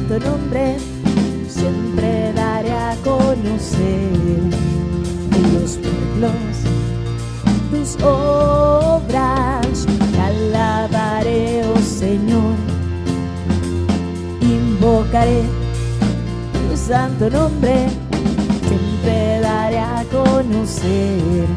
santo 0.07 0.25
nombre, 0.29 0.77
siempre 1.49 2.31
daré 2.33 2.71
a 2.71 2.95
conocer 3.03 4.11
los 5.53 5.77
pueblos 5.77 6.57
tus 7.71 8.03
obras. 8.03 9.85
Alabaré, 10.21 11.63
oh 11.65 11.79
Señor, 11.79 12.55
invocaré 14.41 15.43
tu 16.53 16.77
santo 16.77 17.29
nombre, 17.29 17.87
siempre 18.67 19.39
daré 19.41 19.79
a 19.79 20.05
conocer 20.09 21.47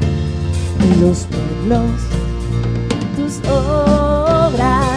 los 1.01 1.27
pueblos 1.27 2.01
tus 3.17 3.49
obras. 3.49 4.90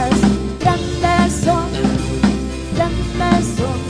Grandes 3.34 3.83